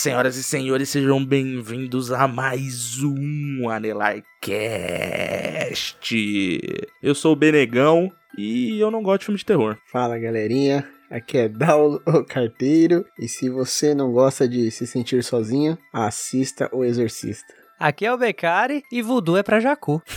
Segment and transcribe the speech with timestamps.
[0.00, 4.40] senhoras e senhores, sejam bem-vindos a mais um Anelarcast.
[7.02, 9.76] Eu sou o Benegão e eu não gosto de filme de terror.
[9.92, 15.22] Fala galerinha, aqui é Daulo, o carteiro, e se você não gosta de se sentir
[15.22, 17.59] sozinho, assista O Exorcista.
[17.80, 20.02] Aqui é o Becari e voodoo é pra Jacu.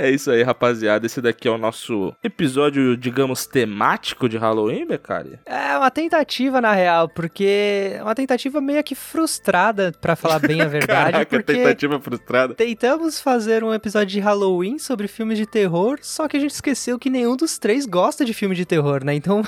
[0.00, 1.04] É isso aí, rapaziada.
[1.04, 5.38] Esse daqui é o nosso episódio, digamos, temático de Halloween, Becari.
[5.44, 10.62] É uma tentativa, na real, porque é uma tentativa meio que frustrada, pra falar bem
[10.62, 11.12] a verdade.
[11.12, 12.54] Caraca, porque tentativa frustrada.
[12.54, 16.98] Tentamos fazer um episódio de Halloween sobre filmes de terror, só que a gente esqueceu
[16.98, 19.12] que nenhum dos três gosta de filme de terror, né?
[19.12, 19.42] Então,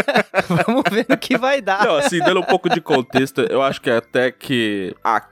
[0.66, 1.84] vamos ver no que vai dar.
[1.84, 5.27] Não, assim, dando um pouco de contexto, eu acho que até que aqui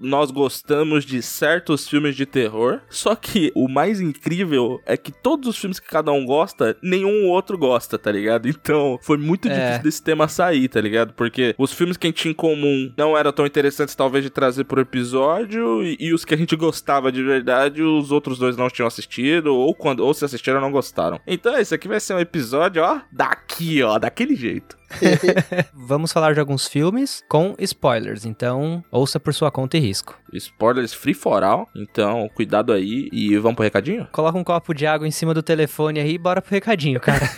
[0.00, 5.48] nós gostamos de certos filmes de terror, só que o mais incrível é que todos
[5.48, 8.46] os filmes que cada um gosta, nenhum outro gosta, tá ligado?
[8.68, 9.54] Então, foi muito É.
[9.54, 11.12] difícil desse tema sair, tá ligado?
[11.14, 14.30] Porque os filmes que a gente tinha em comum não eram tão interessantes, talvez, de
[14.30, 18.56] trazer pro episódio, e, e os que a gente gostava de verdade, os outros dois
[18.56, 21.20] não tinham assistido, ou quando ou se assistiram, não gostaram.
[21.26, 24.76] Então, esse aqui vai ser um episódio, ó, daqui, ó, daquele jeito.
[25.74, 30.18] Vamos falar de alguns filmes com spoilers, então ouça por sua conta e risco.
[30.32, 34.06] Spoilers free for all, então cuidado aí e vamos pro recadinho?
[34.12, 37.28] Coloca um copo de água em cima do telefone aí e bora pro recadinho, cara.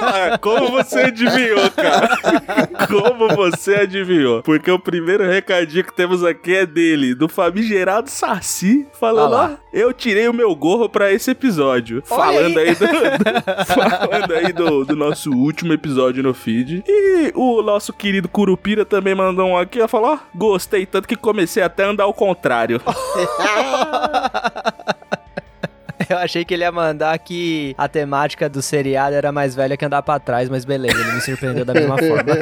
[0.00, 2.68] Ah, como você adivinhou, cara?
[2.86, 4.42] Como você adivinhou?
[4.42, 9.92] Porque o primeiro recadinho que temos aqui é dele, do famigerado Saci, falando, Ah eu
[9.92, 12.02] tirei o meu gorro pra esse episódio.
[12.08, 12.68] Olha falando aí.
[12.68, 16.84] aí, do, do- falando aí do, do nosso último episódio no feed.
[16.86, 21.16] E o nosso querido Curupira também mandou um aqui, ó, falou, ó, gostei tanto que
[21.16, 22.80] comecei até a andar ao contrário.
[26.08, 29.84] Eu achei que ele ia mandar que a temática do seriado era mais velha que
[29.84, 32.34] andar pra trás, mas beleza, ele me surpreendeu da mesma forma.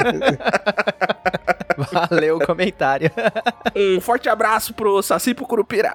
[1.93, 3.11] Valeu o comentário.
[3.77, 5.95] Um forte abraço pro Saci pro Curupira.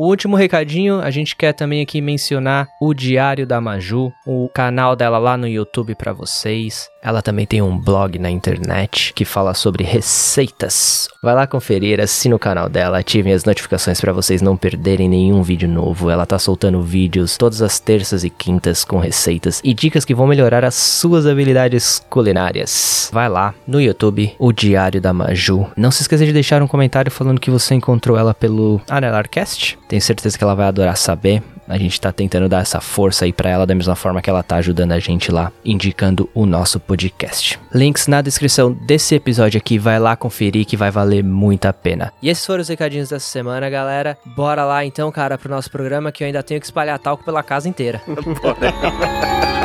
[0.00, 4.94] O último recadinho, a gente quer também aqui mencionar o Diário da Maju, o canal
[4.94, 6.88] dela lá no YouTube pra vocês.
[7.08, 11.08] Ela também tem um blog na internet que fala sobre receitas.
[11.22, 15.42] Vai lá conferir, assine o canal dela, ativem as notificações pra vocês não perderem nenhum
[15.42, 16.10] vídeo novo.
[16.10, 20.26] Ela tá soltando vídeos todas as terças e quintas com receitas e dicas que vão
[20.26, 23.08] melhorar as suas habilidades culinárias.
[23.10, 25.66] Vai lá no YouTube, o Diário da Maju.
[25.78, 29.78] Não se esqueça de deixar um comentário falando que você encontrou ela pelo Anelarcast.
[29.88, 31.42] Tenho certeza que ela vai adorar saber.
[31.68, 34.42] A gente tá tentando dar essa força aí pra ela da mesma forma que ela
[34.42, 37.58] tá ajudando a gente lá, indicando o nosso podcast.
[37.74, 42.12] Links na descrição desse episódio aqui, vai lá conferir que vai valer muito a pena.
[42.22, 44.16] E esses foram os recadinhos dessa semana, galera.
[44.24, 47.42] Bora lá então, cara, pro nosso programa que eu ainda tenho que espalhar talco pela
[47.42, 48.00] casa inteira.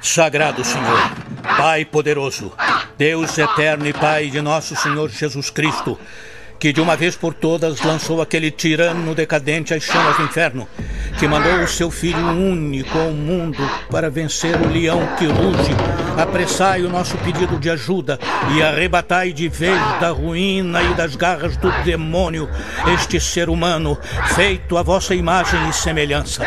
[0.00, 1.12] Sagrado Senhor,
[1.56, 2.52] Pai poderoso,
[2.96, 5.98] Deus eterno e Pai de nosso Senhor Jesus Cristo,
[6.58, 10.68] que de uma vez por todas lançou aquele tirano decadente às chamas do inferno,
[11.18, 13.58] que mandou o seu Filho único ao mundo
[13.90, 15.72] para vencer o leão que ruge,
[16.16, 18.18] apressai o nosso pedido de ajuda
[18.54, 22.48] e arrebatai de vez da ruína e das garras do demônio
[22.94, 23.98] este ser humano,
[24.34, 26.46] feito à vossa imagem e semelhança.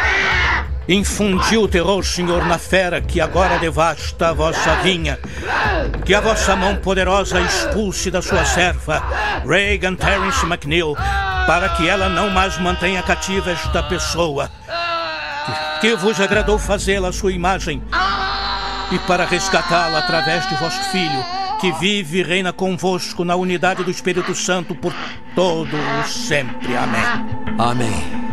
[0.92, 5.18] Infundiu terror, Senhor, na fera que agora devasta a vossa vinha.
[6.04, 9.02] Que a vossa mão poderosa expulse da sua serva,
[9.48, 10.94] Reagan Terence McNeil,
[11.48, 14.52] para que ela não mais mantenha cativa esta pessoa.
[15.80, 17.82] Que, vos agradou fazê-la sua imagem.
[18.92, 21.26] E para resgatá-la através de vosso Filho,
[21.62, 24.94] que vive e reina convosco na unidade do Espírito Santo por
[25.36, 26.76] todo o sempre.
[26.76, 27.56] Amém.
[27.58, 28.31] Amém.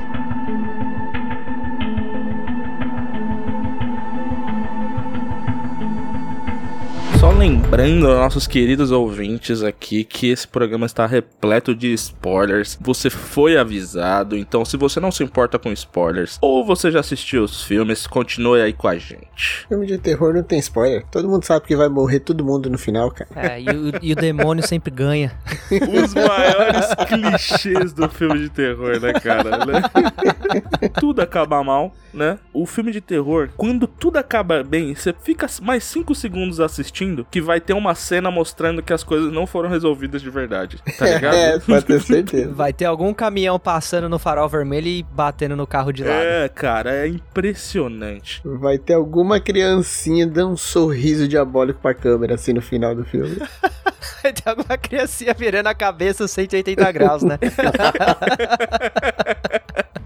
[7.19, 12.79] Só lembrando aos nossos queridos ouvintes aqui que esse programa está repleto de spoilers.
[12.81, 17.43] Você foi avisado, então se você não se importa com spoilers ou você já assistiu
[17.43, 19.67] os filmes, continue aí com a gente.
[19.69, 21.05] Filme de terror não tem spoiler.
[21.11, 23.29] Todo mundo sabe que vai morrer todo mundo no final, cara.
[23.35, 25.33] É, e o, e o demônio sempre ganha.
[25.75, 29.67] Os maiores clichês do filme de terror, né, cara?
[29.67, 29.83] Né?
[31.01, 32.39] tudo acaba mal, né?
[32.53, 37.41] O filme de terror, quando tudo acaba bem, você fica mais 5 segundos assistindo que
[37.41, 40.79] vai ter uma cena mostrando que as coisas não foram resolvidas de verdade.
[40.99, 41.35] Tá ligado?
[41.35, 42.53] É, pode ter certeza.
[42.53, 46.23] Vai ter algum caminhão passando no farol vermelho e batendo no carro de lado.
[46.23, 48.41] É, cara, é impressionante.
[48.45, 53.37] Vai ter alguma criancinha dando um sorriso diabólico pra câmera, assim, no final do filme.
[54.23, 57.39] Vai ter alguma criancinha virando a cabeça 180 graus, né?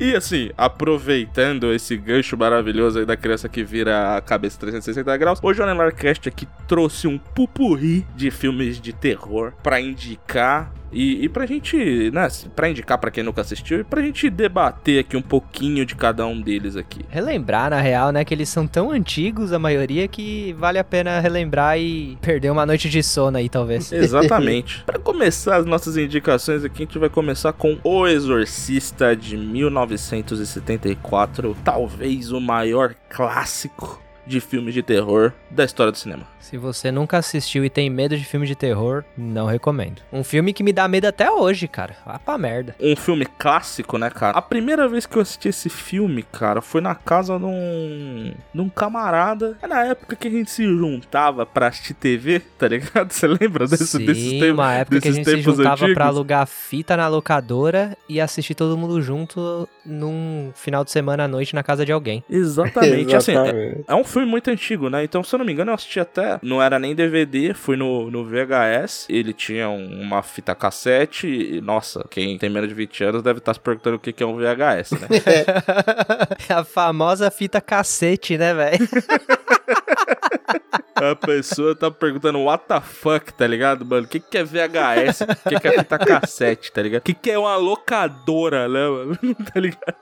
[0.03, 5.39] E assim, aproveitando esse gancho maravilhoso aí da criança que vira a cabeça 360 graus,
[5.41, 11.29] hoje o Anelarcast aqui trouxe um pupurri de filmes de terror pra indicar e, e
[11.29, 15.23] pra gente, né, pra indicar pra quem nunca assistiu e pra gente debater aqui um
[15.23, 17.01] pouquinho de cada um deles aqui.
[17.09, 21.19] Relembrar, na real, né, que eles são tão antigos, a maioria, que vale a pena
[21.21, 23.91] relembrar e perder uma noite de sono aí, talvez.
[23.93, 24.83] Exatamente.
[24.87, 31.57] Pra começar as nossas indicações aqui, a gente vai começar com O Exorcista de 1974,
[31.65, 36.27] talvez o maior clássico de filmes de terror da história do cinema.
[36.41, 40.03] Se você nunca assistiu e tem medo de filme de terror, não recomendo.
[40.13, 41.97] Um filme que me dá medo até hoje, cara.
[42.05, 42.75] Vá pra merda.
[42.81, 44.37] Um filme clássico, né, cara?
[44.37, 48.61] A primeira vez que eu assisti esse filme, cara, foi na casa de um, de
[48.61, 49.57] um camarada.
[49.63, 53.11] É na época que a gente se juntava pra assistir TV, tá ligado?
[53.13, 54.51] Você lembra desse, Sim, desses tempos?
[54.51, 55.95] uma época que a gente se juntava antigos?
[55.95, 61.29] pra alugar fita na locadora e assistir todo mundo junto num final de semana à
[61.29, 62.23] noite na casa de alguém.
[62.29, 63.15] Exatamente.
[63.17, 63.85] assim, é, Exatamente.
[63.87, 65.05] é um filme muito antigo, né?
[65.05, 66.39] Então, se eu não me engano, eu assisti até.
[66.43, 69.07] Não era nem DVD, fui no, no VHS.
[69.09, 71.27] Ele tinha um- uma fita cassete.
[71.27, 74.23] E, nossa, quem tem menos de 20 anos deve estar se perguntando o que que
[74.23, 75.09] é um VHS, né?
[76.49, 78.89] É a famosa fita cacete, né, velho?
[81.11, 84.05] A pessoa tá perguntando what the fuck, tá ligado, mano?
[84.05, 85.23] O que, que é VHS?
[85.23, 87.01] O que, que é fita cassete, tá ligado?
[87.01, 89.19] O que, que é uma locadora, né, mano?
[89.53, 89.97] tá ligado?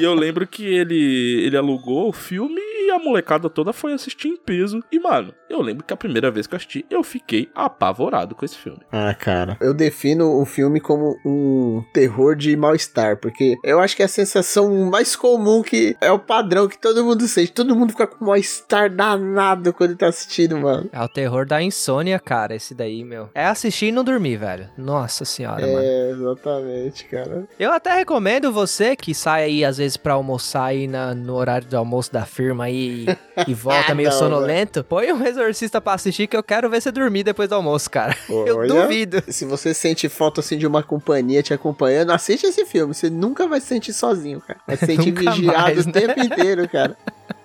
[0.00, 4.28] e eu lembro que ele, ele alugou o filme e a molecada toda foi assistir
[4.28, 4.80] em peso.
[4.92, 8.44] E, mano, eu lembro que a primeira vez que eu assisti, eu fiquei apavorado com
[8.44, 8.80] esse filme.
[8.92, 9.56] Ah, cara.
[9.60, 14.08] Eu defino o filme como um terror de mal-estar, porque eu acho que é a
[14.08, 17.52] sensação mais comum que é o padrão que todo mundo sente.
[17.52, 19.39] Todo mundo fica com mal-estar danado
[19.76, 20.88] quando tá assistindo, mano.
[20.92, 23.28] É o terror da insônia, cara, esse daí, meu.
[23.34, 24.68] É assistir e não dormir, velho.
[24.76, 25.78] Nossa senhora, mano.
[25.82, 27.44] É, exatamente, cara.
[27.58, 31.66] Eu até recomendo você que sai aí às vezes pra almoçar aí na- no horário
[31.68, 33.06] do almoço da firma aí
[33.46, 34.82] e volta meio Não, sonolento.
[34.84, 38.16] Põe um exorcista pra assistir que eu quero ver você dormir depois do almoço, cara.
[38.28, 38.68] Eu Olha.
[38.68, 39.22] duvido.
[39.28, 42.94] Se você sente falta assim de uma companhia te acompanhando, assiste esse filme.
[42.94, 44.58] Você nunca vai se sentir sozinho, cara.
[44.66, 45.92] Vai se sentir vigiado mais, o né?
[45.92, 46.96] tempo inteiro, cara.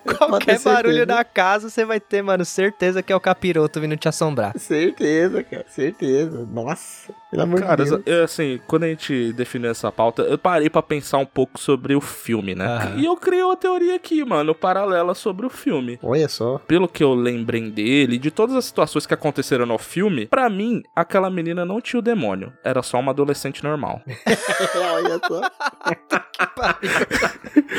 [0.17, 4.07] Qualquer barulho na casa, você vai ter, mano, certeza que é o capiroto vindo te
[4.07, 4.57] assombrar.
[4.57, 5.65] Certeza, cara.
[5.67, 6.45] Certeza.
[6.45, 7.11] Nossa.
[7.31, 8.01] Pelo amor Cara, de Deus.
[8.05, 11.95] eu, assim, quando a gente definiu essa pauta, eu parei pra pensar um pouco sobre
[11.95, 12.65] o filme, né?
[12.65, 12.95] Aham.
[12.97, 15.99] E eu criei uma teoria aqui, mano, paralela sobre o filme.
[16.03, 16.59] Olha só.
[16.59, 20.83] pelo que eu lembrei dele, de todas as situações que aconteceram no filme, pra mim,
[20.95, 22.53] aquela menina não tinha o demônio.
[22.63, 24.01] Era só uma adolescente normal.
[24.93, 25.41] Olha só.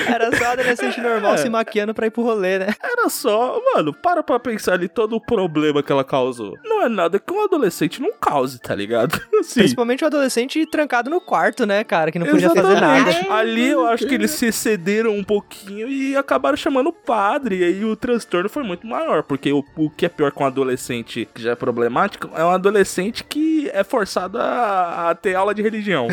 [0.08, 1.36] Era só adolescente normal É.
[1.38, 2.74] se maquiando pra ir pro rolê, né?
[2.82, 6.54] Era só, mano, para pra pensar ali todo o problema que ela causou.
[6.64, 9.18] Não é nada que um adolescente não cause, tá ligado?
[9.46, 9.60] Assim.
[9.60, 12.10] Principalmente o adolescente trancado no quarto, né, cara?
[12.10, 13.10] Que não podia fazer nada.
[13.10, 13.30] Exatamente.
[13.30, 17.58] Ali eu acho que eles se excederam um pouquinho e acabaram chamando o padre.
[17.58, 19.22] E aí o transtorno foi muito maior.
[19.22, 22.50] Porque o, o que é pior com um adolescente que já é problemático é um
[22.50, 26.08] adolescente que é forçado a, a ter aula de religião.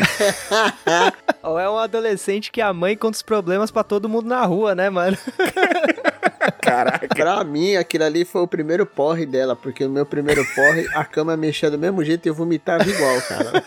[1.42, 4.74] Ou é um adolescente que a mãe conta os problemas pra todo mundo na rua,
[4.74, 5.16] né, mano?
[6.60, 7.08] Caraca.
[7.08, 11.04] Pra mim, aquilo ali foi o primeiro porre dela, porque o meu primeiro porre, a
[11.04, 13.64] cama mexia do mesmo jeito e eu vomitava igual, cara.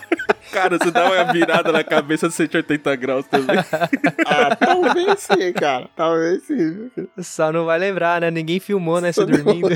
[0.56, 3.56] Cara, você dá uma virada na cabeça de 180 graus também.
[4.28, 5.88] Ah, talvez sim, cara.
[5.94, 6.90] Talvez sim.
[7.18, 8.30] Só não vai lembrar, né?
[8.30, 9.12] Ninguém filmou, né?
[9.12, 9.68] Você dormindo.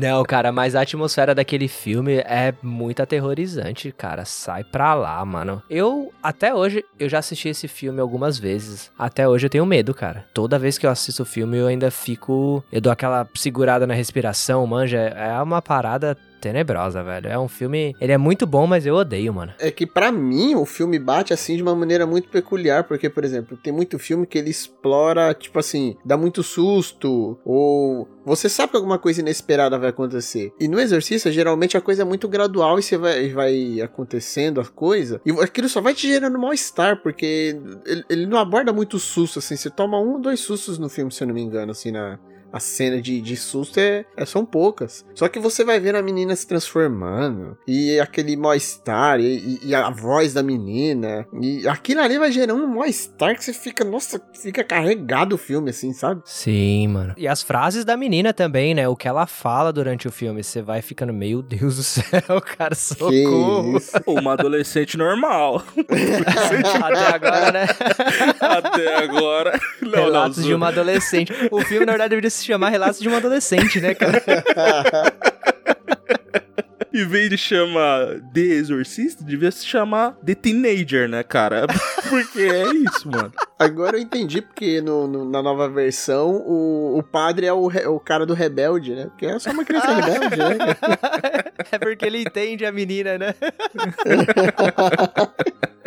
[0.00, 0.10] não.
[0.18, 4.24] Não, cara, mas a atmosfera daquele filme é muito aterrorizante, cara.
[4.24, 5.62] Sai pra lá, mano.
[5.70, 8.90] Eu, até hoje, eu já assisti esse filme algumas vezes.
[8.98, 10.24] Até hoje eu tenho medo, cara.
[10.34, 12.64] Toda vez que eu assisto o filme, eu ainda fico.
[12.72, 14.98] Eu dou aquela segurada na respiração, manja.
[14.98, 17.28] É uma parada tenebrosa, velho.
[17.28, 17.94] É um filme.
[18.00, 19.52] Ele é muito bom, mas eu odeio, mano.
[19.58, 23.24] É que pra mim o filme bate assim de uma maneira muito peculiar, porque, por
[23.24, 28.70] exemplo, tem muito filme que ele explora, tipo assim, dá muito susto, ou você sabe
[28.70, 30.52] que alguma coisa inesperada vai acontecer.
[30.58, 34.64] E no Exorcista, geralmente a coisa é muito gradual e você vai, vai acontecendo a
[34.64, 39.38] coisa, e aquilo só vai te gerando mal-estar, porque ele, ele não aborda muito susto,
[39.38, 41.90] assim, você toma um ou dois sustos no filme, se eu não me engano, assim,
[41.90, 42.18] na,
[42.52, 45.04] a cena de, de susto é, é- são poucas.
[45.14, 47.56] Só que você vai vendo a menina se transformando.
[47.66, 49.20] E aquele mal-estar.
[49.20, 49.24] E,
[49.62, 51.26] e- e a voz da menina.
[51.40, 53.84] E aquilo ali vai gerando um mal-estar que você fica.
[53.84, 56.22] Nossa, fica carregado o filme, assim, sabe?
[56.24, 57.14] Sim, mano.
[57.16, 58.88] E as frases da menina também, né?
[58.88, 60.42] O que ela fala durante o filme.
[60.42, 63.72] Você vai ficando, meu Deus do céu, cara, socorro.
[63.72, 63.90] Que isso.
[64.06, 65.62] Uma adolescente normal.
[66.82, 67.66] Até agora, né?
[68.40, 69.60] Até agora.
[69.82, 71.32] Não, não, Relatos de zo- uma adolescente.
[71.50, 74.22] O filme, na verdade, deveria se chamar Relatos de uma Adolescente, né, cara?
[76.92, 81.66] Em vez de chamar The Exorcist, devia se chamar The Teenager, né, cara?
[82.08, 83.32] Porque é isso, mano.
[83.60, 87.86] Agora eu entendi porque no, no- na nova versão o, o padre é o, re-
[87.86, 89.04] o cara do rebelde, né?
[89.06, 90.56] Porque é só uma criança rebelde, né?
[91.72, 93.34] É porque ele entende a menina, né?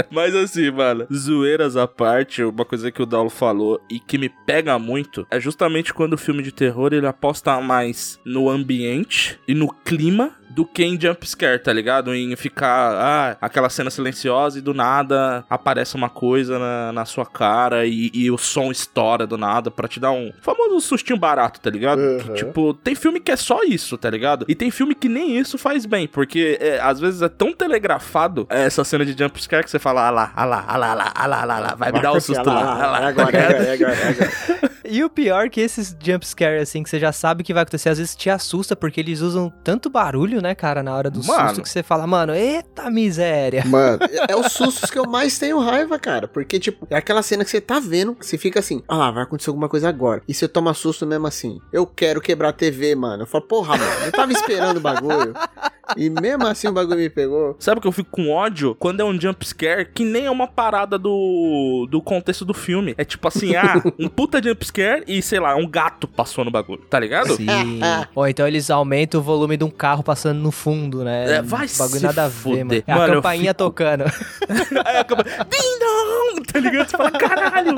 [0.09, 4.29] Mas assim, mano, zoeiras à parte, uma coisa que o Daulo falou e que me
[4.29, 9.53] pega muito é justamente quando o filme de terror ele aposta mais no ambiente e
[9.55, 12.13] no clima do que em jumpscare, tá ligado?
[12.13, 17.25] Em ficar, ah, aquela cena silenciosa e do nada aparece uma coisa na, na sua
[17.25, 21.59] cara e, e o som estoura do nada pra te dar um famoso sustinho barato,
[21.59, 21.99] tá ligado?
[21.99, 22.33] Uhum.
[22.33, 24.45] Tipo, tem filme que é só isso, tá ligado?
[24.49, 28.45] E tem filme que nem isso faz bem, porque é, às vezes é tão telegrafado
[28.49, 31.11] essa cena de jumpscare que você fala, ah lá, ah lá, ah lá, ah lá,
[31.15, 33.37] ah lá, ah lá, lá, vai me dar um susto lá, ah lá, É agora,
[33.37, 34.73] é agora, é agora, é agora.
[34.85, 37.89] E o pior é que esses jumpscare, assim, que você já sabe que vai acontecer,
[37.89, 41.49] às vezes te assusta, porque eles usam tanto barulho, né, cara, na hora do Mano.
[41.49, 43.63] susto, que você fala, mano, eita miséria.
[43.65, 46.27] Mano, é, os sustos que eu mais tenho raiva, cara.
[46.27, 49.11] Porque, tipo, é aquela cena que você tá vendo, que você fica assim, ah lá,
[49.11, 50.21] vai acontecer alguma coisa agora.
[50.27, 51.59] E você toma susto mesmo assim.
[51.71, 53.23] Eu quero quebrar a TV, mano.
[53.23, 55.33] Eu falo, porra, mano, eu tava esperando o bagulho.
[55.97, 57.55] E mesmo assim o bagulho me pegou.
[57.59, 58.75] Sabe que eu fico com ódio?
[58.79, 62.93] Quando é um jumpscare que nem é uma parada do, do contexto do filme.
[62.97, 66.81] É tipo assim, ah, um puta jumpscare e, sei lá, um gato passou no bagulho,
[66.89, 67.35] tá ligado?
[67.35, 67.45] Sim.
[68.15, 71.35] Ou então eles aumentam o volume de um carro passando no fundo, né?
[71.37, 72.65] É, vai bagulho se nada a ver, fuder.
[72.65, 72.83] mano.
[72.87, 74.03] É a Mano, eu campainha fico- tocando.
[74.85, 76.89] Aí acaba, ding dong, tá ligado?
[76.89, 77.75] Você fala, caralho.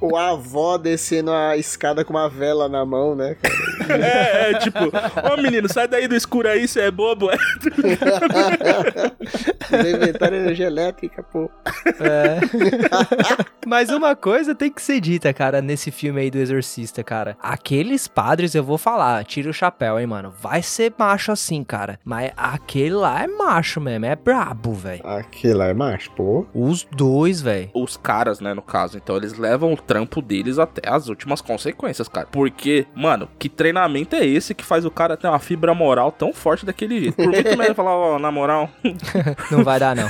[0.00, 4.06] O avó descendo a escada com uma vela na mão, né, cara?
[4.06, 4.78] É, é tipo,
[5.32, 7.30] ô menino, sai daí do escuro aí, você é bobo.
[7.30, 7.36] É.
[9.90, 11.50] Inventaram energia elétrica, pô.
[12.00, 12.40] É.
[13.66, 17.36] Mas uma coisa tem que ser dita, cara, nesse filme aí do Exorcista, cara.
[17.40, 20.32] Aqueles padres, eu vou falar, tira o chapéu, hein, mano.
[20.40, 21.98] Vai ser macho assim, cara.
[22.04, 25.06] Mas aquele lá é macho mesmo, é brabo, velho.
[25.06, 26.46] Aquele lá é macho, pô.
[26.54, 27.70] Os dois, velho.
[27.74, 32.08] Os caras, né, no caso, então eles levam o trampo deles até as últimas consequências,
[32.08, 32.26] cara.
[32.30, 36.32] Porque, mano, que treinamento é esse que faz o cara ter uma fibra moral tão
[36.32, 37.16] forte daquele jeito?
[37.16, 38.68] Por que que vai falar, ó, na moral,
[39.50, 40.08] Não vai dar, não.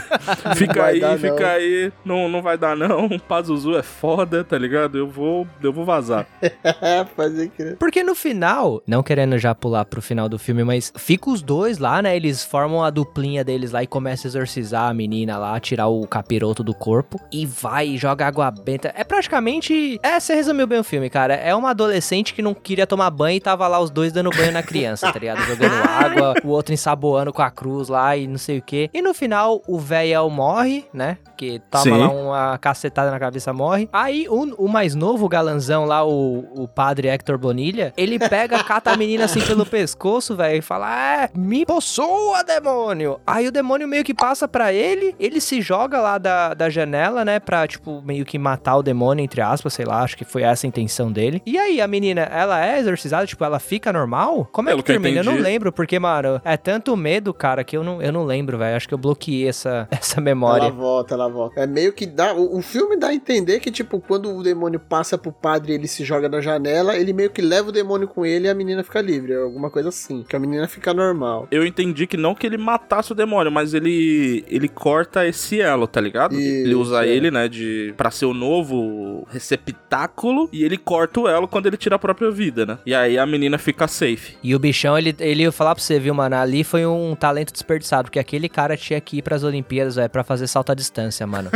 [0.54, 1.46] fica vai aí, dar, fica não.
[1.48, 4.98] aí, não, não vai dar não, Pazuzu é foda, tá ligado?
[4.98, 6.26] Eu vou, eu vou vazar.
[7.16, 7.76] Fazer crer.
[7.76, 11.78] Porque no final, não querendo já pular pro final do filme, mas fica os dois
[11.78, 12.16] lá, né?
[12.16, 16.06] Eles formam a duplinha deles lá e começam a exorcizar a menina lá, tirar o
[16.06, 18.92] capiroto do corpo e vai e joga água benta.
[18.96, 19.98] É praticamente.
[20.02, 21.34] É, você resumiu bem o filme, cara.
[21.34, 24.52] É uma adolescente que não queria tomar banho e tava lá os dois dando banho
[24.52, 25.40] na criança, tá ligado?
[25.42, 28.90] Jogando água, o outro ensaboando com a cruz lá e não sei o quê.
[28.92, 31.18] E no final, o velho morre, né?
[31.36, 31.98] Que toma Sim.
[31.98, 33.88] lá uma cacetada na cabeça, morre.
[33.92, 38.90] Aí o, o mais novo, galanzão lá, o, o padre Hector Bonilha, ele pega, cata
[38.90, 43.20] a menina assim pelo pescoço, velho, e fala: É, me possua, demônio!
[43.26, 47.24] Aí o demônio meio que passa pra ele, ele se joga lá da, da janela,
[47.24, 47.40] né?
[47.40, 50.66] Pra, tipo, meio que matar o demônio, entre aspas, sei lá, acho que foi essa
[50.66, 51.42] a intenção dele.
[51.46, 54.48] E aí, a menina, ela é exorcizada, tipo, ela fica normal?
[54.52, 55.20] Como é Pelo que que termina?
[55.20, 58.58] Eu não lembro, porque, mano, é tanto medo, cara, que eu não, eu não lembro,
[58.58, 58.76] velho.
[58.76, 60.70] Acho que eu bloqueei essa, essa Ela memória.
[60.70, 61.60] volta, ela volta.
[61.60, 62.34] É meio que dá.
[62.34, 65.74] O, o filme dá a entender que, tipo, quando o demônio passa pro padre e
[65.76, 68.54] ele se joga da janela, ele meio que leva o demônio com ele e a
[68.54, 69.34] menina fica livre.
[69.34, 70.24] Alguma coisa assim.
[70.28, 71.46] Que a menina fica normal.
[71.50, 75.86] Eu entendi que não que ele matasse o demônio, mas ele ele corta esse elo,
[75.86, 76.34] tá ligado?
[76.34, 77.08] Isso, ele usa é.
[77.08, 81.76] ele, né, de para ser o novo receptáculo e ele corta o elo quando ele
[81.76, 82.78] tira a própria vida, né?
[82.84, 84.36] E aí a menina fica safe.
[84.42, 86.36] E o bichão, ele, ele ia falar pra você, viu, mano?
[86.36, 90.22] Ali foi um talento desperdiçado, porque aquele cara tinha que ir pras Olimpíadas, velho, pra
[90.24, 91.50] fazer salto à distância, mano.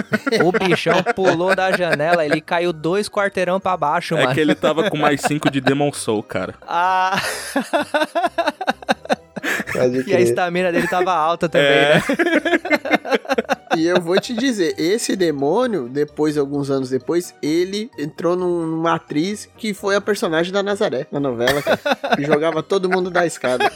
[0.45, 4.35] o bichão pulou da janela, ele caiu dois quarteirão pra baixo, É mano.
[4.35, 6.55] que ele tava com mais 5 de Demon Soul, cara.
[6.67, 7.21] Ah,
[9.73, 11.95] Pode e a estamina dele tava alta também, É.
[11.97, 12.03] né?
[13.77, 18.95] E eu vou te dizer, esse demônio, depois, alguns anos depois, ele entrou num- numa
[18.95, 21.79] atriz que foi a personagem da Nazaré na novela, cara,
[22.17, 23.71] que jogava todo mundo da escada.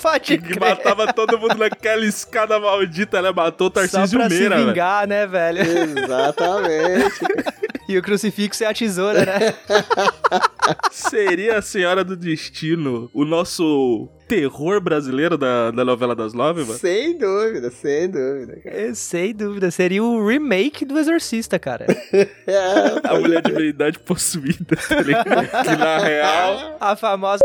[0.00, 0.60] Pode Que crer.
[0.60, 3.30] matava todo mundo naquela escada maldita, né?
[3.30, 4.68] Matou o Só Tarcísio pra se Meira, velho.
[4.68, 5.60] vingar, né, velho?
[5.60, 7.20] Exatamente.
[7.88, 9.52] E o crucifixo é a tesoura, né?
[10.92, 16.78] Seria a Senhora do Destino o nosso terror brasileiro da, da novela das nove, mano?
[16.78, 18.80] sem dúvida, sem dúvida, cara.
[18.80, 21.86] É, Sem dúvida, seria o remake do Exorcista, cara.
[22.46, 25.48] É, A mulher de verdade possuída, tá ligado?
[25.64, 26.76] Que na real.
[26.80, 27.40] A famosa.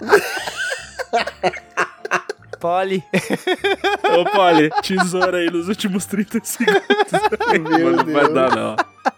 [2.60, 3.02] Polly.
[4.18, 6.82] Ô, Polly, tesoura aí nos últimos 30 segundos.
[7.68, 8.76] Meu Mano, não vai dar, não.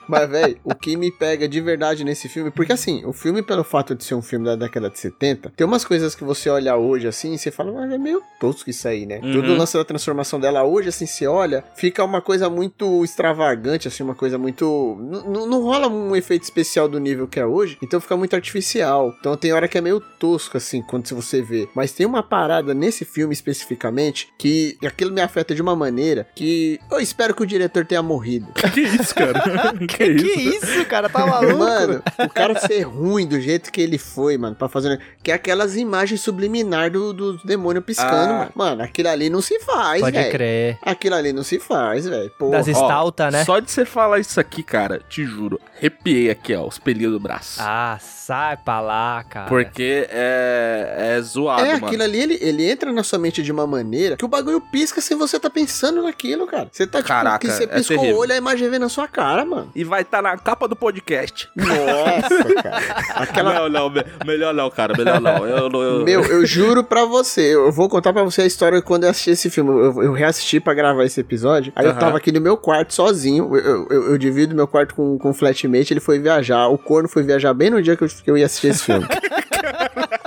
[0.09, 3.63] Mas, velho, o que me pega de verdade nesse filme, porque assim, o filme, pelo
[3.65, 6.77] fato de ser um filme da década de 70, tem umas coisas que você olha
[6.77, 9.21] hoje assim e você fala, mas é meio tosco isso aí, né?
[9.23, 9.33] Uhum.
[9.33, 13.89] Todo o lance da transformação dela hoje, assim, você olha, fica uma coisa muito extravagante,
[13.89, 14.97] assim, uma coisa muito.
[15.01, 18.35] n- n- Não rola um efeito especial do nível que é hoje, então fica muito
[18.35, 19.15] artificial.
[19.21, 21.69] Então tem hora que é meio tosco, assim, quando você vê.
[21.75, 26.79] Mas tem uma parada nesse filme especificamente que aquilo me afeta de uma maneira que
[26.91, 28.49] eu espero que o diretor tenha morrido.
[28.73, 29.43] Que isso, cara?
[29.99, 30.67] que Que isso?
[30.67, 31.09] isso, cara?
[31.09, 31.59] Tá maluco?
[31.59, 35.01] Mano, o cara ser ruim do jeito que ele foi, mano, pra fazer.
[35.23, 38.39] Que é aquelas imagens subliminar do, do demônio piscando, Ah.
[38.39, 38.53] mano.
[38.55, 40.31] Mano, aquilo ali não se faz, Pode velho.
[40.33, 40.79] crer.
[40.83, 42.31] Aquilo ali não se faz, velho.
[42.51, 43.45] Das estalta, né?
[43.45, 47.21] Só de você falar isso aqui, cara, te juro, arrepiei aqui, ó, os pelinhos do
[47.21, 47.61] braço.
[47.63, 49.49] Ah, sai pra lá, cara.
[49.49, 51.87] Porque é, é zoado, É, mano.
[51.87, 55.01] aquilo ali, ele, ele entra na sua mente de uma maneira que o bagulho pisca
[55.01, 56.69] sem você tá pensando naquilo, cara.
[56.71, 58.17] Você tá, tipo, Caraca, que você é piscou terrível.
[58.17, 59.71] o olho, a imagem vem na sua cara, mano.
[59.75, 61.49] E vai estar na capa do podcast.
[61.57, 62.79] Nossa, cara.
[63.17, 63.55] Aquela...
[63.55, 65.47] Não, não, me- melhor não, cara, melhor não.
[65.47, 68.81] Eu, não- eu, Meu, eu juro pra você, eu vou contar pra você a história
[68.83, 69.71] quando eu assisti esse filme.
[69.71, 71.73] Eu, eu reassisti pra gravar esse episódio.
[71.75, 71.99] Aí eu Aham.
[72.01, 73.57] tava aqui no meu quarto sozinho.
[73.57, 76.69] Eu, eu, eu divido meu quarto com, com um flatmate, ele foi viajar.
[76.69, 79.07] O corno foi viajar bem no dia que eu, que eu ia assistir esse filme.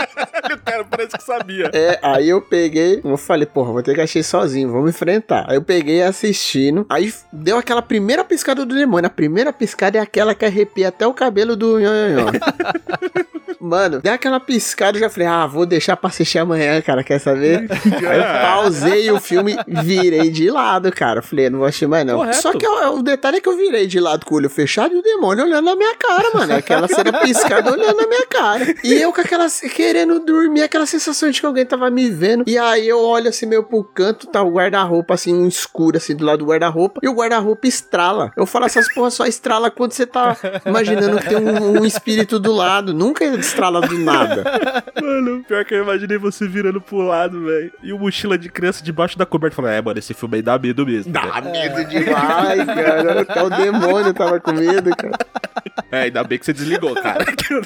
[1.02, 1.72] parece que sabia.
[1.74, 5.46] É, aí eu peguei, eu falei, porra, vou ter que assistir sozinho, vamos enfrentar.
[5.48, 9.08] Aí eu peguei assistindo, aí deu aquela primeira piscada do demônio.
[9.08, 12.32] A primeira piscada é aquela que arrepia até o cabelo do nhonhonhon.
[13.62, 17.19] Mano, deu aquela piscada, eu já falei, ah, vou deixar pra assistir amanhã, cara, quer
[17.19, 17.67] saber?
[17.69, 21.21] Aí eu pausei o filme, virei de lado, cara.
[21.21, 22.17] Falei, não vou assistir mais não.
[22.17, 22.41] Correto.
[22.41, 24.95] Só que o, o detalhe é que eu virei de lado com o olho fechado
[24.95, 26.56] e o demônio olhando na minha cara, mano.
[26.56, 28.74] Aquela cena piscada olhando na minha cara.
[28.84, 32.43] E eu com aquela, querendo dormir, aquela sensação de que alguém tava me vendo.
[32.47, 36.15] E aí eu olho assim meio pro canto, tá o guarda-roupa assim, um escuro assim
[36.15, 37.00] do lado do guarda-roupa.
[37.04, 38.32] E o guarda-roupa estrala.
[38.36, 42.39] Eu falo, essas porra só estrala quando você tá imaginando que tem um, um espírito
[42.39, 42.93] do lado.
[42.93, 44.44] Nunca estrala do nada.
[45.02, 47.72] Mano, pior que eu imaginei você virando pro lado, velho.
[47.84, 49.56] E o mochila de criança debaixo da coberta.
[49.56, 51.12] Falando, é, mano, esse filme aí dá medo mesmo.
[51.12, 53.22] Dá medo demais, cara.
[53.22, 55.18] Até o demônio tava com medo, cara.
[55.92, 57.26] É, ainda bem que você desligou, cara.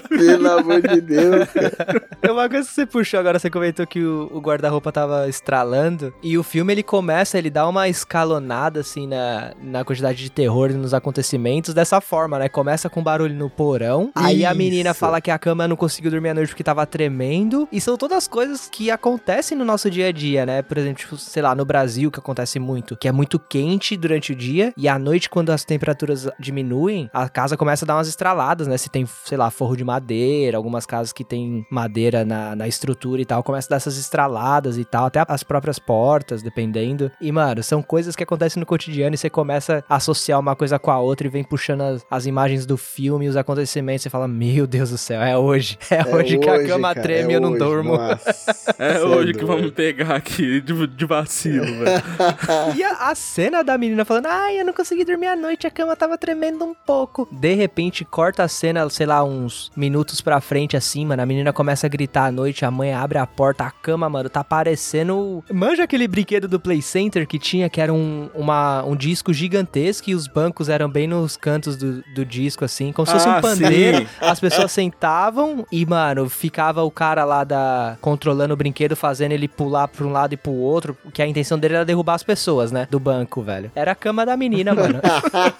[0.09, 2.03] Pelo amor de Deus, cara.
[2.21, 6.13] É uma coisa que você puxou agora, você comentou que o, o guarda-roupa tava estralando.
[6.23, 10.71] E o filme ele começa, ele dá uma escalonada assim na, na quantidade de terror
[10.71, 12.49] e nos acontecimentos dessa forma, né?
[12.49, 14.11] Começa com barulho no porão.
[14.15, 14.99] Aí a menina Isso.
[14.99, 17.67] fala que a cama não conseguiu dormir à noite porque tava tremendo.
[17.71, 20.61] E são todas coisas que acontecem no nosso dia a dia, né?
[20.61, 24.31] Por exemplo, tipo, sei lá, no Brasil que acontece muito, que é muito quente durante
[24.31, 28.07] o dia e à noite quando as temperaturas diminuem, a casa começa a dar umas
[28.07, 28.77] estraladas, né?
[28.77, 33.21] Se tem, sei lá, forro de madeira, algumas casas que tem madeira na, na estrutura
[33.21, 37.11] e tal, começa a dar essas estraladas e tal, até as próprias portas, dependendo.
[37.19, 40.79] E, mano, são coisas que acontecem no cotidiano e você começa a associar uma coisa
[40.79, 44.27] com a outra e vem puxando as, as imagens do filme, os acontecimentos, você fala,
[44.27, 45.64] meu Deus do céu, é hoje.
[45.89, 47.97] É, hoje que a cama cara, treme e é eu não hoje, durmo.
[47.97, 52.03] nossa, É cê hoje que vamos pegar aqui de, de vacilo, velho.
[52.75, 55.71] E a, a cena da menina falando, ai, eu não consegui dormir à noite, a
[55.71, 57.27] cama tava tremendo um pouco.
[57.31, 61.21] De repente, corta a cena, sei lá, uns minutos pra frente assim, mano.
[61.21, 64.29] A menina começa a gritar à noite, a mãe abre a porta, a cama, mano,
[64.29, 65.43] tá parecendo.
[65.51, 70.09] Manja aquele brinquedo do Play Center que tinha, que era um, uma, um disco gigantesco
[70.09, 73.37] e os bancos eram bem nos cantos do, do disco, assim, como se fosse Ah,
[73.37, 73.99] um pandeiro.
[73.99, 74.07] sim.
[74.19, 77.97] As pessoas sentavam e, mano, ficava o cara lá da.
[78.01, 80.97] controlando o brinquedo, fazendo ele pular pra um lado e pro outro.
[81.13, 82.87] Que a intenção dele era derrubar as pessoas, né?
[82.89, 83.71] Do banco, velho.
[83.75, 84.99] Era a cama da menina, mano.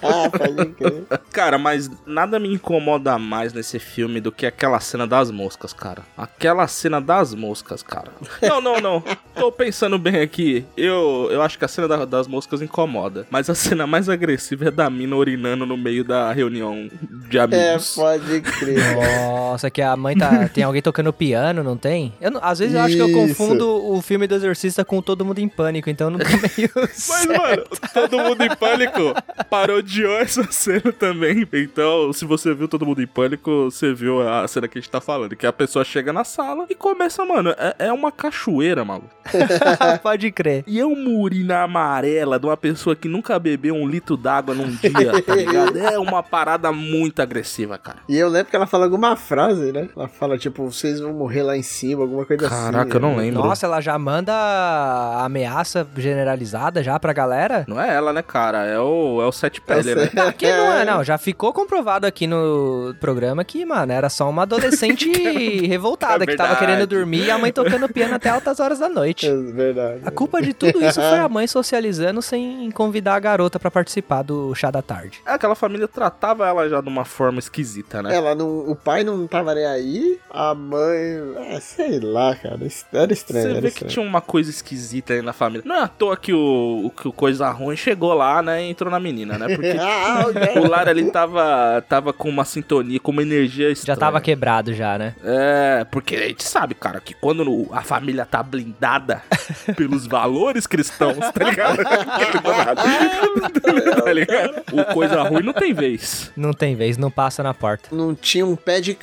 [0.01, 1.03] Pode crer.
[1.31, 6.03] Cara, mas nada me incomoda mais nesse filme do que aquela cena das moscas, cara.
[6.17, 8.11] Aquela cena das moscas, cara.
[8.41, 9.03] Não, não, não.
[9.35, 10.65] Tô pensando bem aqui.
[10.77, 13.27] Eu, eu acho que a cena da- das moscas incomoda.
[13.29, 16.89] Mas a cena mais agressiva é da mina urinando no meio da reunião
[17.29, 17.95] de É, amigos.
[17.95, 18.95] pode crer.
[18.95, 20.47] Nossa, que a mãe tá.
[20.55, 22.13] Tem alguém tocando piano, não tem?
[22.21, 25.39] Eu às vezes eu acho que eu confundo o filme do Exorcista com Todo Mundo
[25.39, 26.71] em Pânico, então eu não tô meio.
[26.75, 29.13] Mas, mano, todo mundo em pânico
[29.49, 31.45] parodiou essa cena também.
[31.53, 34.89] Então, se você viu todo mundo em pânico, você viu a cena que a gente
[34.89, 35.35] tá falando.
[35.35, 39.09] Que a pessoa chega na sala e começa, mano, é, é uma cachoeira, maluco.
[40.01, 40.63] Pode crer.
[40.65, 44.69] E é uma urina amarela de uma pessoa que nunca bebeu um litro d'água num
[44.69, 45.77] dia, tá ligado?
[45.77, 47.99] É uma parada muito agressiva, cara.
[48.07, 49.89] E eu lembro que ela fala alguma frase, né?
[49.95, 52.71] Ela fala, tipo, vocês vão morrer lá em cima, alguma coisa assim.
[52.71, 53.23] Caraca, eu não né?
[53.23, 53.43] lembro.
[53.43, 54.33] Nossa, ela já manda
[55.23, 57.65] ameaça generalizada já pra galera?
[57.67, 58.65] Não é ela, né, cara?
[58.65, 60.09] É o, é o Sete Pele, né?
[60.13, 61.03] Não, que não é, não.
[61.03, 65.09] Já ficou comprovado aqui no programa que, mano, era só uma adolescente
[65.67, 68.89] revoltada É que tava querendo dormir e a mãe tocando piano até altas horas da
[68.89, 69.27] noite.
[69.27, 70.01] É verdade.
[70.05, 74.23] A culpa de tudo isso foi a mãe socializando sem convidar a garota pra participar
[74.23, 75.21] do chá da tarde.
[75.25, 78.15] É, aquela família tratava ela já de uma forma esquisita, né?
[78.15, 82.65] Ela não, o pai não tava nem aí, a mãe, é, sei lá, cara, era
[83.13, 83.91] estranho, Você era vê que estranho.
[83.93, 85.63] tinha uma coisa esquisita aí na família.
[85.65, 88.63] Não é à toa que o, o, que o coisa ruim chegou lá, né?
[88.63, 89.55] E entrou na menina, né?
[89.55, 90.25] Porque Ah,
[90.59, 93.97] o lar ali tava, tava com uma sintonia, com uma energia Já estranha.
[93.97, 95.15] tava quebrado já, né?
[95.23, 99.21] É, porque a gente sabe, cara, que quando a família tá blindada
[99.75, 101.77] pelos valores cristãos, tá ligado?
[104.03, 104.63] tá ligado?
[104.71, 106.31] O coisa ruim não tem vez.
[106.35, 107.89] Não tem vez, não passa na porta.
[107.91, 108.93] Não tinha um pé de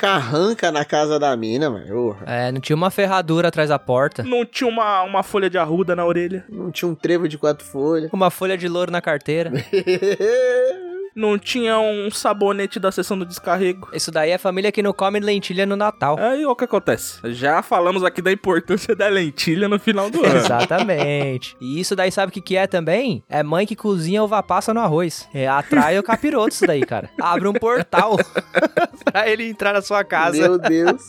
[0.43, 2.17] carranca na casa da mina, mano.
[2.25, 4.23] É, não tinha uma ferradura atrás da porta.
[4.23, 6.43] Não tinha uma, uma folha de arruda na orelha.
[6.49, 8.11] Não tinha um trevo de quatro folhas.
[8.11, 9.51] Uma folha de louro na carteira.
[11.15, 13.89] Não tinha um sabonete da sessão do descarrego.
[13.93, 16.17] Isso daí é família que não come lentilha no Natal.
[16.19, 17.19] Aí o que acontece?
[17.33, 20.37] Já falamos aqui da importância da lentilha no final do ano.
[20.37, 21.55] Exatamente.
[21.61, 23.23] E isso daí sabe o que, que é também?
[23.29, 25.27] É mãe que cozinha uva passa no arroz.
[25.33, 27.09] É, atrai o capiroto isso daí, cara.
[27.21, 28.17] Abre um portal
[29.05, 30.37] pra ele entrar na sua casa.
[30.37, 31.05] Meu Deus.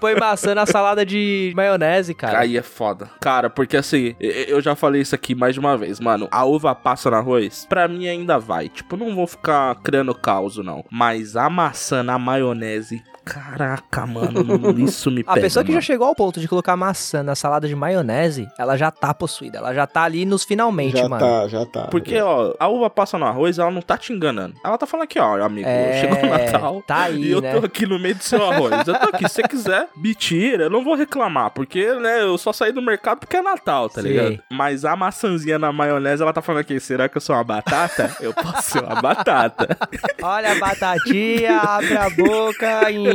[0.00, 2.40] Põe maçã na salada de maionese, cara.
[2.40, 3.10] Aí é foda.
[3.20, 6.28] Cara, porque assim, eu já falei isso aqui mais de uma vez, mano.
[6.30, 8.68] A uva passa no arroz, pra mim ainda vai.
[8.68, 10.84] Tipo, não vou ficar criando caos, não.
[10.90, 15.40] Mas a maçã na maionese, caraca, mano, isso me A pega.
[15.42, 15.82] pessoa que já mano.
[15.82, 19.58] chegou ao ponto de colocar maçã na salada de maionese, ela já tá possuída.
[19.58, 21.24] Ela já tá ali nos finalmente, já mano.
[21.24, 21.82] tá, já tá.
[21.88, 24.54] Porque, ó, a uva passa no arroz, ela não tá te enganando.
[24.64, 26.82] Ela tá falando aqui, ó, amigo, É, chegou o Natal.
[26.86, 27.52] tá aí, e eu né?
[27.58, 28.86] tô aqui no meio do seu arroz.
[28.86, 31.50] Eu tô aqui, se você quiser, me tira, eu não vou reclamar.
[31.50, 34.08] Porque, né, eu só saí do mercado porque é Natal, tá Sim.
[34.08, 34.42] ligado?
[34.50, 38.16] Mas a maçãzinha na maionese, ela tá falando aqui, será que eu sou uma batata?
[38.20, 39.76] eu posso ser uma batata.
[40.22, 42.90] Olha a batatinha, abre a boca.
[42.90, 43.11] iu,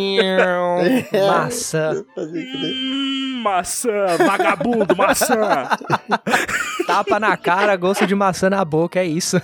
[1.28, 2.04] Maçã.
[2.16, 2.48] Crer.
[2.56, 5.70] hum, maçã, vagabundo, maçã.
[6.88, 9.38] Tapa na cara, gosto de maçã na boca, é isso.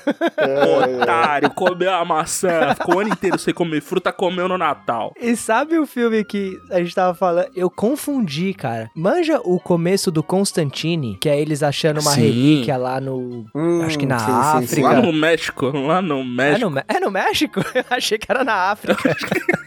[0.94, 2.74] Otário, comeu a maçã.
[2.76, 5.14] Ficou o ano inteiro sem comer fruta, comeu no Natal.
[5.20, 7.48] E sabe o filme que a gente tava falando?
[7.56, 8.90] Eu confundi, cara.
[8.96, 12.22] Manja o começo do Constantine, que é eles achando uma Sim.
[12.22, 13.46] relíquia lá no.
[13.54, 14.64] Hum, Acho que na sim, sim, sim.
[14.86, 14.88] África.
[14.90, 16.62] Lá no México, lá no É México.
[16.66, 17.60] no, Mé- é no México?
[17.76, 19.16] Eu achei que era na África.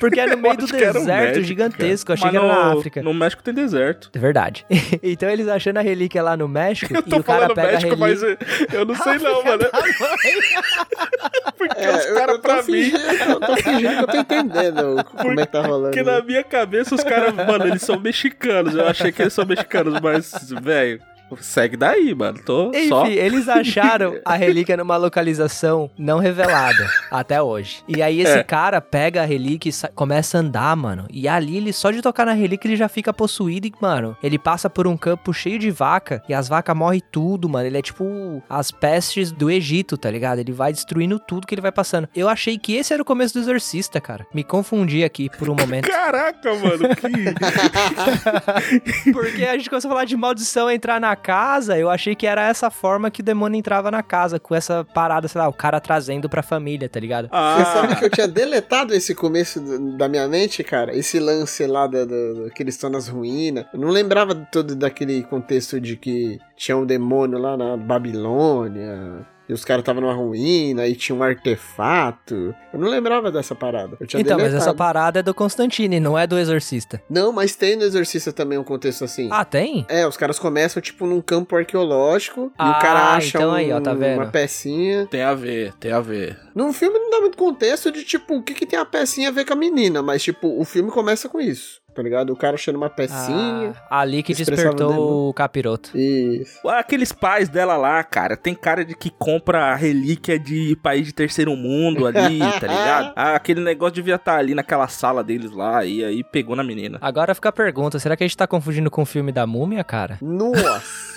[0.01, 2.11] Porque é no meio do deserto México, gigantesco.
[2.11, 3.03] Eu achei Mas que era no, na África.
[3.03, 4.11] No México tem deserto.
[4.15, 4.65] É verdade.
[5.03, 8.23] então eles achando a relíquia lá no México e o cara pega México, a mas
[8.23, 9.65] eu, não sei não, mano.
[11.57, 12.63] Porque É, os caras, pra mim...
[12.63, 12.99] fingindo,
[13.31, 15.91] eu tô fingindo que eu tô entendendo como é que tá rolando.
[15.97, 18.75] Porque na minha cabeça os caras, mano, eles são mexicanos.
[18.75, 21.01] Eu achei que eles são mexicanos, mas, velho,
[21.41, 22.39] segue daí, mano.
[22.45, 23.07] Tô Enfim, só.
[23.07, 27.83] eles acharam a relíquia numa localização não revelada até hoje.
[27.89, 28.43] E aí esse É.
[28.45, 31.07] cara pega a relíquia e começa a andar, mano.
[31.11, 34.39] E ali ele só de tocar na relíquia ele já fica possuído e, mano, ele
[34.39, 37.67] passa por um campo cheio de vaca e as vacas morrem tudo, mano.
[37.67, 40.39] Ele é tipo as pestes do Egito, tá ligado?
[40.39, 42.09] Ele vai destruindo tudo que ele vai passando.
[42.15, 44.27] Eu achei que esse era o começo do Exorcista, cara.
[44.35, 45.89] Me confundi aqui por um momento.
[45.89, 47.07] Caraca, mano, que.
[49.13, 52.47] Porque a gente começou a falar de maldição entrar na casa, eu achei que era
[52.47, 55.81] essa forma que o demônio entrava na casa, com essa parada, sei lá, o cara
[55.81, 57.29] trazendo pra família, tá ligado?
[57.33, 60.95] Ah, Você sabe que eu tinha deletado esse começo do- da minha mente, cara?
[60.97, 63.65] Esse lance lá da, da- da- que eles estão nas ruínas.
[63.73, 69.27] Eu não lembrava todo daquele contexto de que tinha um demônio lá na Babilônia.
[69.49, 72.55] E os caras estavam numa ruína e tinha um artefato.
[72.73, 73.97] Eu não lembrava dessa parada.
[74.01, 74.71] Eu tinha Então, mas deletado.
[74.71, 77.01] essa parada é do Constantine, não é do Exorcista.
[77.09, 79.29] Não, mas tem no Exorcista também um contexto assim.
[79.31, 79.87] Ah, tem?
[79.89, 83.55] É, os caras começam, tipo, num campo arqueológico e Ah, o cara acha então um-
[83.55, 84.19] aí, ó, tá vendo?
[84.21, 85.07] uma pecinha.
[85.07, 86.39] Tem a ver, tem a ver.
[86.55, 89.33] No filme não dá muito contexto de, tipo, o que, que tem a pecinha a
[89.33, 92.31] ver com a menina, mas, tipo, o filme começa com isso, tá ligado?
[92.31, 93.75] O cara achando uma pecinha.
[93.91, 95.97] Ah, ali que despertou o capiroto.
[95.97, 96.69] Isso.
[96.69, 101.57] Aqueles pais dela lá, cara, tem cara de que compra relíquia de país de terceiro
[101.57, 103.13] mundo ali, tá ligado?
[103.17, 106.99] Ah, aquele negócio devia estar ali naquela sala deles lá, e aí pegou na menina.
[107.01, 109.83] Agora fica a pergunta, será que a gente tá confundindo com o filme da múmia,
[109.83, 110.19] cara?
[110.21, 111.16] Nossa.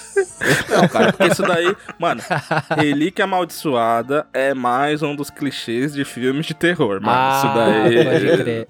[0.69, 2.21] Não, cara, porque isso daí, mano,
[2.77, 7.09] relíquia amaldiçoada é mais um dos clichês de filmes de terror, mano.
[7.09, 8.05] ah, isso daí.
[8.05, 8.67] pode crer.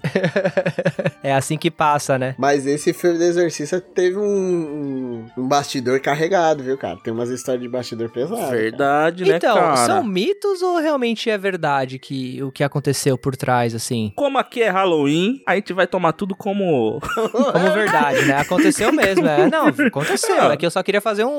[1.22, 2.34] é assim que passa, né?
[2.38, 6.96] Mas esse filme do Exorcista teve um, um, um bastidor carregado, viu, cara?
[7.02, 8.50] Tem umas histórias de bastidor pesadas.
[8.50, 9.76] Verdade, né, Então, cara?
[9.76, 14.12] são mitos ou realmente é verdade que o que aconteceu por trás, assim?
[14.16, 17.00] Como aqui é Halloween, a gente vai tomar tudo como.
[17.00, 18.38] Como verdade, né?
[18.38, 19.26] Aconteceu mesmo.
[19.26, 20.50] É, não, aconteceu.
[20.50, 21.30] É que eu só queria fazer um,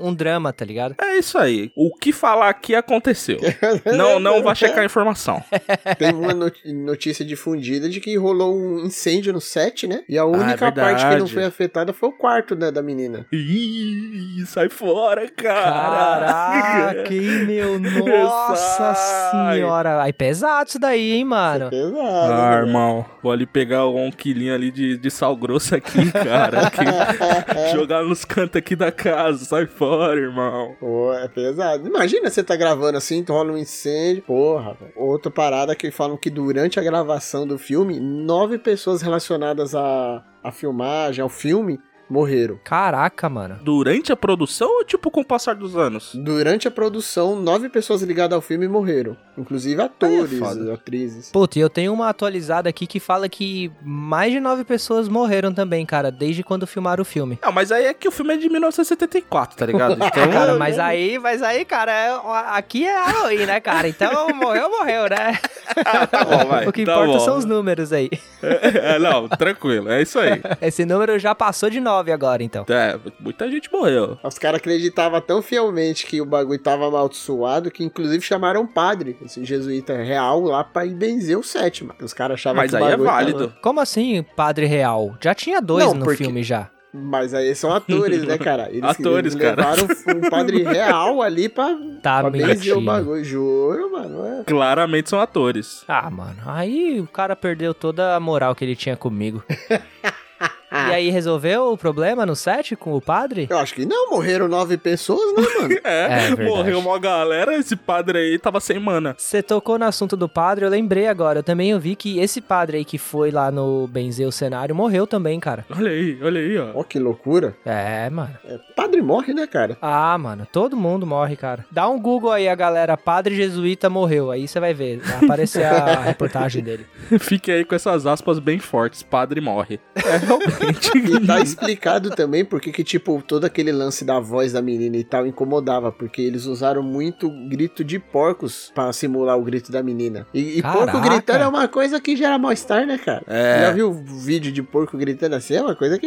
[0.00, 0.94] um drama, tá ligado?
[1.00, 1.70] É isso aí.
[1.76, 3.38] O que falar aqui aconteceu.
[3.96, 5.42] Não, não vai checar a informação.
[5.98, 10.02] Tem uma not- notícia difundida de que rolou um incêndio no set, né?
[10.08, 13.26] E a única é parte que não foi afetada foi o quarto né, da menina.
[13.32, 16.26] Ih, sai fora, cara.
[16.32, 17.78] Caraca, hein, meu?
[17.78, 19.56] Nossa Sai.
[19.56, 20.02] senhora.
[20.02, 21.70] Aí pesado isso daí, hein, mano?
[21.70, 21.98] Pesado.
[22.00, 22.66] Ah, né?
[22.66, 26.66] irmão, vou ali pegar um quilinho ali de, de sal grosso aqui, cara.
[26.66, 27.72] aqui.
[27.72, 30.76] jogar nos cantos aqui da casa, sai fora, irmão.
[30.78, 31.88] Pô, é pesado.
[31.88, 34.22] Imagina você tá gravando assim, rola um incêndio.
[34.22, 34.92] Porra, velho.
[34.94, 40.52] Outra parada que falam que durante a gravação do filme, nove pessoas relacionadas à, à
[40.52, 42.58] filmagem, ao filme, morreram.
[42.64, 43.58] Caraca, mano.
[43.62, 46.12] Durante a produção ou tipo com o passar dos anos?
[46.14, 49.16] Durante a produção, nove pessoas ligadas ao filme morreram.
[49.38, 50.74] Inclusive atores, foda.
[50.74, 51.30] atrizes.
[51.30, 55.52] Puta, e eu tenho uma atualizada aqui que fala que mais de nove pessoas morreram
[55.54, 57.38] também, cara, desde quando filmaram o filme.
[57.42, 59.90] Não, mas aí é que o filme é de 1974, tá ligado?
[60.10, 62.20] Então, Cara, mas aí, mas aí, cara, é-
[62.56, 63.86] aqui é Halloween, né, cara?
[63.88, 65.38] Então morreu, morreu, né?
[66.10, 66.66] tá bom, vai.
[66.68, 67.20] o que tá importa bom.
[67.20, 68.10] são os números aí.
[68.42, 70.40] É, não, tranquilo, é isso aí.
[70.60, 72.64] Esse número já passou de nove agora, então.
[72.68, 74.16] É, muita gente morreu.
[74.22, 79.16] Os caras acreditavam tão fielmente que o bagulho tava amaldiçoado que inclusive chamaram um padre,
[79.24, 81.92] esse jesuíta real, lá pra ir benzer o sétimo.
[82.00, 83.54] Os caras achavam Mas que o aí é bagulho tava- válido.
[83.62, 85.14] Como assim, Padre Real?
[85.20, 86.70] Já tinha dois Não, no porque- filme já.
[86.92, 88.68] Mas aí são atores, né, cara?
[88.68, 89.54] Eles, Atores, eles cara.
[89.74, 89.86] levaram
[90.16, 91.68] um padre real ali pra,
[92.02, 93.22] Tá pra benzer o bagulho.
[93.22, 94.26] Juro, mano.
[94.26, 94.42] É.
[94.44, 95.84] Claramente são atores.
[95.86, 99.40] Ah, mano, aí o cara perdeu toda a moral que ele tinha comigo.
[100.72, 103.46] e aí resolveu o problema no set com o padre?
[103.50, 105.80] Eu acho que não, morreram nove pessoas, né, mano?
[105.84, 106.44] É, É verdade.
[106.50, 109.14] morreu uma galera, esse padre aí tava sem mana.
[109.18, 111.40] Você tocou no assunto do padre, eu lembrei agora.
[111.40, 115.06] Eu também ouvi que esse padre aí que foi lá no benzer o cenário morreu
[115.06, 115.64] também, cara.
[115.76, 116.70] Olha aí, olha aí, ó.
[116.74, 117.56] Ó, que loucura.
[117.64, 118.36] É, mano.
[118.44, 119.76] É, padre morre, né, cara?
[119.80, 121.64] Ah, mano, todo mundo morre, cara.
[121.70, 122.96] Dá um Google aí, a galera.
[122.96, 124.30] Padre jesuíta morreu.
[124.30, 124.98] Aí você vai ver.
[124.98, 126.86] Vai aparecer a reportagem dele.
[127.18, 129.80] Fique aí com essas aspas bem fortes, padre morre.
[129.96, 130.90] É, realmente.
[130.98, 135.04] E tá explicado também porque que, tipo, todo aquele lance da voz da menina e
[135.04, 140.26] tal incomodava, porque eles usaram muito grito de porcos pra simular o grito da menina.
[140.32, 143.22] E, e porco gritando é uma coisa que gera mal-estar, né, cara?
[143.26, 143.62] É.
[143.62, 145.54] Já viu o vídeo de porco gritando assim?
[145.54, 146.06] É uma coisa que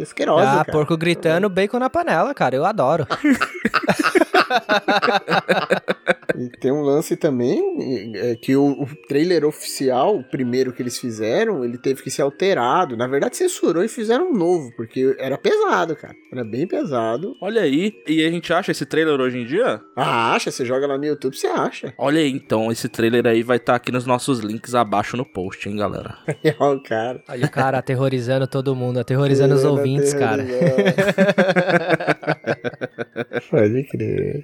[0.00, 0.72] esquerosa, ah, cara.
[0.72, 2.56] porco gritando, bacon na panela, cara.
[2.56, 3.06] Eu adoro.
[6.36, 10.98] E tem um lance também é, que o, o trailer oficial, o primeiro que eles
[10.98, 12.96] fizeram, ele teve que ser alterado.
[12.96, 16.14] Na verdade, censurou e fizeram um novo, porque era pesado, cara.
[16.32, 17.36] Era bem pesado.
[17.40, 17.94] Olha aí.
[18.06, 19.80] E a gente acha esse trailer hoje em dia?
[19.96, 20.50] Ah, acha?
[20.50, 21.94] Você joga lá no YouTube, você acha.
[21.98, 25.68] Olha aí, então, esse trailer aí vai estar aqui nos nossos links abaixo no post,
[25.68, 26.16] hein, galera.
[26.42, 27.22] É o cara.
[27.28, 30.44] Olha o cara aterrorizando todo mundo, aterrorizando os ouvintes, cara.
[33.50, 34.42] Pode crer.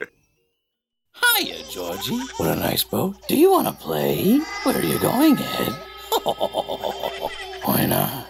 [1.20, 2.20] Hiya, Georgie.
[2.38, 3.16] What a nice boat.
[3.28, 4.40] Do you want to play?
[4.62, 5.74] Where are you going, Ed?
[7.64, 8.29] Why not?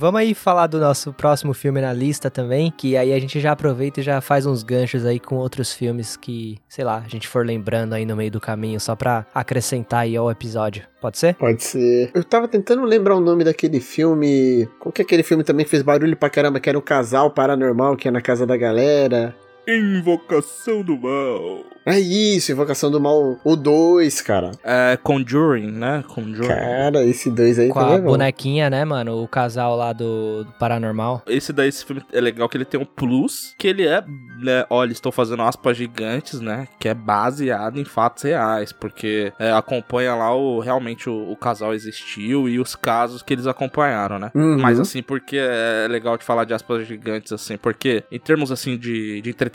[0.00, 3.52] Vamos aí falar do nosso próximo filme na lista também, que aí a gente já
[3.52, 7.28] aproveita e já faz uns ganchos aí com outros filmes que, sei lá, a gente
[7.28, 10.84] for lembrando aí no meio do caminho, só pra acrescentar aí ao episódio.
[11.02, 11.34] Pode ser?
[11.34, 12.10] Pode ser.
[12.14, 14.66] Eu tava tentando lembrar o nome daquele filme.
[14.78, 16.60] Qual que é aquele filme também que fez barulho pra caramba?
[16.60, 19.36] Que era o casal paranormal que é na casa da galera.
[19.66, 21.64] Invocação do mal.
[21.86, 24.50] É isso, Invocação do Mal, o 2, cara.
[24.62, 26.04] É Conjuring, né?
[26.06, 26.48] Conjuring.
[26.48, 28.10] Cara, esse 2 aí Com também a é bom.
[28.10, 29.22] bonequinha, né, mano?
[29.22, 31.22] O casal lá do, do Paranormal.
[31.26, 34.04] Esse daí, esse filme é legal que ele tem um plus, que ele é,
[34.42, 39.50] né, olha, estou fazendo aspas gigantes, né, que é baseado em fatos reais, porque é,
[39.50, 44.30] acompanha lá o, realmente o, o casal existiu e os casos que eles acompanharam, né.
[44.34, 44.58] Uhum.
[44.58, 48.76] Mas assim, porque é legal de falar de aspas gigantes, assim, porque em termos, assim,
[48.76, 49.49] de, de entretenimento,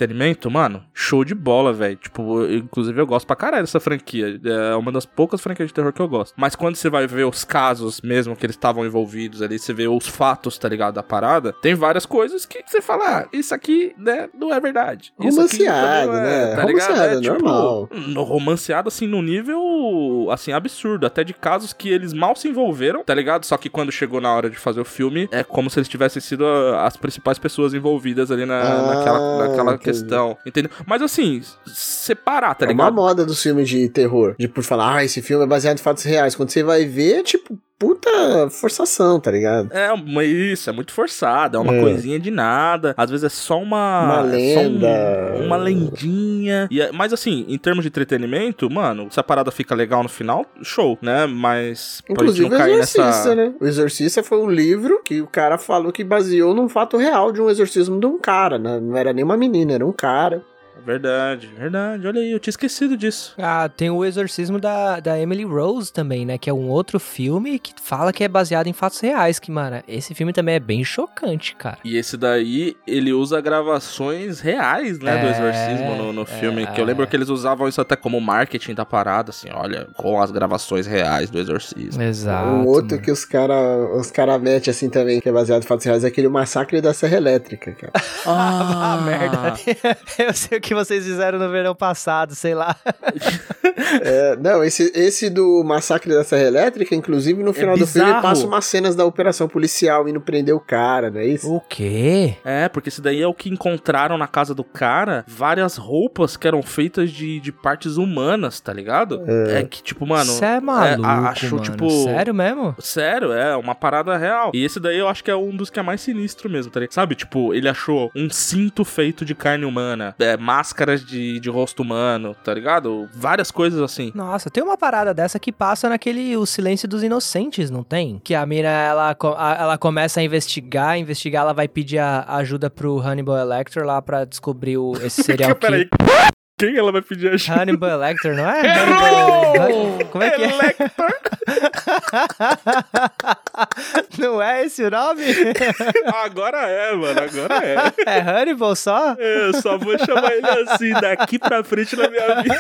[0.52, 4.76] mano, show de bola, velho, tipo, eu- inclusive eu gosto pra caralho dessa franquia, é
[4.76, 6.34] uma das poucas franquias de terror que eu gosto.
[6.38, 9.88] Mas quando você vai ver os casos mesmo que eles estavam envolvidos ali, você vê
[9.88, 13.94] os fatos, tá ligado, da parada, tem várias coisas que você fala, ah, isso aqui,
[13.98, 15.14] né, não é verdade.
[15.18, 16.56] Romanceado, não né?
[16.56, 16.88] Tá ligado?
[16.92, 17.90] Romanceado, É, tipo, normal.
[17.92, 21.06] no- romanceado, assim, no nível, assim, absurdo.
[21.06, 23.46] Até de casos que eles mal se envolveram, tá ligado?
[23.46, 26.22] Só que quando chegou na hora de fazer o filme, é como se eles tivessem
[26.22, 29.78] sido a- as principais pessoas envolvidas ali na, Ah, naquela, naquela.
[29.86, 30.72] Questão, entendeu?
[30.86, 32.94] Mas assim, separar, tá é uma ligado?
[32.96, 34.36] moda dos filmes de terror.
[34.38, 36.36] De por falar, ah, esse filme é baseado em fatos reais.
[36.36, 39.70] Quando você vai ver, é tipo, puta forçação, tá ligado?
[39.72, 39.90] É,
[40.26, 41.82] isso, é muito forçado, é uma É.
[41.82, 42.94] coisinha de nada.
[42.98, 44.24] Às vezes é só uma.
[44.24, 45.44] Uma é só um- lenda.
[45.46, 46.68] uma lendinha.
[46.72, 50.10] E é- mas assim, em termos de entretenimento, mano, se a parada fica legal no
[50.10, 51.26] final, show, né?
[51.26, 53.36] Mas Inclusive o Exorcista, nessa.
[53.36, 53.54] né?
[53.60, 57.42] O Exorcista foi um livro que o cara falou que baseou num fato real de
[57.42, 58.80] um exorcismo de um cara, né?
[58.80, 60.42] Não era nem uma menina, era um cara.
[60.86, 62.08] Verdade, verdade.
[62.08, 63.34] Olha aí, eu tinha esquecido disso.
[63.38, 66.38] Ah, tem o Exorcismo da, da Emily Rose também, né?
[66.38, 69.40] Que é um outro filme que fala que é baseado em fatos reais.
[69.40, 71.80] Que, mano, esse filme também é bem chocante, cara.
[71.84, 76.68] E esse daí, ele usa gravações reais, né, do É, exorcismo no, no é, filme.
[76.68, 80.22] Que eu lembro que eles usavam isso até como marketing da parada, assim, olha, com
[80.22, 82.02] as gravações reais do exorcismo.
[82.02, 82.48] Exato.
[82.48, 83.02] um outro mano.
[83.02, 86.08] que os caras os cara metem assim também, que é baseado em fatos reais, é
[86.08, 87.94] aquele massacre da Serra Elétrica, cara.
[88.28, 89.54] Ah, merda.
[90.18, 92.76] Eu sei o que vocês fizeram no verão passado, sei lá.
[94.02, 98.22] É, não, esse, esse do massacre da Serra Elétrica, inclusive no final do filme bizarro.
[98.22, 101.54] passa umas cenas da operação policial indo prender o cara, não é isso?
[101.54, 102.36] O quê?
[102.44, 106.48] É, porque esse daí é o que encontraram na casa do cara várias roupas que
[106.48, 109.22] eram feitas de, de partes humanas, tá ligado?
[109.50, 110.32] É, que, tipo, mano.
[110.32, 111.62] Você é maluco, a- achou, mano.
[111.64, 112.76] tipo- Sério mesmo?
[112.80, 114.52] Sério, é uma parada real.
[114.54, 116.80] E esse daí eu acho que é um dos que é mais sinistro mesmo, tá
[116.80, 116.94] ligado?
[116.94, 121.84] Sabe, tipo, ele achou um cinto feito de carne humana, é, máscaras de, de rosto
[121.84, 123.08] humano, tá ligado?
[123.14, 124.12] Várias coisas assim.
[124.16, 128.20] Nossa, tem uma parada dessa que passa naquele O Silêncio dos Inocentes, não tem?
[128.24, 129.16] Que a mina, ela,
[129.60, 134.26] ela começa a investigar, investigar, ela vai pedir a ajuda pro Hannibal Lecter lá pra
[134.26, 136.32] descobrir o, esse serial Peraí, killer.
[136.58, 137.62] quem ela vai pedir ajuda?
[137.62, 138.62] Hannibal Lecter, não é?
[138.62, 140.00] Hannibal...
[140.02, 140.56] Han- Como é que é?
[140.56, 140.92] Lecter.
[144.18, 145.24] Não é esse o nome?
[146.24, 147.76] Agora é, mano, agora é.
[148.06, 149.14] É Hannibal só?
[149.14, 152.60] Eu só vou chamar ele assim daqui pra frente na minha vida.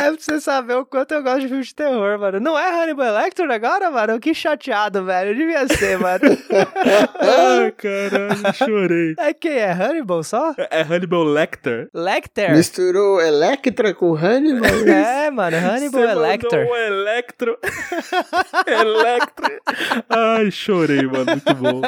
[0.00, 2.40] É pra você saber o quanto eu gosto de filme de terror, mano.
[2.40, 4.18] Não é Hannibal Lecter agora, mano?
[4.18, 5.36] Que chateado, velho.
[5.36, 6.20] Devia ser, mano.
[7.20, 9.14] Ai, caralho, chorei.
[9.18, 9.70] É quem é?
[9.72, 10.54] Hannibal só?
[10.70, 11.90] É Hannibal Lecter?
[11.92, 12.56] Lecter?
[12.56, 14.70] Misturou Electra com Hannibal.
[14.90, 16.66] É, mano, Hannibal Você é mandou Lecter.
[16.70, 17.58] um Electro.
[18.66, 19.60] Electro.
[20.08, 21.26] Ai, chorei, mano.
[21.26, 21.82] Muito bom.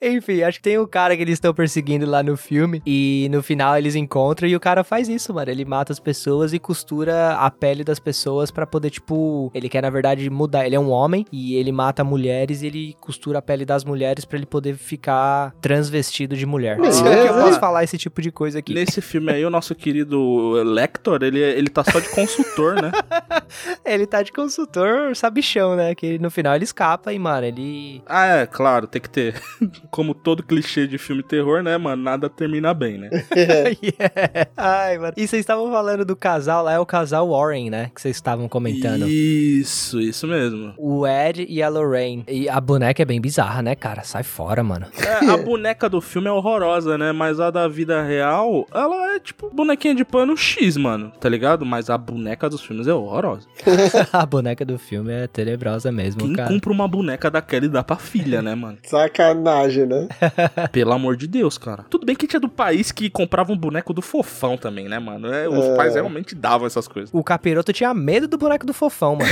[0.00, 2.82] Enfim, acho que tem o cara que eles estão perseguindo lá no filme.
[2.86, 5.50] E no final eles encontram e o cara faz isso, mano.
[5.50, 9.50] Ele mata as pessoas e costura a pele das pessoas pra poder, tipo.
[9.54, 10.66] Ele quer, na verdade, mudar.
[10.66, 14.24] Ele é um homem e ele mata mulheres e ele costura a pele das mulheres
[14.24, 16.76] pra ele poder ficar transvestido de mulher.
[16.76, 17.02] Beleza.
[17.02, 18.74] Será que eu posso falar esse tipo de coisa aqui?
[18.74, 22.90] Nesse filme aí, o nosso querido Lector, ele, ele tá só de consultor, né?
[23.92, 25.94] Ele tá de consultor sabichão, né?
[25.94, 28.02] Que no final ele escapa e, mano, ele.
[28.06, 29.40] Ah, é, claro, tem que ter.
[29.90, 32.02] Como todo clichê de filme terror, né, mano?
[32.02, 33.10] Nada termina bem, né?
[33.88, 34.50] Yeah.
[34.56, 35.12] Ai, mano.
[35.16, 37.90] E vocês estavam falando do casal lá, é o casal Warren, né?
[37.94, 39.06] Que vocês estavam comentando.
[39.08, 40.74] Isso, isso mesmo.
[40.76, 42.24] O Ed e a Lorraine.
[42.28, 44.02] E a boneca é bem bizarra, né, cara?
[44.02, 44.86] Sai fora, mano.
[44.98, 47.12] É, a boneca do filme é horrorosa, né?
[47.12, 51.64] Mas a da vida real, ela é tipo bonequinha de pano X, mano, tá ligado?
[51.64, 53.46] Mas a boneca dos filmes é horrorosa.
[54.12, 56.48] a boneca do filme é tenebrosa mesmo, Quem cara.
[56.48, 58.78] compra uma boneca daquela e dá pra filha, né, mano?
[58.86, 60.08] Sacanagem, né?
[60.72, 61.84] Pelo amor de Deus, cara.
[61.88, 65.32] Tudo bem que tinha do país que comprava um boneco do fofão também, né, mano?
[65.32, 65.76] É, os É.
[65.76, 67.10] pais realmente davam essas coisas.
[67.12, 69.30] O capiroto tinha medo do boneco do fofão, mano.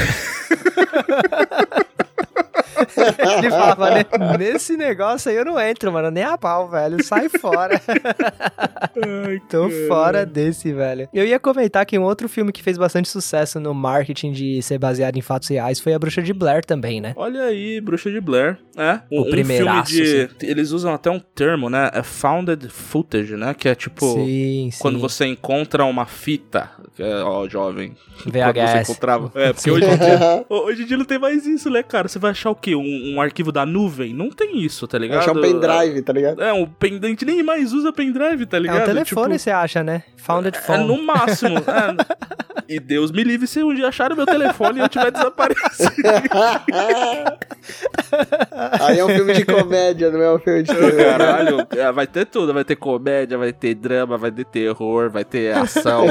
[3.39, 4.07] Ele falava, "Ne-
[4.39, 7.81] nesse negócio aí eu não entro, mano, nem a pau, velho, sai fora.
[9.27, 9.87] Ai, Tô cara.
[9.89, 11.09] fora desse, velho.
[11.13, 14.79] Eu ia comentar que um outro filme que fez bastante sucesso no marketing de ser
[14.79, 17.13] baseado em fatos reais foi A Bruxa de Blair também, né?
[17.17, 18.59] Olha aí, Bruxa de Blair.
[18.77, 20.29] É, O um filme primeiraço, de...
[20.43, 21.91] Eles usam até um termo, né?
[21.95, 23.55] É founded footage, né?
[23.55, 24.07] Que é tipo...
[24.15, 24.79] sim, sim.
[24.79, 27.97] Quando você encontra uma fita, que é, ó, jovem.
[28.23, 28.89] Quando você VHS.
[28.91, 29.33] encontrava.
[29.35, 32.09] É, porque hoje em, dia, hoje em dia não tem mais isso, né, cara?
[32.09, 32.75] Você vai achar o quê?
[32.77, 34.13] Um, um arquivo da nuvem?
[34.15, 35.19] Não tem isso, tá ligado?
[35.21, 36.43] Achar um pendrive, tá ligado?
[36.43, 38.83] É, um pendente nem mais usa pendrive, tá É ligado?
[38.83, 40.03] um telefone, Tipo, você acha, né?
[40.17, 40.87] Founded é phone.
[40.87, 41.57] no máximo.
[41.67, 42.27] é.
[42.69, 45.93] E Deus me livre se um dia acharem meu telefone e eu tiver desaparecido.
[48.81, 50.97] Aí é um filme de comédia, não é um filme de terror.
[50.97, 52.53] Caralho, é, vai ter tudo.
[52.53, 56.07] Vai ter comédia, vai ter drama, vai ter terror, vai ter ação.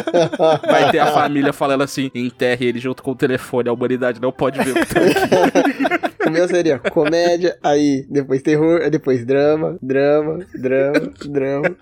[0.65, 3.67] Vai ter a família falando assim: enterre ele junto com o telefone.
[3.69, 6.14] A humanidade não pode ver o que tá aqui.
[6.25, 11.75] O meu seria comédia, aí depois terror, depois drama, drama, drama, drama.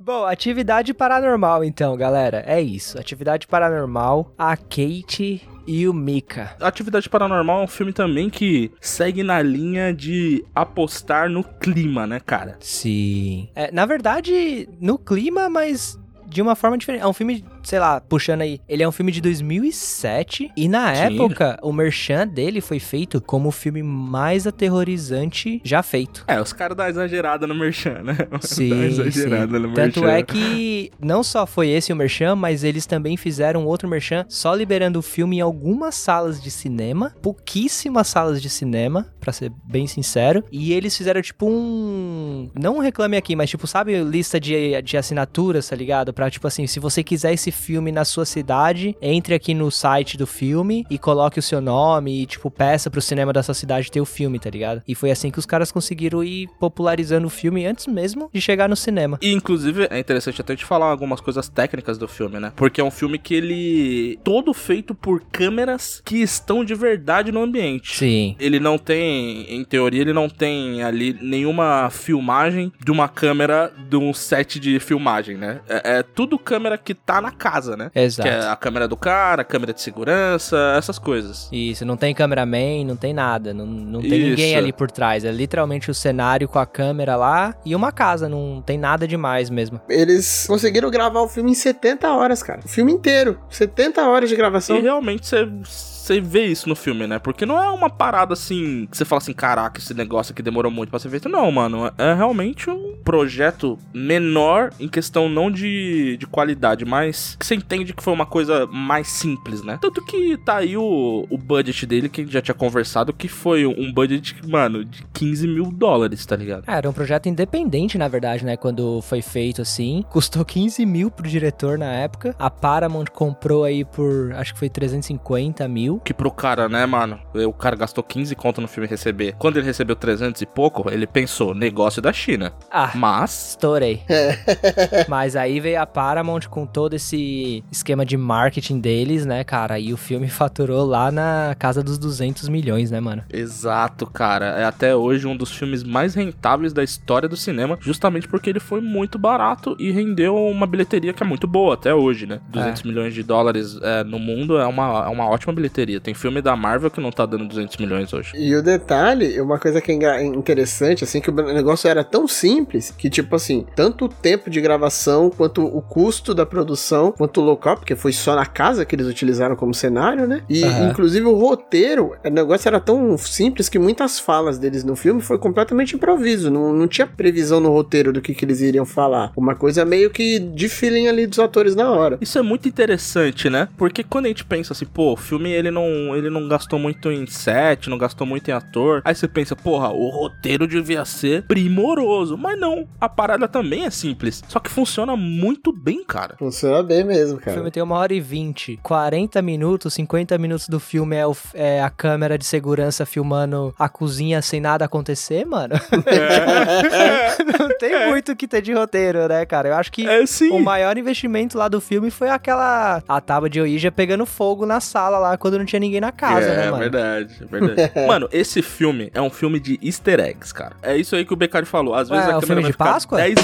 [0.00, 2.42] Bom, atividade paranormal então, galera.
[2.46, 2.98] É isso.
[2.98, 6.56] Atividade paranormal, a Kate e o Mika.
[6.58, 12.18] Atividade Paranormal é um filme também que segue na linha de apostar no clima, né,
[12.18, 12.56] cara?
[12.58, 13.50] Sim.
[13.54, 17.02] É, na verdade, no clima, mas de uma forma diferente.
[17.02, 20.94] É um filme sei lá, puxando aí, ele é um filme de 2007 e na
[20.94, 21.02] Sim.
[21.02, 26.24] época o merchan dele foi feito como o filme mais aterrorizante já feito.
[26.26, 28.16] É, os caras dão exagerada no merchan, né?
[28.32, 29.62] Dá Sim, exagerada sim.
[29.66, 30.16] no Tanto merchan.
[30.16, 34.54] é que não só foi esse o merchan, mas eles também fizeram outro merchan só
[34.54, 39.86] liberando o filme em algumas salas de cinema, pouquíssimas salas de cinema, pra ser bem
[39.86, 44.80] sincero, e eles fizeram tipo um, não um reclame aqui, mas tipo, sabe, lista de,
[44.80, 46.14] de assinaturas, tá ligado?
[46.14, 50.16] Pra tipo assim, se você quiser esse filme na sua cidade, entre aqui no site
[50.16, 53.90] do filme e coloque o seu nome e tipo peça pro cinema da sua cidade
[53.90, 54.82] ter o filme, tá ligado?
[54.86, 58.68] E foi assim que os caras conseguiram ir popularizando o filme antes mesmo de chegar
[58.68, 59.18] no cinema.
[59.20, 62.52] E, inclusive, é interessante até te falar algumas coisas técnicas do filme, né?
[62.54, 64.18] Porque é um filme que ele.
[64.22, 67.96] todo feito por câmeras que estão de verdade no ambiente.
[67.96, 68.36] Sim.
[68.38, 73.96] Ele não tem, em teoria, ele não tem ali nenhuma filmagem de uma câmera de
[73.96, 75.60] um set de filmagem, né?
[75.68, 77.90] É, é tudo câmera que tá na casa, né?
[77.94, 78.28] Exato.
[78.28, 81.48] Que é a câmera do cara, a câmera de segurança, essas coisas.
[81.50, 84.28] Isso, não tem cameraman, não tem nada, não, não tem Isso.
[84.30, 85.24] ninguém ali por trás.
[85.24, 89.48] É literalmente o cenário com a câmera lá e uma casa, não tem nada demais
[89.48, 89.80] mesmo.
[89.88, 92.60] Eles conseguiram gravar o filme em 70 horas, cara.
[92.64, 93.38] O filme inteiro.
[93.48, 94.76] 70 horas de gravação.
[94.76, 95.97] E realmente você.
[96.08, 97.18] Você vê isso no filme, né?
[97.18, 100.72] Porque não é uma parada assim que você fala assim, caraca, esse negócio aqui demorou
[100.72, 101.28] muito pra ser feito.
[101.28, 101.92] Não, mano.
[101.98, 107.92] É realmente um projeto menor em questão não de, de qualidade, mas que você entende
[107.92, 109.78] que foi uma coisa mais simples, né?
[109.82, 113.28] Tanto que tá aí o, o budget dele, que a gente já tinha conversado, que
[113.28, 116.64] foi um budget, mano, de 15 mil dólares, tá ligado?
[116.66, 118.56] Ah, era um projeto independente, na verdade, né?
[118.56, 120.02] Quando foi feito assim.
[120.08, 122.34] Custou 15 mil pro diretor na época.
[122.38, 125.97] A Paramount comprou aí por, acho que foi 350 mil.
[126.04, 127.18] Que pro cara, né, mano?
[127.34, 129.34] O cara gastou 15 conto no filme receber.
[129.38, 132.52] Quando ele recebeu 300 e pouco, ele pensou, negócio da China.
[132.70, 134.02] Ah, Mas estourei.
[135.08, 139.78] Mas aí veio a Paramount com todo esse esquema de marketing deles, né, cara?
[139.78, 143.24] E o filme faturou lá na casa dos 200 milhões, né, mano?
[143.32, 144.46] Exato, cara.
[144.58, 148.60] É até hoje um dos filmes mais rentáveis da história do cinema, justamente porque ele
[148.60, 152.40] foi muito barato e rendeu uma bilheteria que é muito boa até hoje, né?
[152.48, 155.87] 200 milhões de dólares é, no mundo é uma, é uma ótima bilheteria.
[156.00, 158.32] Tem filme da Marvel que não tá dando 200 milhões hoje.
[158.34, 162.90] E o detalhe, uma coisa que é interessante, assim, que o negócio era tão simples
[162.96, 167.44] que, tipo assim, tanto o tempo de gravação, quanto o custo da produção, quanto o
[167.44, 170.42] local, porque foi só na casa que eles utilizaram como cenário, né?
[170.48, 170.88] E, Aham.
[170.88, 175.38] inclusive, o roteiro, o negócio era tão simples que muitas falas deles no filme foi
[175.38, 179.32] completamente improviso, não, não tinha previsão no roteiro do que, que eles iriam falar.
[179.36, 182.18] Uma coisa meio que de feeling ali dos atores na hora.
[182.20, 183.68] Isso é muito interessante, né?
[183.76, 185.77] Porque quando a gente pensa assim, pô, o filme ele não,
[186.16, 189.02] ele não gastou muito em set, não gastou muito em ator.
[189.04, 192.36] Aí você pensa, porra, o roteiro devia ser primoroso.
[192.36, 194.42] Mas não, a parada também é simples.
[194.48, 196.36] Só que funciona muito bem, cara.
[196.38, 197.54] Funciona bem mesmo, O cara.
[197.54, 198.78] filme tem uma hora e vinte.
[198.82, 203.88] 40 minutos, 50 minutos do filme é, o- é a câmera de segurança filmando a
[203.88, 205.74] cozinha sem nada acontecer, mano.
[207.58, 209.68] Não tem muito o que ter de roteiro, né, cara?
[209.68, 210.50] Eu acho que É sim.
[210.50, 213.02] o maior investimento lá do filme foi aquela.
[213.08, 216.46] A tábua de Ouija pegando fogo na sala lá quando não tinha ninguém na casa,
[216.46, 216.78] é, né, mano?
[216.78, 217.92] verdade, é verdade.
[218.06, 220.76] mano, esse filme é um filme de easter eggs, cara.
[220.82, 221.94] É isso aí que o Becari falou.
[221.94, 223.18] Às vezes Ué, a é um câmera filme vai de ficar Páscoa?
[223.18, 223.34] 10...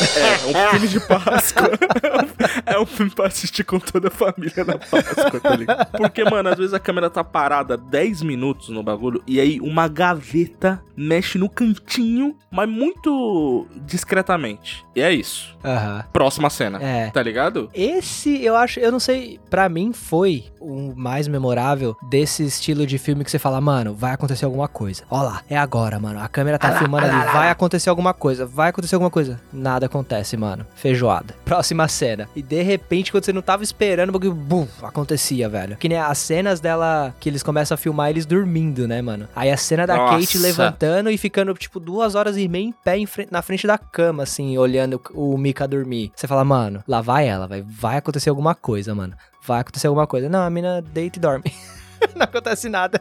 [0.00, 1.70] É, um filme de Páscoa.
[2.66, 5.90] é um filme pra assistir com toda a família na Páscoa, tá ligado?
[5.92, 9.88] Porque, mano, às vezes a câmera tá parada 10 minutos no bagulho e aí uma
[9.88, 14.84] gaveta mexe no cantinho, mas muito discretamente.
[14.94, 15.56] E é isso.
[15.64, 16.04] Aham.
[16.12, 16.82] Próxima cena.
[16.82, 17.10] É.
[17.10, 17.70] Tá ligado?
[17.74, 22.98] Esse, eu acho, eu não sei, pra mim foi o mais memorável desse estilo de
[22.98, 25.02] filme que você fala, mano, vai acontecer alguma coisa.
[25.10, 26.20] Ó lá, é agora, mano.
[26.20, 29.40] A câmera tá filmando ali, vai acontecer alguma coisa, vai acontecer alguma coisa.
[29.52, 30.66] Nada acontece, mano.
[30.74, 31.34] Feijoada.
[31.44, 32.28] Próxima cena.
[32.34, 35.76] E de repente, quando você não tava esperando, o bagulho, bum, acontecia, velho.
[35.76, 39.28] Que nem as cenas dela, que eles começam a filmar eles dormindo, né, mano?
[39.34, 40.18] Aí a cena da Nossa.
[40.18, 43.66] Kate levantando e ficando, tipo, duas horas e meia em pé em frente- na frente
[43.66, 46.12] da cama, assim, olhando o Mika dormir.
[46.14, 49.14] Você fala, mano, lá vai ela, vai, vai acontecer alguma coisa, mano.
[49.44, 50.28] Vai acontecer alguma coisa.
[50.28, 51.44] Não, a mina deita e dorme.
[52.14, 53.00] Não acontece nada.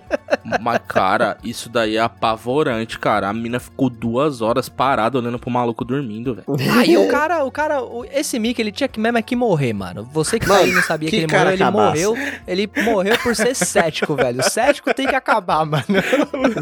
[0.62, 3.30] Mas, cara, isso daí é apavorante, cara.
[3.30, 6.46] A mina ficou duas horas parada olhando pro maluco dormindo, velho.
[6.80, 9.74] Aí o cara, o cara, o- esse Mickey, ele tinha que mesmo é que morrer,
[9.74, 10.08] mano.
[10.14, 13.18] Você que tá aí Mano, não sabia que, que ele morreu, ele morreu, ele morreu
[13.20, 14.42] por ser cético, velho.
[14.44, 15.84] Cético tem que acabar, mano.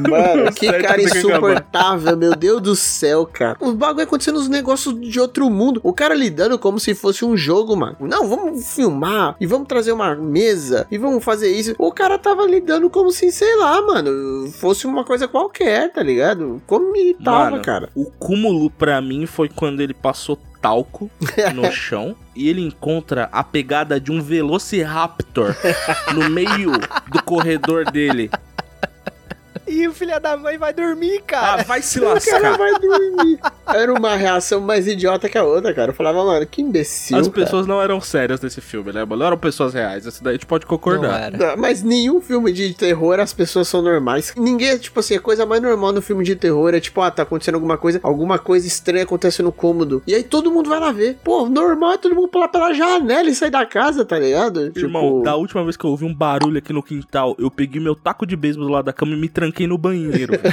[0.10, 3.58] Mano, que cara insuportável, meu Deus do céu, cara.
[3.60, 5.80] O bagulho acontecendo nos negócios de outro mundo.
[5.84, 7.96] O cara lidando como se fosse um jogo, mano.
[8.00, 11.76] Não, vamos filmar e vamos trazer uma mesa e vamos fazer isso.
[11.78, 16.04] O cara tá tava lidando como se, sei lá, mano, fosse uma coisa qualquer, tá
[16.04, 16.62] ligado?
[16.68, 17.90] Como me tava, Mano, cara.
[17.96, 21.10] O cúmulo pra mim foi quando ele passou talco
[21.56, 25.56] no chão e ele encontra a pegada de um Velociraptor
[26.14, 26.74] no meio
[27.12, 28.30] do corredor dele.
[29.70, 31.64] E o filho da mãe vai dormir, Ah, cara.
[31.64, 32.58] vai se O cara lascar.
[32.58, 33.40] vai dormir.
[33.68, 35.92] Era uma reação mais idiota que a outra, cara.
[35.92, 37.18] Eu falava, mano, que imbecil.
[37.18, 37.36] As cara.
[37.46, 39.06] pessoas não eram sérias nesse filme, né?
[39.06, 39.18] mano?
[39.18, 40.06] Não eram pessoas reais.
[40.06, 41.22] Isso daí a gente pode Não concordar.
[41.22, 41.38] era.
[41.38, 44.34] Não, Mas nenhum filme de terror as pessoas são normais.
[44.36, 47.24] Ninguém, tipo assim, a coisa mais normal no filme de terror é tipo, ah, tá
[47.24, 50.02] acontecendo alguma coisa, alguma coisa estranha acontece no cômodo.
[50.08, 51.18] E aí todo mundo vai lá ver.
[51.24, 54.72] Pô, normal é todo mundo pular pela janela e sair da casa, tá ligado?
[54.76, 57.82] Irmão, Tipo, da última vez que eu ouvi um barulho aqui no quintal, eu peguei
[57.82, 60.34] meu taco de beisebol do lado da cama e me tranquei no banheiro.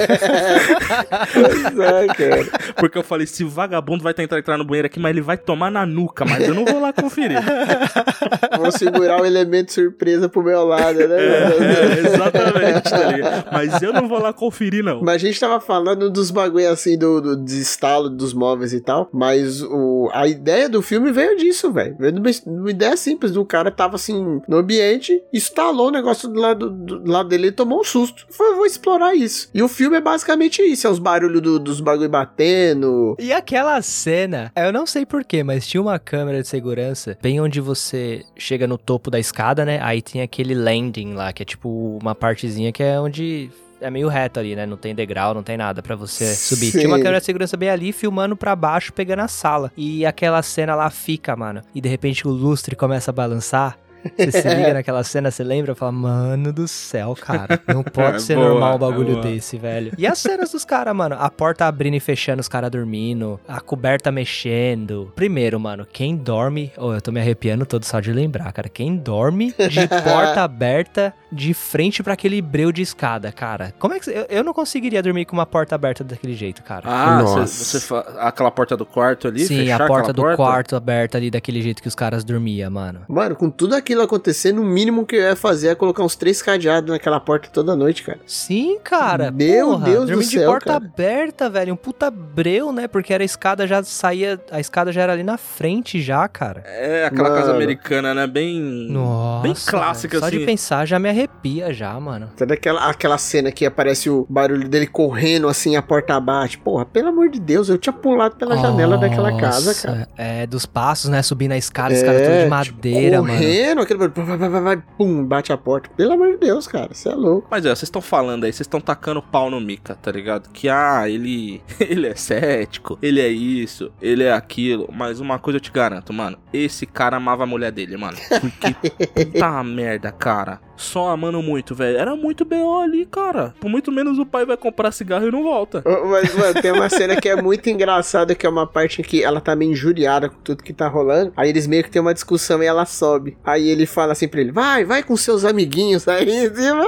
[1.32, 2.74] Pois é, cara.
[2.76, 5.70] Porque eu falei, se vagabundo vai tentar entrar no banheiro aqui, mas ele vai tomar
[5.70, 7.38] na nuca, mas eu não vou lá conferir.
[8.58, 11.16] Vou segurar o elemento surpresa pro meu lado, né?
[11.16, 13.44] É, exatamente, tá?
[13.52, 15.02] Mas eu não vou lá conferir, não.
[15.02, 19.08] Mas a gente tava falando dos bagulho assim, do, do desestalo dos móveis e tal.
[19.12, 21.96] Mas o, a ideia do filme veio disso, velho.
[21.98, 23.32] Veio de uma, de uma ideia simples.
[23.32, 27.52] Do cara tava assim no ambiente, instalou o negócio do lado, do lado dele e
[27.52, 28.26] tomou um susto.
[28.30, 28.66] Foi, vou
[28.96, 29.48] explorar isso.
[29.54, 33.16] E o filme é basicamente isso: é os barulhos do- dos bagulho batendo.
[33.18, 37.60] E aquela cena, eu não sei porquê, mas tinha uma câmera de segurança bem onde
[37.60, 39.78] você chega no topo da escada, né?
[39.82, 44.08] Aí tem aquele landing lá, que é tipo uma partezinha que é onde é meio
[44.08, 44.64] reto ali, né?
[44.64, 46.70] Não tem degrau, não tem nada pra você subir.
[46.70, 46.78] Sim.
[46.78, 49.70] Tinha uma câmera de segurança bem ali, filmando pra baixo, pegando a sala.
[49.76, 51.60] E aquela cena lá fica, mano.
[51.74, 53.78] E de repente o lustre começa a balançar.
[54.16, 55.74] Você se liga naquela cena, você lembra?
[55.74, 57.60] Fala, mano do céu, cara.
[57.66, 59.92] Não pode É ser boa, normal um é bagulho desse, velho.
[59.96, 61.16] E as cenas dos caras, mano?
[61.18, 63.40] A porta abrindo e fechando, os caras dormindo.
[63.46, 65.12] A coberta mexendo.
[65.14, 66.72] Primeiro, mano, quem dorme.
[66.76, 68.68] Oh, eu tô me arrepiando todo só de lembrar, cara.
[68.68, 73.74] Quem dorme de porta aberta de frente pra aquele breu de escada, cara.
[73.78, 74.10] Como é que.
[74.10, 76.82] Eu, eu não conseguiria dormir com uma porta aberta daquele jeito, cara.
[76.84, 77.46] Ah, Nossa.
[77.46, 79.40] você, você aquela porta do quarto ali?
[79.40, 83.00] Sim, fechar a porta do quarto aberta ali daquele jeito que os caras dormiam, mano.
[83.08, 86.40] Mano, com tudo aquilo acontecendo, o mínimo que eu ia fazer é colocar uns três
[86.40, 88.18] cadeados naquela porta toda noite, cara.
[88.26, 89.30] Sim, cara.
[89.30, 90.84] Meu porra, Deus do dormir de céu, porta cara.
[90.84, 91.72] aberta, velho.
[91.72, 92.86] Um puta breu, né?
[92.86, 94.40] Porque era a escada já saía.
[94.50, 96.62] A escada já era ali na frente, já, cara.
[96.66, 97.56] É, aquela casa Mano.
[97.56, 98.26] americana, né?
[98.26, 98.60] Bem.
[98.90, 99.42] Nossa.
[99.42, 100.20] Bem clássica, velho.
[100.20, 100.38] Só assim.
[100.38, 102.30] de pensar já me arrepia, já, mano.
[102.36, 106.58] Sabe aquela, aquela cena que aparece o barulho dele correndo assim, a porta bate?
[106.58, 110.08] Porra, pelo amor de Deus, eu tinha pulado pela janela daquela casa, Nossa, cara.
[110.16, 111.22] É, dos passos, né?
[111.22, 113.34] Subindo a escada, a escada toda de tipo, madeira, mano.
[113.34, 115.90] correndo, aquele barulho, vai, vai, vai, vai, pum, bate a porta.
[115.96, 117.48] Pelo amor de Deus, cara, você é louco.
[117.50, 120.50] Mas é, vocês estão falando aí, vocês estão tacando pau no Mika, tá ligado?
[120.50, 121.62] Que, ah, ele.
[121.86, 124.88] Ele é cético, ele é isso, ele é aquilo.
[124.92, 126.36] Mas uma coisa eu te garanto, mano.
[126.52, 128.16] Esse cara amava a mulher dele, mano.
[128.40, 128.74] Porque
[129.24, 130.60] puta merda, cara.
[130.76, 131.96] Só amando muito, velho.
[131.98, 132.80] Era muito B.O.
[132.80, 133.54] ali, cara.
[133.60, 135.82] Por muito menos o pai vai comprar cigarro e não volta.
[136.10, 139.22] Mas, mano, tem uma cena que é muito engraçada, que é uma parte em que
[139.22, 141.32] ela tá meio injuriada com tudo que tá rolando.
[141.36, 143.36] Aí eles meio que tem uma discussão e ela sobe.
[143.44, 146.86] Aí ele fala assim pra ele: vai, vai com seus amiguinhos aí em cima.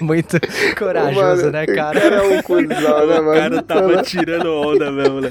[0.00, 0.38] Muito
[0.78, 2.00] corajoso, Mano, né, o cara?
[2.00, 3.40] cara é um cuzão, né, O mano?
[3.40, 5.30] cara tava tirando onda mesmo, né?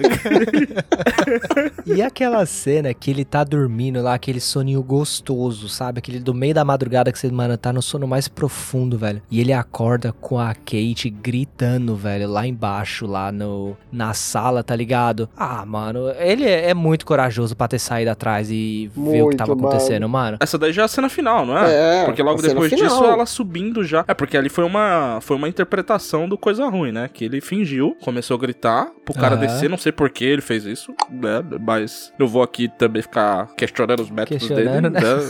[1.85, 5.99] E aquela cena que ele tá dormindo lá, aquele soninho gostoso, sabe?
[5.99, 9.21] Aquele do meio da madrugada que você, mano, tá no sono mais profundo, velho.
[9.29, 14.75] E ele acorda com a Kate gritando, velho, lá embaixo, lá no, na sala, tá
[14.75, 15.29] ligado?
[15.35, 19.21] Ah, mano, ele é, é muito corajoso pra ter saído atrás e ver o que
[19.23, 19.67] Muito, tava mano.
[19.67, 20.37] acontecendo, mano.
[20.39, 22.01] Essa daí já é a cena final, não é?
[22.01, 22.87] É, porque logo a cena depois final.
[22.89, 24.05] disso ela subindo já.
[24.07, 27.09] É porque ali foi uma foi uma interpretação do coisa ruim, né?
[27.11, 29.45] Que ele fingiu, começou a gritar pro cara Aham.
[29.45, 31.43] descer, não sei por que ele fez isso, né?
[31.61, 35.05] Mas não vou aqui também ficar questionando os métodos Questionando, dele.
[35.05, 35.23] né?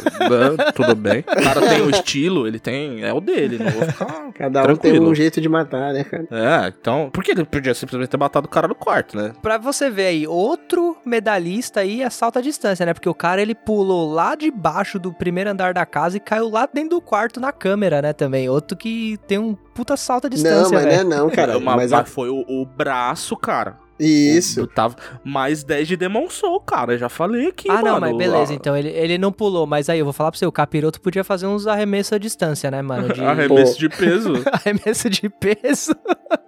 [0.57, 0.71] Né?
[0.75, 1.19] Tudo bem.
[1.21, 3.03] O cara tem o estilo, ele tem.
[3.03, 4.31] É o dele, não vou ficar.
[4.33, 5.09] Cada um tem Tranquilo.
[5.09, 6.27] um jeito de matar, né, cara?
[6.31, 7.09] É, então.
[7.11, 9.33] Por que ele podia simplesmente ter matado o cara no quarto, né?
[9.41, 12.93] Pra você ver aí, outro medalhista aí assalta a distância, né?
[12.93, 16.49] Porque o cara ele pulou lá de baixo do primeiro andar da casa e caiu
[16.49, 18.13] lá dentro do quarto na câmera, né?
[18.13, 18.49] Também.
[18.49, 21.59] Outro que tem um puta salto a não, distância, mas não é não, cara.
[21.63, 22.03] Mas a...
[22.03, 23.77] foi o, o braço, cara.
[23.99, 24.63] Isso.
[24.63, 26.93] O- tava mais 10 de Demon Soul, cara.
[26.93, 27.85] Eu já falei aqui, Ah, mano.
[27.87, 30.37] não, mas beleza, A- então ele, ele não pulou, mas aí eu vou falar pra
[30.39, 33.13] você, o capiroto podia fazer uns arremessos à distância, né, mano?
[33.13, 33.21] De...
[33.23, 34.33] Arremesso de peso.
[34.51, 35.93] Arremesso de peso.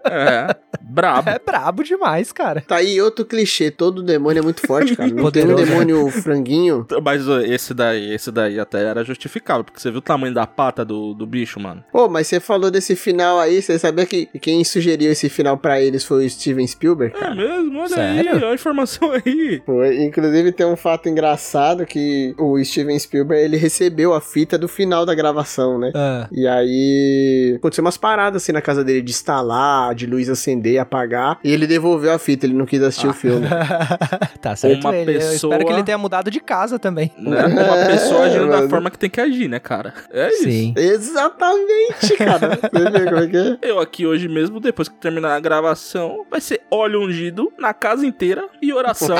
[0.03, 0.55] é.
[0.81, 1.29] Brabo.
[1.35, 2.61] É brabo demais, cara.
[2.61, 5.09] Tá aí outro clichê, todo demônio é muito forte, cara.
[5.09, 6.85] Não tem um demônio franguinho.
[7.03, 10.85] Mas esse daí, esse daí até era justificável, porque você viu o tamanho da pata
[10.85, 11.83] do, do bicho, mano.
[11.91, 15.81] Pô, mas você falou desse final aí, você sabia que quem sugeriu esse final pra
[15.81, 17.15] eles foi o Steven Spielberg?
[17.17, 17.79] É mesmo?
[17.79, 18.31] Olha Sério?
[18.31, 19.61] aí, olha a informação aí.
[19.65, 20.03] Foi.
[20.03, 25.05] Inclusive tem um fato engraçado que o Steven Spielberg ele recebeu a fita do final
[25.05, 25.91] da gravação, né?
[25.95, 30.79] Ah, E aí aconteceu umas paradas assim na casa dele de instalar, de luz acender,
[30.79, 33.47] apagar, e ele devolveu a fita, ele não quis assistir o filme.
[34.41, 35.11] tá certo Uma ele.
[35.15, 37.11] Eu pessoa- espero que ele tenha mudado de casa também.
[37.17, 37.45] Né?
[37.45, 38.69] Uma pessoa agindo da Mano.
[38.69, 39.93] forma que tem que agir, né, cara?
[40.11, 40.43] É isso.
[40.43, 40.73] Sim.
[40.77, 42.49] Exatamente, cara.
[42.71, 43.57] Você vê como é que é?
[43.61, 48.05] Eu aqui hoje mesmo, depois que terminar a gravação, vai ser óleo ungido na casa
[48.05, 49.17] inteira e oração.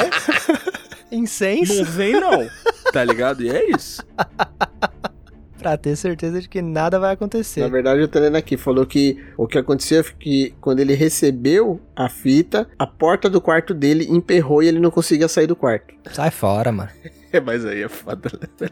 [1.12, 2.48] Incenso não vem, não.
[2.92, 3.44] Tá ligado?
[3.44, 4.04] E é isso.
[5.60, 7.62] pra ter certeza de que nada vai acontecer.
[7.62, 10.94] Na verdade, eu tô lendo aqui, falou que o que aconteceu foi que quando ele
[10.94, 15.56] recebeu a fita, a porta do quarto dele emperrou e ele não conseguia sair do
[15.56, 15.94] quarto.
[16.12, 16.90] Sai fora, mano.
[17.32, 18.30] É, mas aí é foda.
[18.62, 18.70] né?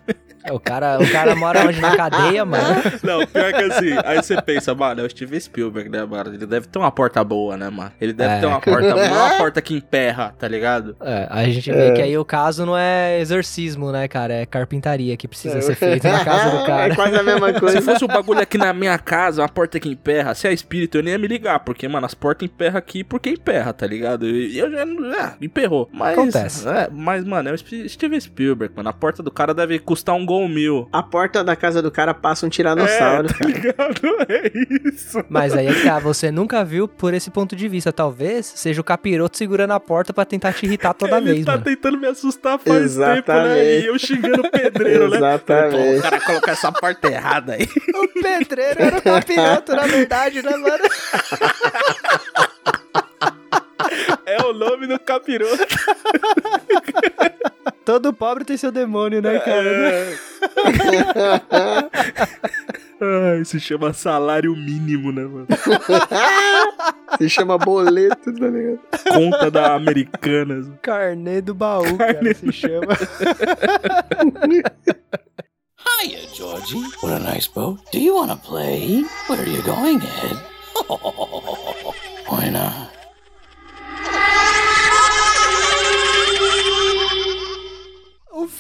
[0.52, 2.64] O cara, o cara mora onde na cadeia, mano.
[3.02, 6.34] Não, pior que assim, aí você pensa, mano, é o Steven Spielberg, né, mano?
[6.34, 7.92] Ele deve ter uma porta boa, né, mano?
[8.00, 8.40] Ele deve É.
[8.40, 10.96] ter uma porta boa, não uma porta que emperra, tá ligado?
[11.02, 14.34] É, a gente vê que aí o caso não é exorcismo, né, cara?
[14.34, 16.96] É carpintaria que precisa ser feito na casa do É cara.
[16.96, 17.80] quase a mesma coisa.
[17.80, 20.98] Se fosse o bagulho aqui na minha casa, uma porta que emperra, se é espírito,
[20.98, 24.28] eu nem ia me ligar, porque, mano, as portas emperram aqui porque emperra, tá ligado?
[24.28, 25.90] E eu já, é, emperrou.
[25.92, 26.68] Mas, Acontece.
[26.68, 28.90] É, mas, mano, é o Steven Spielberg, mano.
[28.90, 30.88] A porta do cara deve custar um gol mil.
[30.92, 33.28] A porta da casa do cara passa um tiranossauro.
[33.30, 34.02] É, tá ligado?
[34.30, 34.52] É
[34.88, 35.24] isso.
[35.30, 37.92] Mas aí é que tá, você nunca viu por esse ponto de vista.
[37.92, 41.52] Talvez seja o capiroto segurando a porta pra tentar te irritar toda Ele vez, tá
[41.54, 41.64] mano.
[41.64, 43.14] tentando me assustar faz tempo, né?
[43.18, 43.84] Exatamente.
[43.84, 45.18] E eu xingando o pedreiro, né?
[45.18, 46.00] Exatamente.
[46.00, 47.68] O cara colocar essa porta errada aí.
[47.94, 50.84] O pedreiro era o capiroto, na verdade, né, mano?
[54.26, 55.58] É o nome do capiroto.
[57.94, 59.70] Todo pobre tem seu demônio, né, cara?
[59.70, 60.18] É.
[63.00, 65.46] Ai, se chama salário mínimo, né, mano?
[67.20, 68.80] Se chama boleto, tá ligado?
[69.14, 70.72] Conta da Americanas.
[70.82, 72.98] Carnê do baú, cara, se chama.
[76.02, 76.82] Hiya, Georgie.
[77.04, 77.80] What a nice boat.
[77.92, 79.04] Do you want to play?
[79.28, 80.40] Where are you going, Ed?
[82.28, 82.93] Why not?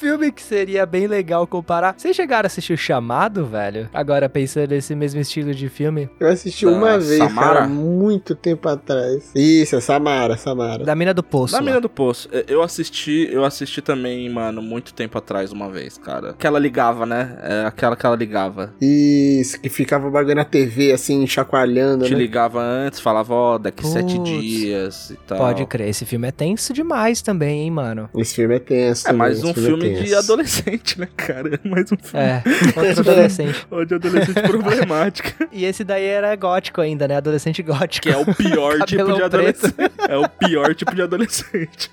[0.03, 1.95] Filme que seria bem legal comparar.
[1.97, 3.89] Vocês chegaram a assistir o Chamado, velho?
[3.93, 6.09] Agora, pensando nesse mesmo estilo de filme.
[6.19, 7.47] Eu assisti Da uma vez, Samara?
[7.59, 9.31] cara, muito tempo atrás.
[9.33, 10.83] Isso, é Samara, Samara.
[10.83, 11.53] Da Mina do Poço.
[11.53, 11.65] Na lá.
[11.65, 12.27] Mina do Poço.
[12.33, 16.33] É, Eu assisti, eu assisti também, mano, muito tempo atrás, uma vez, cara.
[16.33, 17.37] Que ela ligava, né?
[17.41, 18.73] É aquela que ela ligava.
[18.81, 22.19] Isso, que ficava o bagulho na TV, assim, chacoalhando, Te né?
[22.19, 24.29] ligava antes, falava, ó, daqui sete Putz.
[24.29, 25.37] dias e tal.
[25.37, 28.09] Pode crer, esse filme é tenso demais também, hein, mano?
[28.17, 29.07] Esse filme é tenso.
[29.07, 31.59] É mais um é filme de adolescente, né, cara?
[31.63, 32.41] Mais um filme É,
[32.79, 33.65] outro adolescente.
[33.87, 35.47] de adolescente problemática.
[35.51, 37.15] E esse daí era gótico ainda, né?
[37.17, 38.03] Adolescente gótico.
[38.07, 39.23] Que é o pior tipo de preto.
[39.25, 39.91] adolescente.
[40.09, 41.91] É o pior tipo de adolescente.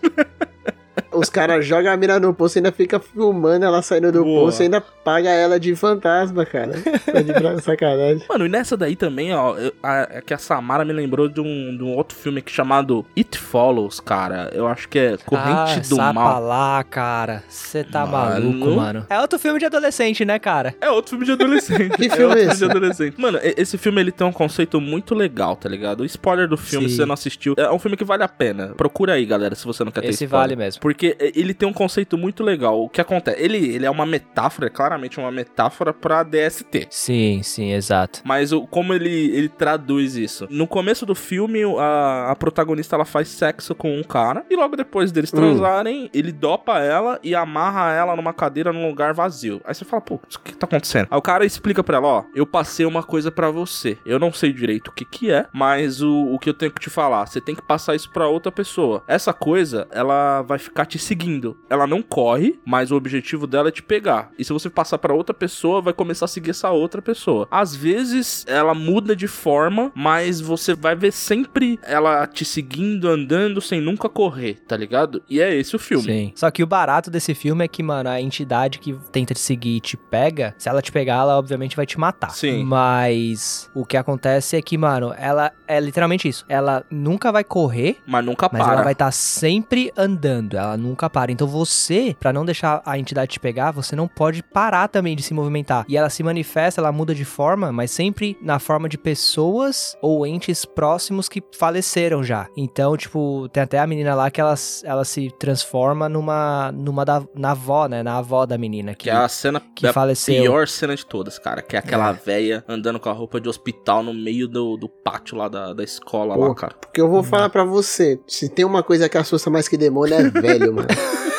[1.12, 4.44] Os caras jogam a mina no poço e ainda fica filmando ela saindo do Boa.
[4.46, 6.72] poço e ainda paga ela de fantasma, cara.
[6.72, 8.24] Tá de sacanagem.
[8.28, 11.82] Mano, e nessa daí também, ó, é que a Samara me lembrou de um, de
[11.82, 14.50] um outro filme aqui chamado It Follows, cara.
[14.52, 16.42] Eu acho que é Corrente ah, do Mal.
[16.42, 17.42] lá, cara.
[17.48, 18.50] Você tá Mano.
[18.52, 19.06] maluco, mano.
[19.11, 20.74] É outro filme de adolescente, né, cara?
[20.80, 21.90] É outro filme de adolescente.
[22.00, 22.58] Que é filme outro é esse?
[22.58, 23.20] de adolescente.
[23.20, 26.00] Mano, esse filme ele tem um conceito muito legal, tá ligado?
[26.00, 26.90] O spoiler do filme, Sim.
[26.92, 28.68] se você não assistiu, é um filme que vale a pena.
[28.76, 30.48] Procura aí, galera, se você não quer ter Esse spoiler.
[30.48, 30.80] vale mesmo.
[30.80, 32.82] Porque é, ele tem um conceito muito legal.
[32.82, 33.40] O que acontece?
[33.40, 36.86] Ele, ele é uma metáfora, é claramente uma metáfora pra DST.
[36.90, 38.20] Sim, sim, exato.
[38.24, 40.46] Mas o, como ele, ele traduz isso?
[40.51, 44.44] No começo do filme, a, a protagonista ela faz sexo com um cara.
[44.51, 45.36] E logo depois deles Hum.
[45.36, 49.61] transarem, ele dopa ela e amarra ela numa cadeira num lugar vazio.
[49.64, 51.09] Aí você fala, pô, o que, que tá acontecendo?
[51.11, 53.96] Aí o cara explica pra ela: ó, eu passei uma coisa pra você.
[54.05, 56.80] Eu não sei direito o que que é, mas o, o que eu tenho que
[56.80, 59.03] te falar, você tem que passar isso pra outra pessoa.
[59.07, 61.57] Essa coisa, ela vai ficar te seguindo.
[61.70, 64.30] Ela não corre, mas o objetivo dela é te pegar.
[64.38, 67.47] E se você passar pra outra pessoa, vai começar a seguir essa outra pessoa.
[67.51, 73.61] Às vezes ela muda de forma, mas você vai ver sempre ela te seguindo, andando
[73.61, 75.22] sem nunca correr, tá ligado?
[75.28, 76.05] E é esse o filme.
[76.05, 76.32] Sim.
[76.34, 79.76] Só que o barato desse filme é que, mano, a entidade que tenta te seguir
[79.76, 82.30] e te pega, se ela te pegar, ela obviamente vai te matar.
[82.30, 82.64] Sim.
[82.64, 86.45] Mas o que acontece é que, mano, ela é literalmente isso.
[86.49, 88.72] Ela nunca vai correr, Mas nunca mas para.
[88.74, 90.57] ela vai estar sempre andando.
[90.57, 91.30] Ela nunca para.
[91.30, 95.22] Então você, pra não deixar a entidade te pegar, você não pode parar também de
[95.22, 95.84] se movimentar.
[95.88, 100.26] E ela se manifesta, ela muda de forma, mas sempre na forma de pessoas ou
[100.26, 102.48] entes próximos que faleceram já.
[102.56, 104.54] Então, tipo, tem até a menina lá que ela,
[104.84, 108.02] ela se transforma numa, numa da, na avó, né?
[108.02, 108.94] Na avó da menina.
[108.94, 110.42] Que, Que é a cena que a faleceu.
[110.42, 111.62] pior cena de todas, cara.
[111.62, 115.36] Que é aquela véia andando com a roupa de hospital no meio do, do pátio
[115.36, 116.74] lá da, da escola Pô, lá, cara.
[116.80, 120.14] Porque eu vou falar pra você, se tem uma coisa que assusta mais que demônio
[120.14, 120.88] é velho, mano.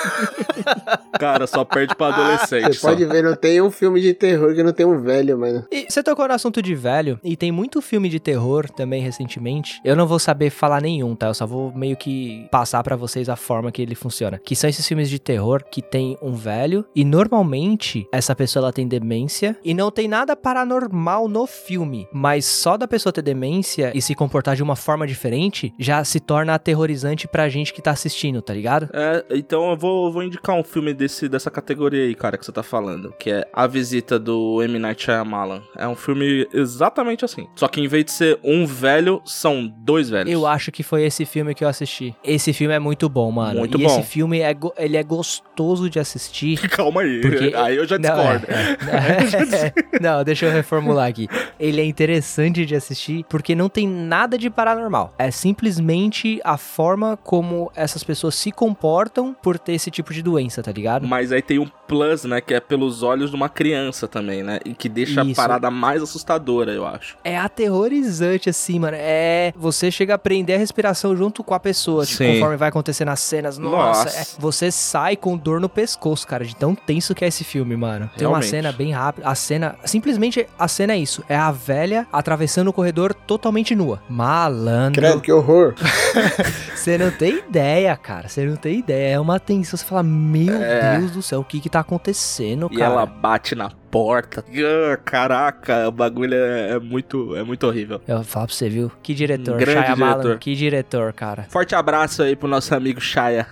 [1.19, 2.67] Cara, só perde pra adolescente.
[2.67, 2.89] Você só.
[2.89, 5.65] pode ver, não tem um filme de terror que não tem um velho, mano.
[5.71, 9.79] E você tocou no assunto de velho, e tem muito filme de terror também recentemente.
[9.83, 11.27] Eu não vou saber falar nenhum, tá?
[11.27, 14.39] Eu só vou meio que passar pra vocês a forma que ele funciona.
[14.43, 18.73] Que são esses filmes de terror que tem um velho, e normalmente essa pessoa ela
[18.73, 22.07] tem demência, e não tem nada paranormal no filme.
[22.11, 26.19] Mas só da pessoa ter demência e se comportar de uma forma diferente já se
[26.19, 28.89] torna aterrorizante pra gente que tá assistindo, tá ligado?
[28.93, 32.51] É, então eu vou, vou indicar um filme desse, dessa categoria aí, cara, que você
[32.51, 34.77] tá falando, que é A Visita do M.
[34.79, 35.61] Night Shyamalan.
[35.77, 37.47] É um filme exatamente assim.
[37.55, 40.31] Só que em vez de ser um velho, são dois velhos.
[40.31, 42.15] Eu acho que foi esse filme que eu assisti.
[42.23, 43.59] Esse filme é muito bom, mano.
[43.59, 43.89] Muito e bom.
[43.89, 46.59] esse filme é, ele é gostoso de assistir.
[46.69, 48.45] Calma aí, Porque- aí eu já Não, discordo.
[48.51, 49.73] é, é.
[50.01, 51.27] Não, deixa eu reformular aqui.
[51.59, 55.13] Ele é interessante de assistir porque não tem nada de paranormal.
[55.17, 60.61] É simplesmente a forma como essas pessoas se comportam por ter esse tipo de doença,
[60.61, 61.07] tá ligado?
[61.07, 64.59] Mas aí tem um plus, né, que é pelos olhos de uma criança também, né,
[64.65, 65.31] e que deixa Isso.
[65.39, 67.17] a parada mais assustadora, eu acho.
[67.23, 68.95] É aterrorizante, assim, mano.
[68.99, 69.53] É.
[69.55, 72.33] Você chega a prender a respiração junto com a pessoa, tipo, Sim.
[72.33, 73.57] conforme vai acontecendo as cenas.
[73.57, 74.19] Nossa, Nossa.
[74.19, 77.75] é- você sai com dor no pescoço, cara, de tão tenso que é esse filme,
[77.75, 78.09] mano.
[78.17, 78.49] Tem uma Realmente.
[78.49, 79.27] cena bem rápida.
[79.27, 79.75] A cena.
[79.85, 81.23] Simplesmente a cena é isso.
[81.27, 84.01] É a velha atravessando o corredor totalmente nua.
[84.09, 85.01] Malandro.
[85.01, 85.73] Credo, que horror.
[86.75, 88.27] Você não tem ideia, cara.
[88.27, 89.15] Você não tem ideia.
[89.15, 89.70] É uma tensão.
[89.77, 90.97] Você fala, meu É.
[90.99, 92.91] Deus do céu, o que que tá acontecendo, E cara?
[92.93, 94.43] ela bate na porta.
[94.47, 98.01] Ah, Caraca, o bagulho é, é muito, é muito horrível.
[98.07, 98.91] Eu vou falar pra você, viu?
[99.03, 99.55] Que diretor.
[99.55, 100.39] Um grande Shyamalan, diretor.
[100.39, 101.45] Que diretor, cara.
[101.49, 103.47] Forte abraço aí pro nosso amigo Shaya.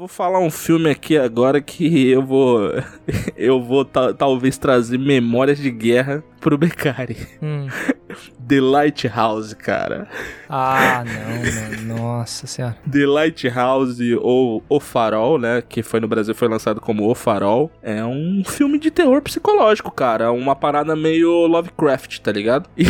[0.00, 2.70] Vou falar um filme aqui agora que eu vou.
[3.36, 7.18] Eu vou ta- talvez trazer memórias de guerra pro Beccari.
[7.42, 7.66] Hum.
[8.48, 10.08] The Lighthouse, cara.
[10.48, 11.98] Ah, não, mano.
[12.02, 12.78] Nossa senhora.
[12.90, 15.62] The Lighthouse ou O Farol, né?
[15.68, 17.70] Que foi no Brasil, foi lançado como O Farol.
[17.82, 20.32] É um filme de terror psicológico, cara.
[20.32, 22.70] Uma parada meio Lovecraft, tá ligado?
[22.74, 22.84] E,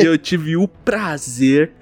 [0.00, 1.72] e eu tive o prazer.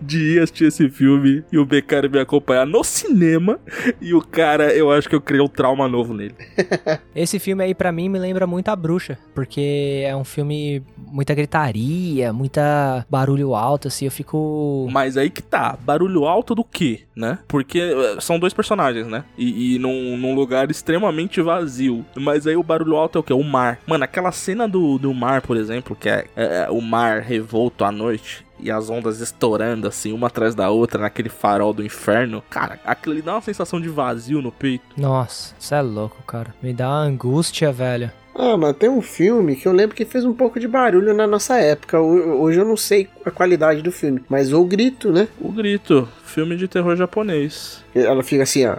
[0.00, 3.58] De ir assistir esse filme e o Beccari me acompanhar no cinema.
[4.00, 6.34] E o cara, eu acho que eu criei um trauma novo nele.
[7.14, 9.18] Esse filme aí, pra mim, me lembra muito a Bruxa.
[9.34, 10.82] Porque é um filme.
[10.96, 14.04] Muita gritaria, muita barulho alto, assim.
[14.04, 14.88] Eu fico.
[14.90, 17.38] Mas aí que tá, barulho alto do quê, né?
[17.48, 19.24] Porque eh, são dois personagens, né?
[19.36, 22.04] E, e num, num lugar extremamente vazio.
[22.16, 23.32] Mas aí o barulho alto é o quê?
[23.32, 23.78] O mar.
[23.86, 27.84] Mano, aquela cena do, do mar, por exemplo, que é, é, é o mar revolto
[27.84, 28.44] à noite.
[28.62, 32.42] E as ondas estourando assim, uma atrás da outra, naquele farol do inferno.
[32.50, 34.84] Cara, aquilo ali dá uma sensação de vazio no peito.
[34.96, 36.54] Nossa, você é louco, cara.
[36.62, 38.10] Me dá uma angústia, velho.
[38.34, 41.26] Ah, mas tem um filme que eu lembro que fez um pouco de barulho na
[41.26, 42.00] nossa época.
[42.00, 45.26] Ho- Hoje eu não sei a qualidade do filme, mas o grito, né?
[45.40, 47.82] O grito, filme de terror japonês.
[47.94, 48.76] Ela fica assim, ó.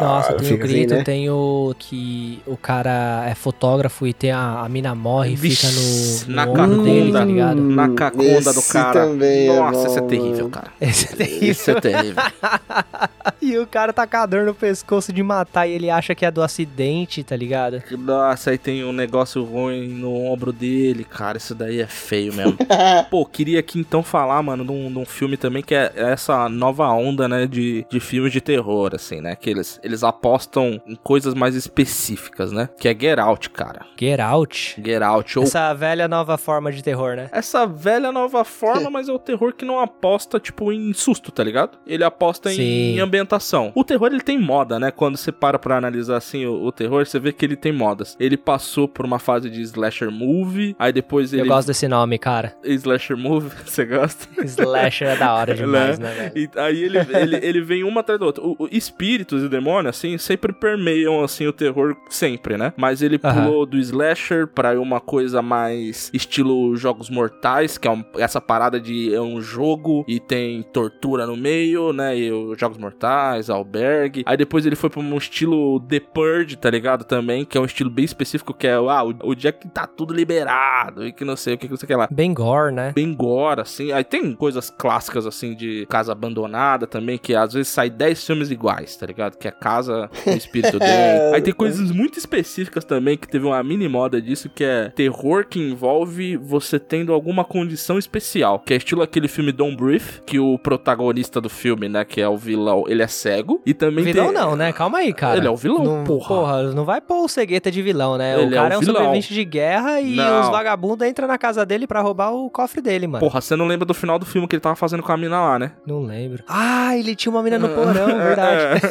[0.00, 1.02] Nossa, tem o assim, grito, né?
[1.04, 5.68] tem o que o cara é fotógrafo e tem a, a mina morre e fica
[5.68, 7.24] Vixe, no, na no ombro dele, tá cacunda.
[7.32, 7.60] ligado?
[7.62, 9.06] Na cacunda do esse cara.
[9.06, 10.66] também é Nossa, esse é terrível, cara.
[10.80, 11.50] Esse é terrível.
[11.50, 12.22] Isso é terrível.
[13.40, 16.24] E o cara tá com a dor no pescoço de matar e ele acha que
[16.24, 17.82] é do acidente, tá ligado?
[17.98, 21.36] Nossa, aí tem um negócio ruim no ombro dele, cara.
[21.36, 22.56] Isso daí é feio mesmo.
[23.10, 26.48] Pô, queria aqui então falar, mano, de um, de um filme também que é essa
[26.48, 29.34] nova onda, né, de, de filmes de terror, assim, né?
[29.36, 32.68] Que eles, eles apostam em coisas mais específicas, né?
[32.78, 33.86] Que é Get Out, cara.
[33.98, 34.80] Get Out.
[34.82, 35.38] Get Out.
[35.38, 37.28] Ou Essa velha nova forma de terror, né?
[37.32, 41.42] essa velha nova forma, mas é o terror que não aposta, tipo, em susto, tá
[41.42, 41.78] ligado?
[41.86, 43.72] Ele aposta em ambiente ambientação.
[43.74, 44.90] O terror ele tem moda, né?
[44.90, 48.16] Quando você para pra analisar assim o, o terror, você vê que ele tem modas.
[48.20, 51.42] Ele passou por uma fase de slasher movie, aí depois ele.
[51.42, 52.54] Eu gosto desse nome, cara.
[52.64, 54.26] Slasher movie, você gosta?
[54.44, 56.32] Slasher é da hora demais, né, velho?
[56.36, 58.42] E aí ele, ele, ele vem uma atrás da outra.
[58.44, 62.72] O, o- espíritos e demônios, assim, sempre permeiam, assim, o terror sempre, né?
[62.76, 68.04] Mas ele pulou do slasher pra uma coisa mais estilo Jogos Mortais, que é um-
[68.18, 72.16] essa parada de é um jogo e tem tortura no meio, né?
[72.18, 74.22] E os Jogos Mortais, Albergue.
[74.26, 77.04] Aí depois ele foi pra um estilo The Purge, tá ligado?
[77.04, 79.86] Também, que é um estilo bem específico, que é, ah, o, o dia que tá
[79.86, 82.32] tudo liberado e que não sei o que, que não sei o que lá Bem
[82.32, 82.92] gore, né?
[82.94, 83.92] bem gore, assim.
[83.92, 88.50] Aí tem coisas clássicas, assim, de casa abandonada também, que às vezes sai 10 filmes
[88.50, 89.36] iguais, tá ligado?
[89.36, 90.86] Que é casa o espírito dentro.
[91.34, 95.46] Aí tem coisas muito específicas também, que teve uma mini moda disso, que é terror
[95.46, 98.60] que envolve você tendo alguma condição especial.
[98.60, 102.28] Que é estilo aquele filme Don't Breathe, que o protagonista do filme, né, que é
[102.28, 103.60] o vilão, ele é cego.
[103.64, 104.34] E também Vilão tem...
[104.34, 104.72] não, né?
[104.72, 105.38] Calma aí, cara.
[105.38, 106.62] Ele é o vilão, não, porra.
[106.74, 108.34] não vai pôr o cegueta de vilão, né?
[108.34, 108.96] Ele o é cara é, o um vilão.
[108.96, 110.42] sobrevivente de guerra e Não.
[110.42, 113.20] os vagabundos entram na casa dele pra roubar o cofre dele, mano.
[113.20, 115.36] Porra, você não lembra do final do filme que ele tava fazendo com a mina
[115.48, 115.72] lá, né?
[115.86, 116.42] Não lembro.
[116.48, 118.86] Ah, ele tinha uma mina no porão, verdade.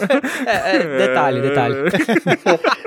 [0.45, 1.75] É, é, detalhe, detalhe.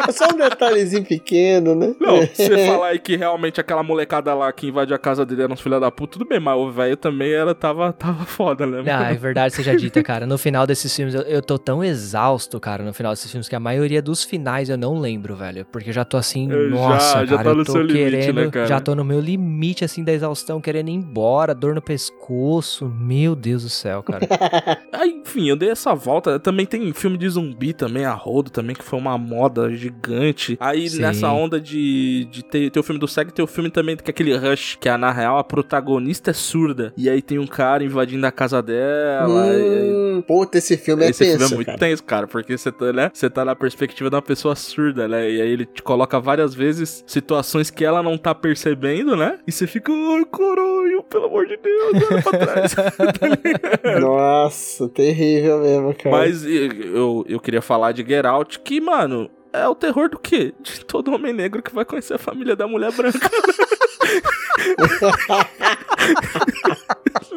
[0.07, 1.95] É só um detalhezinho pequeno, né?
[2.01, 5.53] Não, você falar aí que realmente aquela molecada lá que invade a casa dele era
[5.53, 8.83] uns filha da puta, tudo bem, mas o velho também era, tava, tava foda, né?
[8.91, 10.27] Ah, é verdade, seja dita, cara.
[10.27, 13.57] No final desses filmes, eu, eu tô tão exausto, cara, no final desses filmes, que
[13.57, 15.65] a maioria dos finais eu não lembro, velho.
[15.71, 17.83] Porque eu já tô assim, Eu já- nossa, já cara, tá no eu tô seu
[17.83, 18.35] limite, querendo.
[18.45, 18.67] né, cara?
[18.67, 22.87] Já tô no meu limite, assim, da exaustão, querendo ir embora, dor no pescoço.
[22.89, 24.27] Meu Deus do céu, cara.
[24.93, 26.39] Aí, enfim, eu dei essa volta.
[26.39, 30.57] Também tem filme de zumbi também, a rodo também, que foi uma moda gigante.
[30.61, 31.01] Aí Sim.
[31.01, 34.03] nessa onda de, de ter, ter o filme do SEG, tem o filme também que
[34.07, 36.93] é aquele Rush, que é, na real a protagonista é surda.
[36.97, 39.47] E aí tem um cara invadindo a casa dela.
[39.55, 41.79] e Hum, puta, esse filme é Esse tenso, filme é muito cara.
[41.79, 43.11] tenso, cara, porque você tá, né?
[43.13, 45.31] Você tá na perspectiva de uma pessoa surda, né?
[45.31, 49.39] E aí ele te coloca várias vezes situações que ela não tá percebendo, né?
[49.47, 52.75] E você fica, ai, caralho, pelo amor de Deus, olha pra trás.
[54.01, 56.17] Nossa, terrível mesmo, cara.
[56.17, 60.53] Mas eu, eu queria falar de Get Out, que, mano, é o terror do quê?
[60.61, 63.19] De todo homem negro que vai conhecer a família da mulher branca.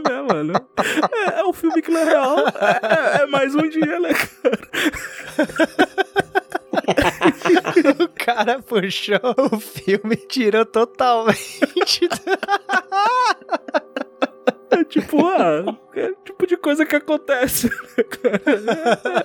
[0.07, 0.53] né, mano?
[1.13, 4.59] É, é um filme que, na real, é, é- é mais um dia, né, cara?
[8.03, 9.19] o cara puxou
[9.51, 12.09] o filme e tirou totalmente.
[14.71, 15.65] É tipo, ah,
[15.99, 17.69] é o tipo de coisa que acontece?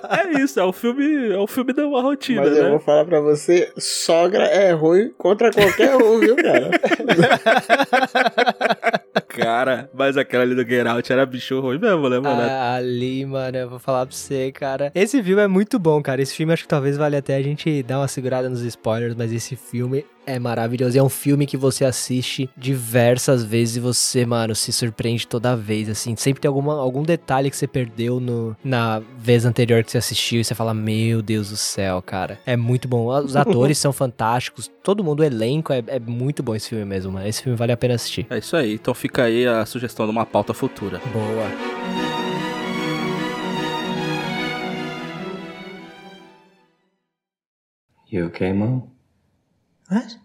[0.09, 2.61] É, é isso, é o filme, é o filme da uma rotina, Mas né?
[2.61, 6.71] eu vou falar pra você, sogra é ruim contra qualquer um, viu, cara?
[9.29, 12.41] Cara, mas aquela ali do Get Out era bicho ruim mesmo, né, mano?
[12.41, 14.91] Ah, ali, mano, eu vou falar pra você, cara.
[14.95, 16.23] Esse filme é muito bom, cara.
[16.23, 19.33] Esse filme acho que talvez valha até a gente dar uma segurada nos spoilers, mas
[19.33, 20.97] esse filme é maravilhoso.
[20.97, 25.55] E é um filme que você assiste diversas vezes e você, mano, se surpreende toda
[25.55, 26.17] vez, assim.
[26.17, 30.41] Sempre tem alguma, algum detalhe que você perdeu no, na vez anterior que você assistiu
[30.41, 32.39] e você fala, meu Deus do céu, cara.
[32.47, 33.07] É muito bom.
[33.07, 34.71] Os atores são fantásticos.
[34.83, 37.27] Todo mundo, o elenco, é, é muito bom esse filme mesmo, mano.
[37.27, 38.27] Esse filme vale a pena assistir.
[38.31, 41.01] É isso aí, então fica aí a sugestão de uma pauta futura.
[41.13, 42.07] Boa.
[48.09, 48.89] You okay, Mom?
[49.91, 50.17] What?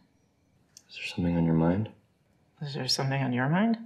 [0.87, 1.89] Is there something on your mind?
[2.61, 3.77] Is there something on your mind?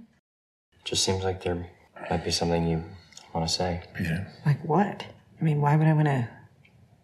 [0.84, 1.75] Just seems like there
[2.10, 2.84] might be something you
[3.32, 3.82] want to say.
[4.00, 4.26] Yeah.
[4.44, 5.04] Like what?
[5.40, 6.28] I mean, why would I want to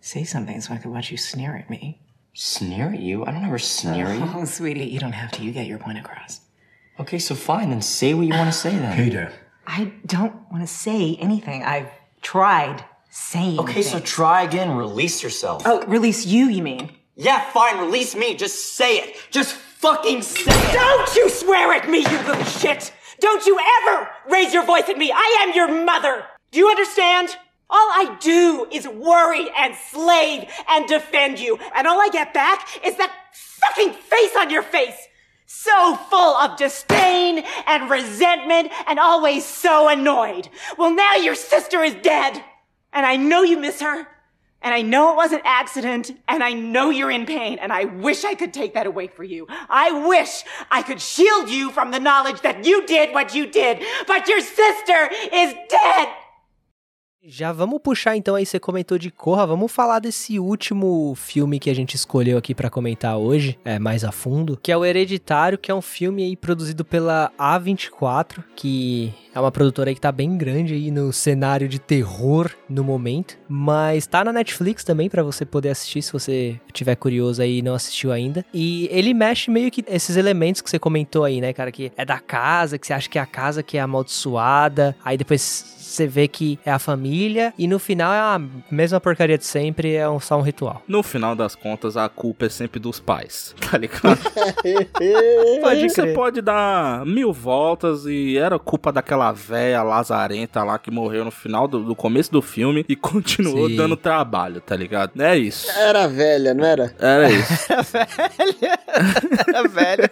[0.01, 2.01] say something so I could watch you sneer at me?
[2.35, 3.25] Sneer at you?
[3.25, 4.31] I don't ever sneer at you.
[4.35, 5.43] Oh, sweetie, you don't have to.
[5.43, 6.41] You get your point across.
[6.99, 8.97] Okay, so fine, then say what you want to say then.
[8.97, 9.33] Peter.
[9.67, 11.63] I don't want to say anything.
[11.63, 11.91] I've
[12.23, 13.59] tried saying.
[13.61, 14.09] Okay, so things.
[14.11, 14.77] try again.
[14.77, 15.63] Release yourself.
[15.67, 16.47] oh, release you.
[16.47, 16.91] You mean?
[17.17, 18.35] Yeah, fine, release me.
[18.35, 19.17] Just say it.
[19.31, 20.73] Just fucking say it.
[20.73, 22.93] Don't you swear at me, you little shit!
[23.23, 25.13] Don't you ever raise your voice at me!
[25.15, 26.25] I am your mother!
[26.51, 27.29] Do you understand?
[27.71, 32.67] All I do is worry and slave and defend you, and all I get back
[32.85, 35.07] is that fucking face on your face!
[35.47, 40.49] So full of disdain and resentment and always so annoyed.
[40.77, 42.43] Well, now your sister is dead,
[42.93, 44.09] and I know you miss her.
[44.63, 47.85] And I know it was an accident, and I know you're in pain, and I
[47.85, 49.47] wish I could take that away for you.
[49.69, 53.83] I wish I could shield you from the knowledge that you did what you did,
[54.07, 56.09] but your sister is dead!
[57.25, 61.71] Já vamos puxar então aí, você comentou de Corra, vamos falar desse último filme que
[61.71, 65.57] a gente escolheu aqui pra comentar hoje, é mais a fundo, que é o Hereditário,
[65.57, 70.11] que é um filme aí produzido pela A24, que é uma produtora aí que tá
[70.11, 75.23] bem grande aí no cenário de terror no momento, mas tá na Netflix também pra
[75.23, 78.45] você poder assistir se você tiver curioso aí e não assistiu ainda.
[78.53, 82.05] E ele mexe meio que esses elementos que você comentou aí, né, cara, que é
[82.05, 86.07] da casa, que você acha que é a casa que é amaldiçoada, aí depois você
[86.07, 88.41] vê que é a família e no final é a
[88.71, 90.83] mesma porcaria de sempre, é um, só um ritual.
[90.89, 94.19] No final das contas, a culpa é sempre dos pais, tá ligado?
[95.61, 101.25] Pode Você pode dar mil voltas e era culpa daquela véia lazarenta lá que morreu
[101.25, 103.77] no final do, do começo do filme e continuou Sim.
[103.77, 105.21] dando trabalho, tá ligado?
[105.21, 105.71] É isso.
[105.71, 106.95] Era velha, não era?
[106.99, 107.53] Era isso.
[109.55, 110.03] É velho.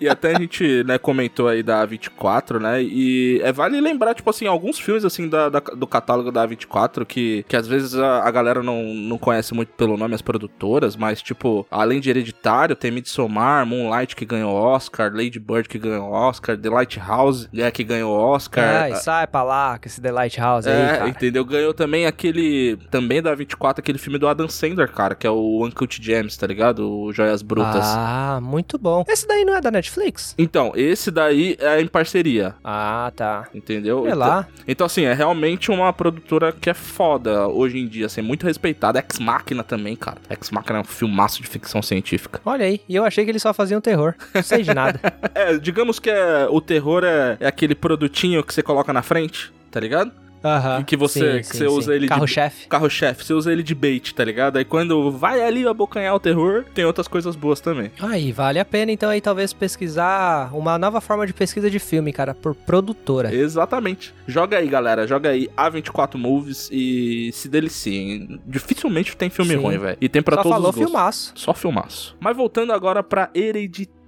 [0.00, 2.82] E até a gente, né, comentou aí da A24, né?
[2.82, 7.04] E é vale lembrar, tipo assim, alguns filmes, assim, da, da- do catálogo da A24
[7.04, 10.96] que, que às vezes a, a galera não, não conhece muito pelo nome, as produtoras,
[10.96, 16.10] mas, tipo, além de Hereditário, tem Midsommar, Moonlight que ganhou Oscar, Lady Bird que ganhou
[16.10, 18.82] Oscar, The Lighthouse, né, que ganhou Oscar.
[18.84, 21.08] Ai, sai pra lá com esse The Lighthouse aí, É, cara.
[21.08, 21.44] entendeu?
[21.44, 22.76] Ganhou também aquele.
[22.90, 26.46] Também da 24, aquele filme do Adam Sandler, cara, que é o Uncut Gems, tá
[26.46, 26.88] ligado?
[26.90, 27.82] O Joias Brutas.
[27.84, 29.04] Ah, muito bom.
[29.08, 30.34] Esse daí não é da Netflix?
[30.38, 32.54] Então, esse daí é em parceria.
[32.62, 33.46] Ah, tá.
[33.54, 34.00] Entendeu?
[34.02, 34.46] Sei então, lá.
[34.66, 38.98] Então, assim, é realmente uma produtora que é foda hoje em dia, assim, muito respeitada.
[38.98, 40.18] Ex Machina também, cara.
[40.28, 42.40] Ex Machina é um filmaço de ficção científica.
[42.44, 44.14] Olha aí, e eu achei que eles só faziam terror.
[44.34, 45.00] Não sei de nada.
[45.34, 49.52] É, digamos que é, o terror é, é aquele produtinho que você coloca na frente,
[49.70, 50.12] tá ligado?
[50.44, 50.80] Aham.
[50.80, 51.96] E que você, sim, que sim, você usa sim.
[51.96, 52.68] ele de Carro-chefe.
[52.68, 54.56] carro-chefe, você usa ele de bait, tá ligado?
[54.58, 57.90] Aí quando vai ali abocanhar o terror, tem outras coisas boas também.
[58.00, 62.12] Aí, vale a pena então aí talvez pesquisar uma nova forma de pesquisa de filme,
[62.12, 63.34] cara, por produtora.
[63.34, 64.14] Exatamente.
[64.26, 65.06] Joga aí, galera.
[65.06, 68.40] Joga aí A24 Movies e se deliciem.
[68.46, 69.60] Dificilmente tem filme Sim.
[69.62, 69.96] ruim, velho.
[70.00, 70.90] E tem pra Só todos falou os gostos.
[70.92, 71.32] filmaço.
[71.36, 72.16] Só filmaço.
[72.20, 74.03] Mas voltando agora pra Hereditário,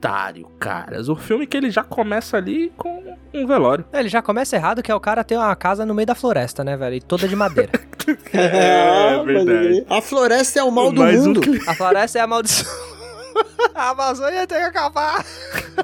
[0.59, 1.09] caras.
[1.09, 3.85] O filme que ele já começa ali com um velório.
[3.93, 6.65] Ele já começa errado que é o cara ter uma casa no meio da floresta,
[6.65, 6.97] né, velho?
[6.97, 7.73] E toda de madeira.
[8.33, 9.87] É, pode verdade.
[9.91, 11.41] A floresta é o mal do um mundo.
[11.67, 12.73] a floresta é a maldição.
[13.75, 15.25] a Amazônia tem que acabar.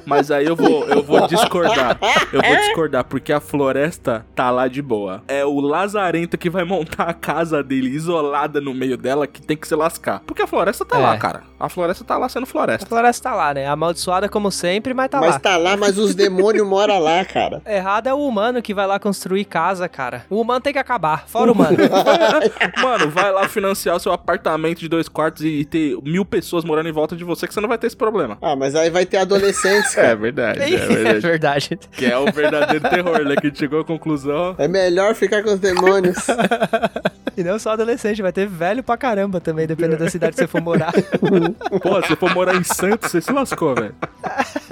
[0.06, 1.98] Mas aí eu vou, eu vou discordar.
[2.32, 5.22] Eu vou discordar, porque a floresta tá lá de boa.
[5.28, 9.56] É o Lazarento que vai montar a casa dele isolada no meio dela que tem
[9.56, 10.20] que se lascar.
[10.26, 11.02] Porque a floresta tá É.
[11.02, 11.42] lá, cara.
[11.58, 12.86] A floresta tá lá sendo A floresta.
[12.86, 13.66] floresta tá lá, né?
[13.68, 15.38] Amaldiçoada como sempre, mas tá mas lá.
[15.38, 17.62] tá lá, mas os demônios moram lá, cara.
[17.66, 20.24] Errado é o humano que vai lá construir casa, cara.
[20.28, 21.76] O humano tem que acabar, fora o humano.
[22.82, 26.88] Mano, vai lá financiar o seu apartamento de dois quartos e ter mil pessoas morando
[26.88, 28.38] em volta de você que você não vai ter esse problema.
[28.42, 30.16] Ah, mas aí vai ter adolescentes, É cara.
[30.16, 31.20] verdade, é é verdade.
[31.20, 31.80] verdade.
[31.92, 33.34] que é o verdadeiro terror, né?
[33.36, 34.54] Que a gente chegou à conclusão.
[34.58, 36.18] É melhor ficar com os demônios.
[37.34, 40.46] E não só adolescente, vai ter velho pra caramba também, dependendo da cidade que você
[40.46, 40.92] for morar.
[41.82, 43.94] Pô, se você for morar em Santos, você se lascou, velho.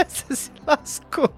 [0.06, 1.30] Você se lascou.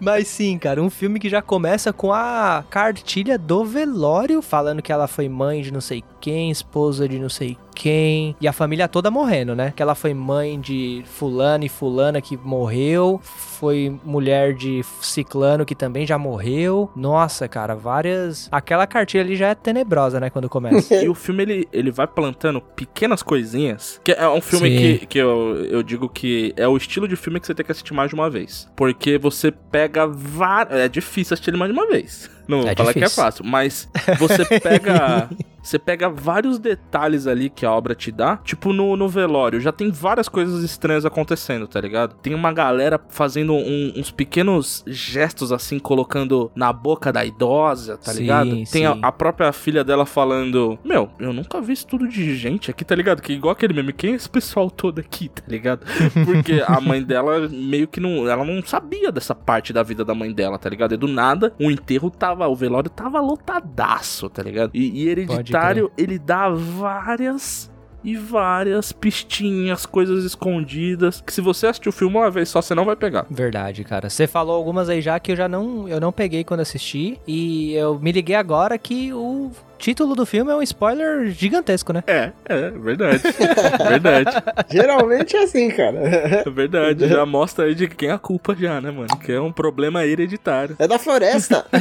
[0.00, 4.90] Mas sim, cara, um filme que já começa com a cartilha do velório, falando que
[4.90, 8.86] ela foi mãe de não sei quem, esposa de não sei quem, e a família
[8.86, 9.72] toda morrendo, né?
[9.74, 13.18] Que ela foi mãe de fulano e fulana que morreu,
[13.60, 16.90] foi mulher de ciclano que também já morreu.
[16.96, 18.48] Nossa, cara, várias...
[18.50, 20.94] Aquela cartilha ali já é tenebrosa, né, quando começa.
[21.00, 24.00] E o filme, ele, ele vai plantando pequenas coisinhas.
[24.02, 24.76] Que é um filme Sim.
[24.98, 27.72] que, que eu, eu digo que é o estilo de filme que você tem que
[27.72, 28.68] assistir mais de uma vez.
[28.76, 30.80] Porque você pega várias.
[30.80, 32.30] É difícil assistir ele mais de uma vez.
[32.50, 33.44] Não É falar que é fácil.
[33.44, 33.88] Mas
[34.18, 35.30] você pega.
[35.62, 38.38] Você pega vários detalhes ali que a obra te dá.
[38.38, 42.14] Tipo, no, no velório, já tem várias coisas estranhas acontecendo, tá ligado?
[42.14, 48.12] Tem uma galera fazendo um- uns pequenos gestos assim, colocando na boca da idosa, tá
[48.12, 48.50] Sim, ligado?
[48.70, 49.00] Tem a, sim.
[49.02, 52.94] a própria filha dela falando: Meu, eu nunca vi isso tudo de gente aqui, tá
[52.94, 53.22] ligado?
[53.22, 55.84] Que igual aquele meme, quem é esse pessoal todo aqui, tá ligado?
[56.24, 58.28] Porque a mãe dela meio que não.
[58.28, 60.94] Ela não sabia dessa parte da vida da mãe dela, tá ligado?
[60.94, 62.46] E do nada, o enterro tava.
[62.48, 64.70] O velório tava lotadaço, tá ligado?
[64.74, 67.70] E, e hereditário, ele dá várias.
[68.02, 71.20] E várias pistinhas, coisas escondidas.
[71.20, 73.26] Que se você assistir o filme uma vez só, você não vai pegar.
[73.30, 74.08] Verdade, cara.
[74.08, 77.18] Você falou algumas aí já que eu já não, eu não peguei quando assisti.
[77.26, 82.04] E eu me liguei agora que o título do filme é um spoiler gigantesco, né?
[82.06, 83.22] É, é, verdade.
[83.88, 84.30] verdade.
[84.70, 85.98] Geralmente é assim, cara.
[85.98, 87.08] É verdade.
[87.08, 89.16] Já mostra aí de quem é a culpa já, né, mano?
[89.18, 90.76] Que é um problema hereditário.
[90.78, 91.66] É da floresta.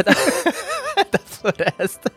[1.11, 2.11] da floresta.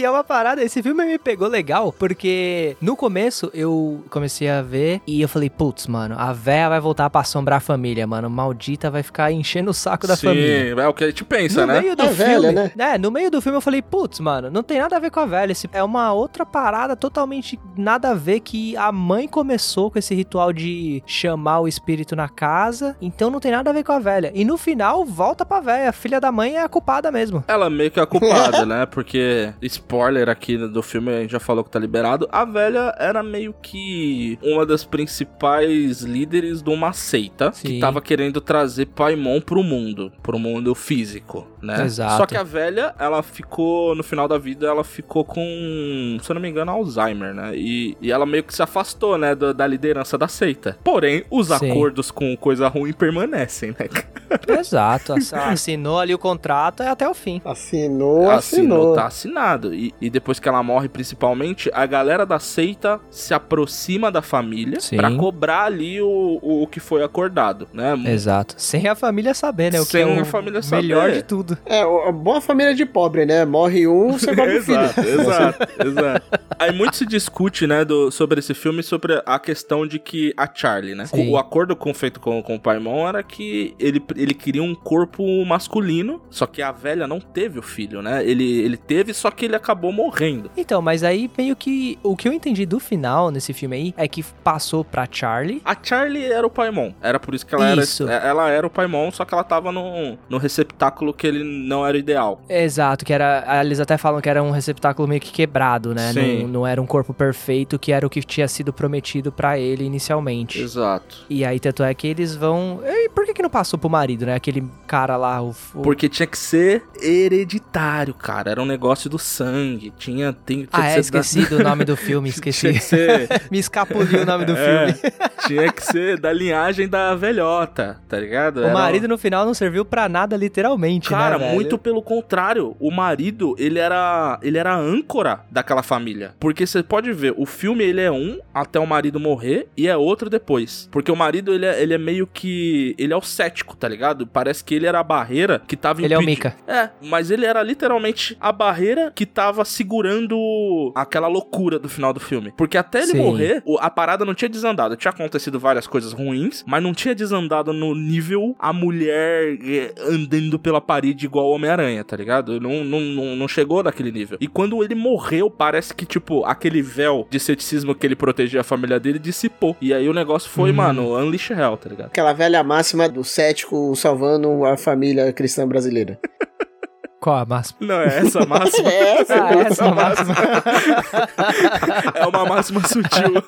[0.00, 4.62] E é uma parada, esse filme me pegou legal, porque no começo eu comecei a
[4.62, 8.30] ver e eu falei, putz, mano, a véia vai voltar pra assombrar a família, mano.
[8.30, 10.74] Maldita vai ficar enchendo o saco da Sim, família.
[10.82, 11.80] é o que a gente pensa, no né?
[11.82, 12.94] meio do É filme, velha, né?
[12.94, 15.20] É, no meio do filme eu falei, putz, mano, não tem nada a ver com
[15.20, 15.52] a velha.
[15.52, 20.14] Esse é uma outra parada totalmente nada a ver que a mãe começou com esse
[20.14, 22.96] ritual de chamar o espírito na casa.
[23.02, 24.32] Então não tem nada a ver com a velha.
[24.34, 25.90] E no final, volta pra velha.
[25.90, 27.44] A filha da mãe é a culpada mesmo.
[27.46, 28.86] Ela meio que é a culpada, né?
[28.86, 29.52] Porque,
[29.90, 32.28] spoiler aqui do filme, a gente já falou que tá liberado.
[32.30, 37.80] A velha era meio que uma das principais líderes de uma seita que Sim.
[37.80, 41.84] tava querendo trazer Paimon pro mundo, pro mundo físico, né?
[41.84, 42.16] Exato.
[42.16, 46.34] Só que a velha, ela ficou, no final da vida, ela ficou com, se eu
[46.34, 47.52] não me engano, Alzheimer, né?
[47.54, 50.78] E, e ela meio que se afastou, né, da, da liderança da seita.
[50.84, 51.70] Porém, os Sim.
[51.70, 53.88] acordos com coisa ruim permanecem, né?
[54.58, 55.12] Exato.
[55.14, 57.40] ass- Assinou ali o contrato é até o fim.
[57.44, 58.32] Assinou, Assinou,
[58.78, 58.94] assinou.
[58.94, 59.74] tá assinado.
[59.74, 64.78] E, e depois que ela morre, principalmente, a galera da seita se aproxima da família
[64.96, 67.94] pra cobrar ali o, o, o que foi acordado, né?
[68.06, 68.54] Exato.
[68.56, 69.80] Sem a família saber, né?
[69.80, 70.82] O Sem que é a família saber.
[70.82, 71.49] melhor de tudo.
[71.66, 73.44] É, a boa família de pobre, né?
[73.44, 74.80] Morre um, você cobra o filho.
[74.80, 76.40] exato, exato, exato.
[76.58, 80.48] Aí muito se discute, né, do, sobre esse filme, sobre a questão de que a
[80.52, 81.06] Charlie, né?
[81.06, 81.30] Sim.
[81.30, 85.24] O acordo com, feito com, com o Paimon era que ele, ele queria um corpo
[85.44, 88.24] masculino, só que a velha não teve o filho, né?
[88.24, 90.50] Ele, ele teve, só que ele acabou morrendo.
[90.56, 94.06] Então, mas aí meio que o que eu entendi do final nesse filme aí é
[94.06, 95.62] que passou pra Charlie.
[95.64, 96.92] A Charlie era o Paimon.
[97.00, 98.08] Era por isso que ela Isso.
[98.08, 98.26] era.
[98.26, 101.96] Ela era o Paimon, só que ela tava no, no receptáculo que ele não era
[101.96, 102.42] o ideal.
[102.48, 103.44] Exato, que era.
[103.64, 106.12] Eles até falam que era um receptáculo meio que quebrado, né?
[106.12, 106.42] Sim.
[106.42, 109.84] Não, não era um corpo perfeito, que era o que tinha sido prometido pra ele
[109.84, 110.60] inicialmente.
[110.60, 111.24] Exato.
[111.28, 112.80] E aí, tanto é que eles vão.
[112.84, 114.34] E por que, que não passou pro marido, né?
[114.34, 115.50] Aquele cara lá, o.
[115.74, 118.50] o- Porque tinha que ser hereditário, cara.
[118.50, 119.92] Era um negócio do sangue.
[119.98, 120.32] Tinha.
[120.32, 122.72] Tem, tinha Ah, que é, ser esqueci do nome do filme, Tinha esqueci.
[122.72, 123.28] que ser.
[123.50, 125.12] Me escapuliu o nome do É, filme.
[125.46, 128.58] tinha que ser da linhagem da velhota, tá ligado?
[128.58, 131.29] O Era- marido no final não serviu pra nada, literalmente, Cara, né?
[131.38, 131.54] Velho?
[131.54, 132.76] muito pelo contrário.
[132.78, 136.34] O marido, ele era, ele era a âncora daquela família.
[136.38, 139.96] Porque você pode ver, o filme ele é um até o marido morrer e é
[139.96, 140.88] outro depois.
[140.90, 144.26] Porque o marido, ele é, ele é meio que, ele é o cético, tá ligado?
[144.26, 146.56] Parece que ele era a barreira que tava Ele é o Mika.
[146.66, 152.20] É, mas ele era literalmente a barreira que tava segurando aquela loucura do final do
[152.20, 152.52] filme.
[152.56, 153.18] Porque até ele Sim.
[153.18, 154.96] morrer, a parada não tinha desandado.
[154.96, 160.58] Tinha acontecido várias coisas ruins, mas não tinha desandado no nível a mulher eh, andando
[160.58, 162.60] pela parede igual o Homem-Aranha, tá ligado?
[162.60, 164.38] Não, não, não, não chegou naquele nível.
[164.40, 168.64] E quando ele morreu, parece que, tipo, aquele véu de ceticismo que ele protegia a
[168.64, 169.76] família dele dissipou.
[169.80, 170.74] E aí o negócio foi, Hum.
[170.74, 172.06] mano, Unleash Hell, tá ligado?
[172.08, 176.18] Aquela velha máxima do cético salvando a família cristã brasileira.
[177.20, 177.76] Qual a máxima?
[177.80, 178.88] Não, é essa a máxima.
[178.90, 180.34] É essa, Ah, essa é a máxima.
[182.14, 183.42] é uma máxima sutil.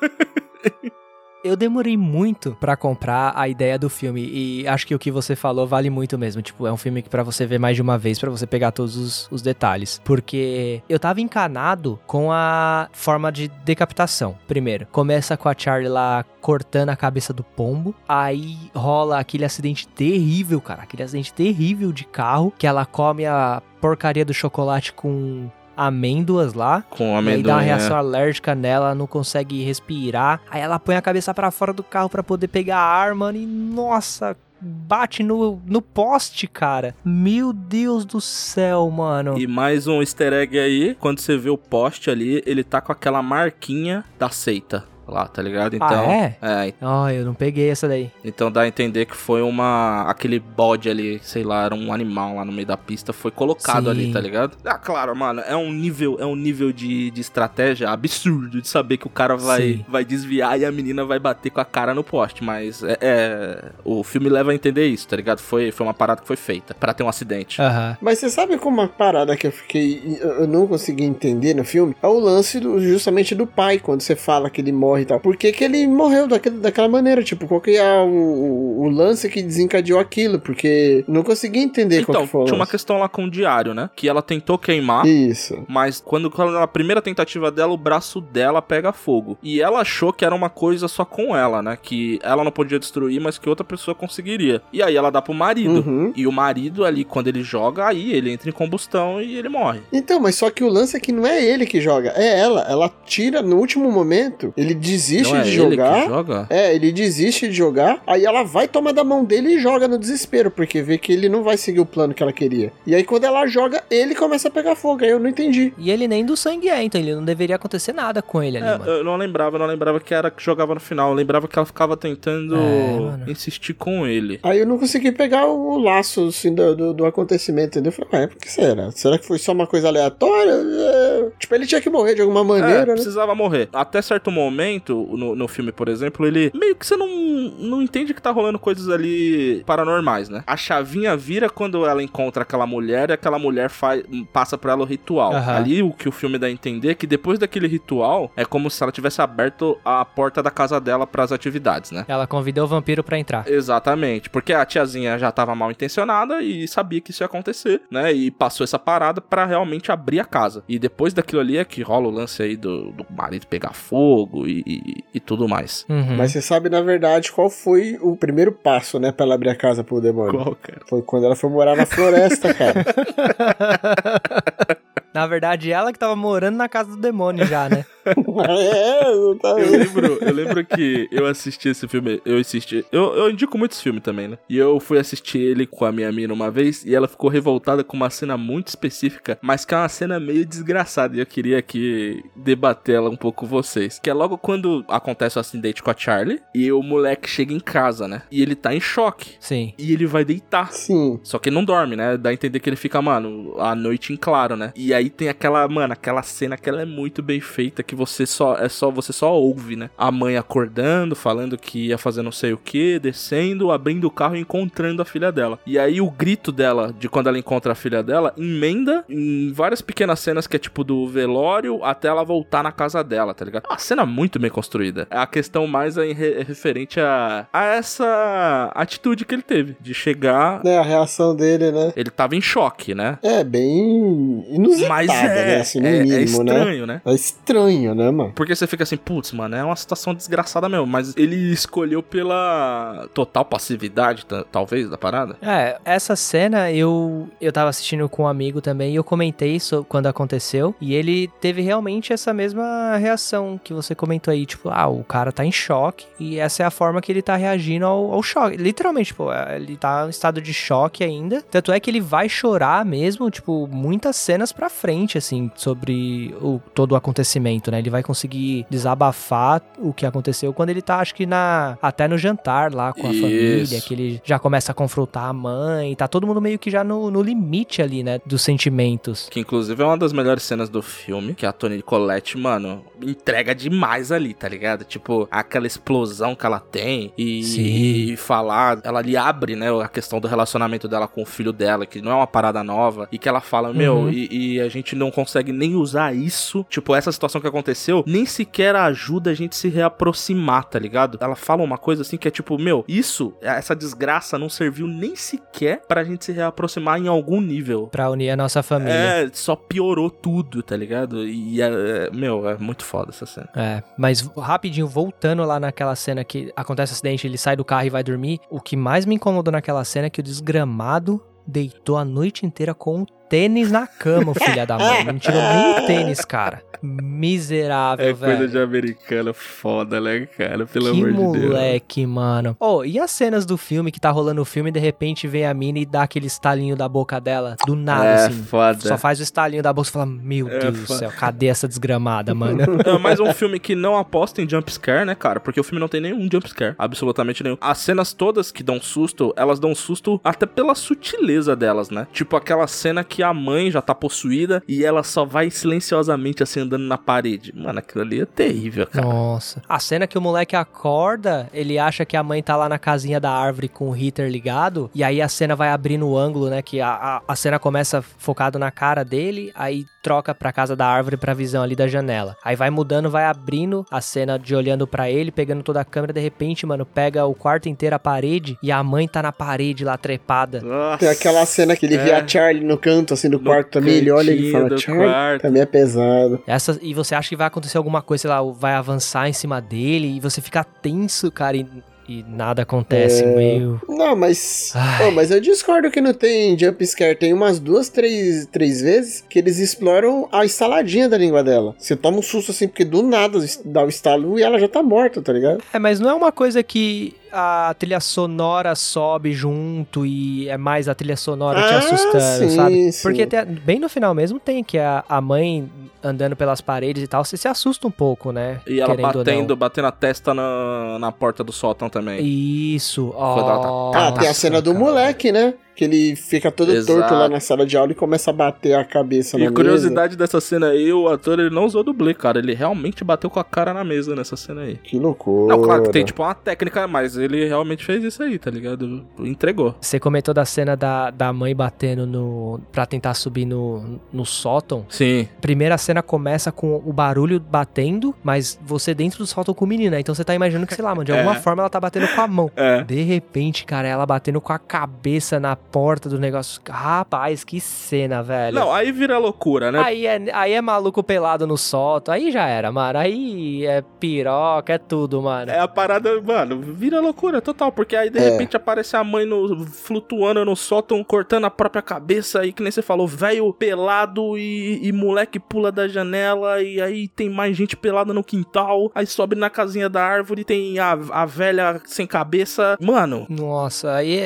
[1.43, 5.35] Eu demorei muito pra comprar a ideia do filme e acho que o que você
[5.35, 6.41] falou vale muito mesmo.
[6.41, 8.71] Tipo, é um filme que pra você ver mais de uma vez, pra você pegar
[8.71, 9.99] todos os, os detalhes.
[10.05, 14.37] Porque eu tava encanado com a forma de decapitação.
[14.47, 17.93] Primeiro, começa com a Charlie lá cortando a cabeça do pombo.
[18.07, 20.83] Aí rola aquele acidente terrível, cara.
[20.83, 26.83] Aquele acidente terrível de carro que ela come a porcaria do chocolate com amêndoas lá.
[26.89, 27.35] Com E amendoim.
[27.37, 27.65] aí dá uma é.
[27.65, 30.41] reação alérgica nela, não consegue respirar.
[30.49, 33.45] Aí ela põe a cabeça pra fora do carro pra poder pegar a arma e
[33.45, 36.95] nossa, bate no, no poste, cara.
[37.03, 39.37] Meu Deus do céu, mano.
[39.37, 42.91] E mais um easter egg aí, quando você vê o poste ali, ele tá com
[42.91, 45.75] aquela marquinha da seita lá, tá ligado?
[45.75, 46.37] Então, Ah, é?
[46.41, 48.11] é, Ó, eu não peguei essa daí.
[48.23, 52.35] então dá a entender que foi uma aquele bode ali, sei lá, era um animal
[52.35, 53.89] lá no meio da pista, foi colocado Sim.
[53.91, 54.57] ali, tá ligado?
[54.65, 58.97] Ah, claro, mano, é um nível, é um nível de, de estratégia absurdo de saber
[58.97, 59.85] que o cara vai Sim.
[59.87, 63.71] vai desviar e a menina vai bater com a cara no poste, mas é, é-
[63.83, 65.39] o filme leva a entender isso, tá ligado?
[65.39, 67.61] Foi foi uma parada que foi feita pra ter um acidente.
[67.61, 67.97] Aham.
[68.01, 70.17] Mas você sabe como uma parada que eu fiquei.
[70.21, 71.95] Eu eu não consegui entender no filme?
[72.01, 75.19] É o lance do- justamente do pai, quando você fala que ele morre e tal.
[75.19, 77.23] Por que, que ele morreu daquele, daquela maneira?
[77.23, 80.39] Tipo, qual que é o, o- o lance que desencadeou aquilo?
[80.39, 83.31] Porque não consegui entender qual Então, que foi o tinha uma questão lá com o
[83.31, 83.89] diário, né?
[83.95, 85.05] Que ela tentou queimar.
[85.05, 85.63] Isso.
[85.67, 89.37] Mas quando, quando na primeira tentativa dela, o braço dela pega fogo.
[89.41, 91.77] E ela achou que era uma coisa só com ela, né?
[91.81, 94.61] Que ela não podia destruir, mas que outra pessoa conseguiria.
[94.71, 95.83] E aí ela dá pro marido.
[95.85, 96.13] Uhum.
[96.15, 99.81] E o marido ali, quando ele joga, aí ele entra em combustão e ele morre.
[99.91, 102.61] Então, mas só que o lance é que não é ele que joga, é ela.
[102.69, 106.01] Ela tira no último momento, ele desiste Não é de ele jogar.
[106.03, 106.47] que joga?
[106.49, 109.97] É, ele desiste de jogar, aí ela vai tomar da mão dele e joga no
[109.97, 112.71] desespero, porque vê que ele não vai seguir o plano que ela queria.
[112.85, 115.73] E aí quando ela joga, ele começa a pegar fogo, aí eu não entendi.
[115.77, 118.67] E ele nem do sangue é, então ele não deveria acontecer nada com ele ali,
[118.67, 118.91] É, mano.
[118.91, 121.09] eu não lembrava, eu não lembrava que era que jogava no final.
[121.09, 124.39] Eu lembrava que ela ficava tentando É, insistir com ele.
[124.43, 127.91] Aí eu não consegui pegar o laço, assim, do, do, do acontecimento, entendeu?
[127.97, 128.91] Eu falei, ué, por que será?
[128.91, 130.51] Será que foi só uma coisa aleatória?
[130.51, 132.93] É, Tipo, ele tinha que morrer de alguma É, maneira, né?
[132.93, 133.69] precisava morrer.
[133.73, 134.72] Até certo momento,
[135.17, 138.59] no, no filme, por exemplo, ele meio que você não, não entende que tá rolando
[138.59, 140.43] coisas ali paranormais, né?
[140.45, 144.83] A chavinha vira quando ela encontra aquela mulher e aquela mulher faz, passa pra ela
[144.83, 145.33] o ritual.
[145.33, 145.55] Aham.
[145.55, 148.69] Ali o que o filme dá a entender é que depois daquele ritual é como
[148.69, 152.05] se ela tivesse aberto a porta da casa dela pras atividades, né?
[152.07, 153.47] Ela convidou o vampiro pra entrar.
[153.47, 158.11] Exatamente, porque a tiazinha já tava mal intencionada e sabia que isso ia acontecer, né?
[158.11, 160.63] E passou essa parada pra realmente abrir a casa.
[160.67, 164.47] E depois daquilo ali é que rola o lance aí do, do marido pegar fogo
[164.47, 165.85] e, e, e tudo mais.
[165.89, 166.17] Uhum.
[166.17, 169.55] Mas você sabe, na verdade, qual foi o primeiro passo, né, pra ela abrir a
[169.55, 170.43] casa pro demônio?
[170.43, 170.81] Qual, cara?
[170.87, 172.83] Foi quando ela foi morar na floresta, cara.
[175.13, 177.85] Na verdade, ela que tava morando na casa do demônio já, né?
[178.05, 183.57] é, Eu lembro, eu lembro que eu assisti esse filme, eu assisti, eu, eu indico
[183.57, 184.37] muitos filmes também, né?
[184.49, 187.83] E eu fui assistir ele com a minha mina uma vez e ela ficou revoltada
[187.83, 191.57] com uma cena muito específica, mas que é uma cena meio desgraçada e eu queria
[191.59, 193.99] aqui debater ela um pouco com vocês.
[194.01, 197.59] Que é logo quando acontece o acidente com a Charlie e o moleque chega em
[197.59, 198.23] casa, né?
[198.31, 199.35] E ele tá em choque.
[199.39, 199.73] Sim.
[199.77, 200.71] E ele vai deitar.
[200.71, 201.19] Sim.
[201.23, 202.17] Só que ele não dorme, né?
[202.17, 204.71] Dá a entender que ele fica, mano, a noite em claro, né?
[204.75, 208.25] E aí tem aquela, mano, aquela cena que ela é muito bem feita, que você
[208.25, 209.89] só, é só, você só ouve, né?
[209.97, 214.35] A mãe acordando, falando que ia fazer não sei o que, descendo, abrindo o carro
[214.35, 215.59] e encontrando a filha dela.
[215.65, 219.81] E aí o grito dela, de quando ela encontra a filha dela, emenda em várias
[219.81, 223.65] pequenas cenas que é tipo do velório até ela voltar na casa dela, tá ligado?
[223.69, 225.07] Uma cena muito bem construída.
[225.09, 230.61] A questão mais é é referente a, a essa atitude que ele teve, de chegar
[230.65, 231.93] É, a reação dele, né?
[231.95, 233.17] ele tava em choque, né?
[233.23, 235.59] É, bem inusitada, Mas é, né?
[235.61, 236.53] Assim, no é, é mínimo, né?
[236.53, 237.01] estranho, né?
[237.05, 238.31] É estranho, né, mano?
[238.35, 240.85] Porque você fica assim, putz, mano, é uma situação desgraçada mesmo.
[240.87, 245.35] Mas ele escolheu pela total passividade, ta- talvez, da parada.
[245.41, 249.85] É, essa cena eu eu tava assistindo com um amigo também e eu comentei isso
[249.89, 254.87] quando aconteceu e ele teve realmente essa mesma reação que você comentou aí, tipo, ah,
[254.87, 258.13] o cara tá em choque e essa é a forma que ele tá reagindo ao,
[258.13, 258.57] ao choque.
[258.57, 261.41] Literalmente, tipo, é, ele tá em estado de choque ainda.
[261.41, 264.82] Tanto é que ele vai chorar mesmo, tipo, muitas cenas pra frente,
[265.17, 267.79] assim, sobre o, todo o acontecimento, né?
[267.79, 272.17] Ele vai conseguir desabafar o que aconteceu quando ele tá, acho que na até no
[272.17, 273.21] jantar lá com a Isso.
[273.21, 276.83] família, que ele já começa a confrontar a mãe, tá todo mundo meio que já
[276.83, 279.27] no, no limite ali, né, dos sentimentos.
[279.29, 283.53] Que inclusive é uma das melhores cenas do filme, que a Tony Collette, mano, entrega
[283.55, 284.83] demais ali, tá ligado?
[284.83, 290.19] Tipo, aquela explosão que ela tem e, e falar, ela ali abre, né, a questão
[290.19, 293.27] do relacionamento dela com o filho dela, que não é uma parada nova, e que
[293.29, 294.09] ela fala, meu, Uhum.
[294.09, 298.25] e, e a gente não consegue nem usar isso, tipo, essa situação que aconteceu, nem
[298.25, 301.17] sequer ajuda a gente se reaproximar, tá ligado?
[301.21, 305.15] Ela fala uma coisa assim que é tipo, meu, isso, essa desgraça não serviu nem
[305.15, 307.87] sequer pra gente se reaproximar em algum nível.
[307.87, 308.93] Pra unir a nossa família.
[308.93, 311.25] É, só piorou tudo, tá ligado?
[311.25, 313.49] E, é, é, meu, é muito foda essa cena.
[313.55, 317.85] É, mas rapidinho, voltando lá naquela cena que acontece o acidente, ele sai do carro
[317.85, 321.97] e vai dormir, o que mais me incomodou naquela cena é que o desgramado deitou
[321.97, 325.05] a noite inteira com o tênis na cama, o filho da mãe.
[325.11, 326.61] Não tirou nem o tênis, cara.
[326.83, 328.37] Miserável, É velho.
[328.37, 330.65] coisa de americano foda, né, cara?
[330.67, 331.45] Pelo que amor de Deus.
[331.53, 332.55] moleque, mano.
[332.59, 335.47] Oh, e as cenas do filme que tá rolando o filme e de repente vem
[335.47, 337.55] a mina e dá aquele estalinho da boca dela?
[337.65, 338.43] Do nada, É, assim.
[338.43, 338.79] foda.
[338.81, 340.99] Só faz o estalinho da boca e fala: Meu É, Deus do foda.
[340.99, 342.59] céu, cadê essa desgramada, mano?
[342.85, 345.39] É mais um filme que não aposta em jumpscare, né, cara?
[345.39, 346.75] Porque o filme não tem nenhum jumpscare.
[346.77, 347.57] Absolutamente nenhum.
[347.59, 352.05] As cenas todas que dão susto, elas dão susto até pela sutileza delas, né?
[352.13, 356.61] Tipo aquela cena que a mãe já tá possuída e ela só vai silenciosamente assim
[356.61, 357.53] andando na parede.
[357.55, 359.05] Mano, aquilo ali é terrível, cara.
[359.05, 359.61] Nossa.
[359.67, 363.19] A cena que o moleque acorda, ele acha que a mãe tá lá na casinha
[363.19, 366.61] da árvore com o heater ligado, e aí a cena vai abrindo o ângulo, né?
[366.61, 370.85] Que a, a, a cena começa focado na cara dele, aí troca pra casa da
[370.85, 372.35] árvore pra visão ali da janela.
[372.43, 376.11] Aí vai mudando, vai abrindo a cena de olhando pra ele, pegando toda a câmera,
[376.11, 379.85] de repente, mano, pega o quarto inteiro, a parede, e a mãe tá na parede
[379.85, 380.59] lá trepada.
[380.61, 380.97] Nossa.
[380.99, 382.15] Tem aquela cena que ele vê É.
[382.15, 383.95] a Charlie no canto, assim, do No quarto também.
[383.95, 385.41] Ele olha e fala, do Charlie, quarto.
[385.41, 386.41] também é pesado.
[386.47, 389.61] Essa, e você acha que vai acontecer alguma coisa, sei lá, vai avançar em cima
[389.61, 391.57] dele e você fica tenso, cara.
[391.57, 391.65] E
[392.05, 393.33] e nada acontece, É.
[393.33, 393.81] meio.
[393.87, 394.73] Não, mas.
[394.97, 397.15] Pô, mas eu discordo que não tem jump scare.
[397.15, 401.73] Tem umas duas, três, três vezes que eles exploram a estaladinha da língua dela.
[401.77, 404.83] Você toma um susto assim, porque do nada dá o estalo e ela já tá
[404.83, 405.63] morta, tá ligado?
[405.73, 410.87] É, mas não é uma coisa que a trilha sonora sobe junto e é mais
[410.87, 412.91] a trilha sonora te Ah, assustando, sim, sabe?
[412.91, 413.01] sim.
[413.01, 415.67] Porque tem- bem no final mesmo tem que a, a mãe
[416.03, 418.59] andando pelas paredes e tal, você se assusta um pouco, né?
[418.67, 419.23] E ela Querendo ou não.
[419.23, 422.21] batendo, batendo a testa na, na porta do sótão também.
[422.23, 423.91] Isso, Quando ela tá- ó.
[423.95, 425.53] Ah, tem a cena do moleque, né?
[425.75, 426.99] Que ele fica todo Exato.
[426.99, 429.55] torto lá na sala de aula e começa a bater a cabeça E na mesa.
[429.55, 432.37] curiosidade dessa cena aí, o ator ele não usou dublê, cara.
[432.39, 434.75] Ele realmente bateu com a cara na mesa nessa cena aí.
[434.77, 435.55] Que loucura.
[435.55, 439.03] Não, claro que tem tipo uma técnica, mas ele realmente fez isso aí, tá ligado?
[439.19, 439.75] Entregou.
[439.81, 442.59] Você comentou da cena da, da mãe batendo no.
[442.71, 444.85] pra tentar subir no, no sótão.
[444.89, 445.27] Sim.
[445.41, 449.91] Primeira cena começa com o barulho batendo, mas você dentro do sótão com o menino,
[449.91, 449.99] né?
[449.99, 451.39] Então você tá imaginando que, sei lá, mano, de alguma É.
[451.39, 452.51] forma ela tá batendo com a mão.
[452.55, 452.83] É.
[452.83, 456.61] De repente, cara, ela batendo com a cabeça na porta do negócio.
[456.69, 458.53] Rapaz, que cena, velho.
[458.53, 459.81] Não, aí vira loucura, né?
[459.83, 462.99] Aí é, aí é maluco pelado no sótão, aí já era, mano.
[462.99, 465.49] Aí é piroca, é tudo, mano.
[465.49, 468.29] É a parada, mano, vira loucura total, porque aí de É.
[468.29, 472.71] repente aparece a mãe no, flutuando no sótão, cortando a própria cabeça, aí que nem
[472.71, 477.75] você falou, velho pelado e, e moleque pula da janela, e aí tem mais gente
[477.75, 482.77] pelada no quintal, aí sobe na casinha da árvore, tem a, a velha sem cabeça.
[482.79, 484.23] Mano, Nossa, aí é,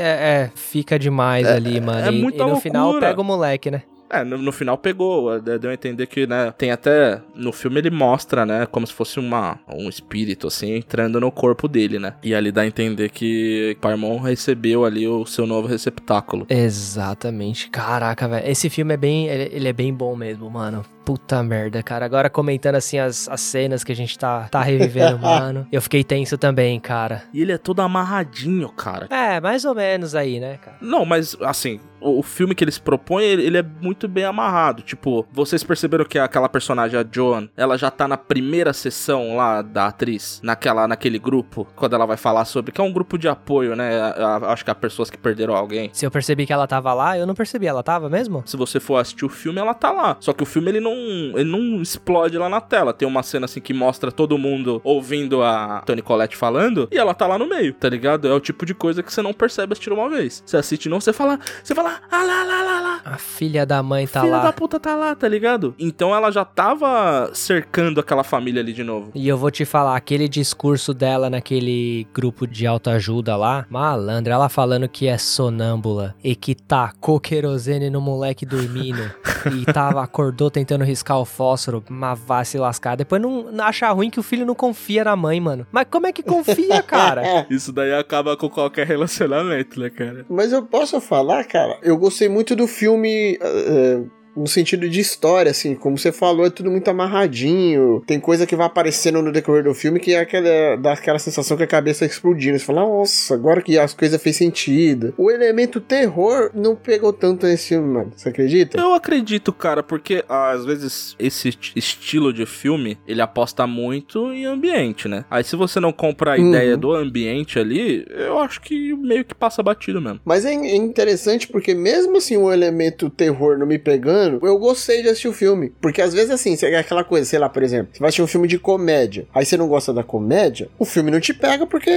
[0.49, 1.99] é, fica demais ali, mano.
[1.99, 3.07] é e, muita e no final loucura.
[3.07, 3.83] pega o moleque, né?
[4.09, 7.89] É, no, no final pegou, deu a entender que, né, tem até, no filme ele
[7.89, 12.33] mostra, né, como se fosse uma, um espírito, assim, entrando no corpo dele, né, e
[12.33, 16.45] ali dá a entender que Paimon recebeu ali o seu novo receptáculo.
[16.49, 17.69] Exatamente.
[17.69, 18.49] Caraca, velho.
[18.49, 19.27] Esse filme é bem.
[19.27, 20.85] Ele, ele é bem bom mesmo, mano.
[21.07, 22.05] Puta merda, cara.
[22.05, 25.65] Agora comentando assim as, as cenas que a gente tá, tá revivendo, mano.
[25.71, 27.23] Eu fiquei tenso também, cara.
[27.33, 29.07] E ele é todo amarradinho, cara.
[29.09, 30.75] É, mais ou menos aí, né, cara?
[30.81, 34.81] Não, mas assim, o, filme que eles propõem, ele, ele é muito bem amarrado.
[34.81, 39.61] Tipo, vocês perceberam que aquela personagem, a Joan, ela já tá na primeira sessão lá
[39.61, 42.71] da atriz, naquela, naquele grupo, quando ela vai falar sobre.
[42.71, 43.99] Que é um grupo de apoio, né?
[43.99, 45.89] a- a- acho que há pessoas que perderam alguém.
[45.93, 47.67] Se eu percebi que ela tava lá, eu não percebi.
[47.67, 48.43] Ela tava mesmo?
[48.45, 50.17] Se você for assistir o filme, ela tá lá.
[50.19, 50.95] Só que o filme ele não,
[51.35, 52.93] ele não explode lá na tela.
[52.93, 57.13] Tem uma cena assim que mostra todo mundo ouvindo a Tony Collette falando e ela
[57.13, 58.27] tá lá no meio, tá ligado?
[58.27, 60.43] É o tipo de coisa que você não percebe assistir uma vez.
[60.45, 63.01] Você assiste não, você fala, você fala, ah lá, lá, lá, lá.
[63.05, 64.43] A filha da mãe tá Filha lá.
[64.43, 65.73] da puta tá lá, tá ligado?
[65.79, 69.11] Então ela já tava cercando aquela família ali de novo.
[69.15, 74.49] E eu vou te falar, aquele discurso dela naquele grupo de autoajuda lá, malandra, ela
[74.49, 79.09] falando que é sonâmbula e que tacou querosene no moleque dormindo
[79.55, 82.95] e tava, acordou tentando riscar o fósforo, mas vai se lascar.
[82.95, 85.67] Depois não não acha ruim que o filho não confia na mãe, mano.
[85.71, 87.45] Mas como é que confia, cara?
[87.49, 90.25] Isso daí acaba com qualquer relacionamento, né, cara?
[90.29, 93.37] Mas eu posso falar, cara, eu gostei muito do filme.
[93.41, 94.01] eh,
[94.37, 98.01] no sentido de história, assim, como você falou, é tudo muito amarradinho.
[98.05, 101.57] Tem coisa que vai aparecendo no decorrer do filme que é aquela, dá aquela sensação
[101.57, 102.57] que a cabeça tá explodindo.
[102.59, 105.13] Você fala, nossa, agora que as coisas fez sentido.
[105.17, 108.11] O elemento terror não pegou tanto nesse filme, mano.
[108.15, 108.79] Você acredita?
[108.79, 114.45] Eu acredito, cara, porque às vezes esse est- estilo de filme, ele aposta muito em
[114.45, 115.25] ambiente, né?
[115.29, 116.49] Aí se você não compra a Uhum.
[116.49, 120.19] ideia do ambiente ali, eu acho que meio que passa batido mesmo.
[120.25, 125.01] Mas é é interessante porque mesmo assim o elemento terror não me pegando, eu gostei
[125.01, 125.71] de assistir o filme.
[125.81, 128.27] Porque às vezes assim, é aquela coisa, sei lá, por exemplo, você vai assistir um
[128.27, 131.91] filme de comédia, aí você não gosta da comédia, o filme não te pega porque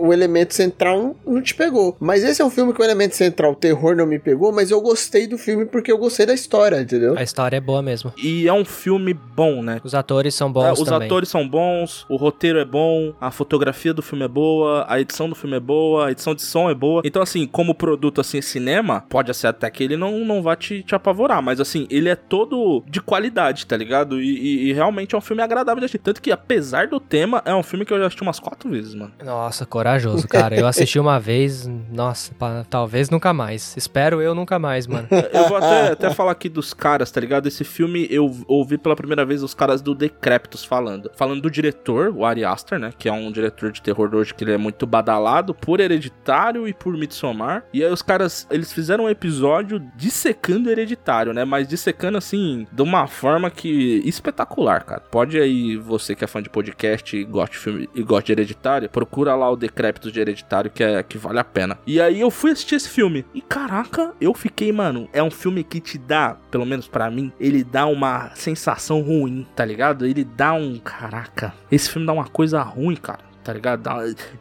[0.00, 1.96] o elemento central não te pegou.
[2.00, 4.70] Mas esse é um filme que o elemento central, o terror, não me pegou, mas
[4.70, 7.16] eu gostei do filme porque eu gostei da história, entendeu?
[7.16, 8.12] A história é boa mesmo.
[8.22, 9.80] E é um filme bom, né?
[9.84, 11.06] Os atores são É, bons os também.
[11.06, 15.28] atores são bons, o roteiro é bom, a fotografia do filme é boa, a edição
[15.28, 17.02] do filme é boa, a edição de som é boa.
[17.04, 20.82] Então, assim, como produto, assim, cinema, pode ser até que ele não, não vá te,
[20.82, 24.20] te apavorar, mas, assim, ele é todo de qualidade, tá ligado?
[24.20, 25.98] E, e- e realmente é um filme agradável de assistir.
[25.98, 28.94] Tanto que, apesar do tema, é um filme que eu já assisti umas quatro vezes,
[28.94, 29.12] mano.
[29.24, 30.56] Nossa, corajoso, cara.
[30.58, 33.76] Eu assisti uma vez, nossa, pa- talvez nunca mais.
[33.76, 35.06] Espero eu nunca mais, mano.
[35.32, 37.46] Eu vou até, até falar aqui dos caras, tá ligado?
[37.46, 41.10] Esse filme eu ouvi pela primeira vez os caras do Decréptos falando.
[41.16, 42.92] Falando do diretor, o Ari Aster, né?
[42.96, 46.72] Que é um diretor de terror hoje que ele é muito badalado por Hereditário e
[46.74, 47.64] por Midsommar.
[47.72, 51.44] E aí os caras, eles fizeram um episódio dissecando Hereditário, né?
[51.44, 55.00] Mas dissecando assim, de uma forma que espetacular, cara.
[55.10, 58.32] Pode aí, você que é fã de podcast e gosta de filme e gosta de
[58.32, 61.78] Hereditário, procura lá o Decréptos de Hereditário que é que vale a pena.
[61.86, 63.24] E aí eu fui assistir esse filme.
[63.34, 67.32] E caraca, eu fiquei, mano, é um filme que te dá, pelo menos pra mim,
[67.40, 70.06] ele dá uma sensação ruim, tá ligado?
[70.06, 73.25] Ele dá um, caraca, esse filme dá uma coisa ruim, cara.
[73.46, 73.88] Tá ligado?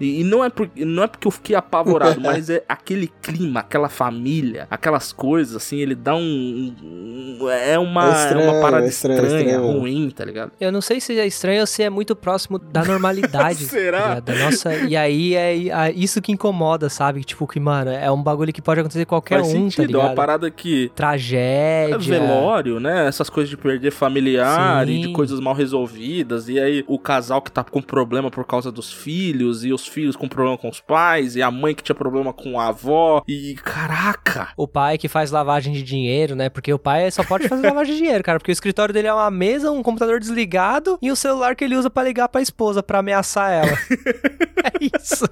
[0.02, 3.60] E, e não, é por, não é porque eu fiquei apavorado, mas é aquele clima,
[3.60, 6.74] aquela família, aquelas coisas, assim, ele dá um.
[6.84, 9.80] um- é, uma, É é estranho, uma parada é estranho, estranha, é estranho.
[9.80, 10.52] ruim, tá ligado?
[10.60, 13.66] Eu não sei se é estranho ou se é muito próximo da normalidade.
[13.66, 14.00] Será?
[14.02, 14.24] tá ligado?
[14.26, 17.24] Da nossa, e aí é é isso que incomoda, sabe?
[17.24, 19.98] Tipo, que, mano, é um bagulho que pode acontecer qualquer Faz um, sentido, tá é
[19.98, 20.16] uma ligado?
[20.16, 20.92] parada que.
[20.96, 21.96] Tragédia.
[21.96, 23.08] É velório, né?
[23.08, 25.14] Essas coisas de perder familiar e de Sim.
[25.14, 26.50] coisas mal resolvidas.
[26.50, 30.16] E aí o casal que tá com problema por causa dos filhos, e os filhos
[30.16, 33.24] com problema com os pais, e a mãe que tinha problema com a avó.
[33.28, 34.50] E caraca!
[34.58, 36.50] O pai que faz lavagem de dinheiro, né?
[36.50, 38.40] Porque o pai só pode fazer lavagem de dinheiro, cara.
[38.40, 41.76] Porque o escritório dele é uma mesa, um computador desligado e o celular que ele
[41.76, 43.78] usa pra ligar pra esposa, pra ameaçar ela.
[44.64, 45.26] é isso.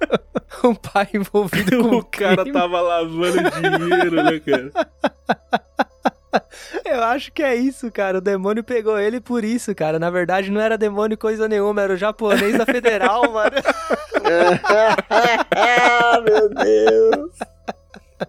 [0.62, 2.52] O pai envolvido com o cara crime.
[2.52, 4.70] tava lavando dinheiro, né, cara?
[6.84, 8.18] Eu acho que é isso, cara.
[8.18, 9.98] O demônio pegou ele por isso, cara.
[9.98, 13.56] Na verdade, não era demônio coisa nenhuma, era o japonês da federal, mano.
[15.56, 17.30] ah, meu Deus.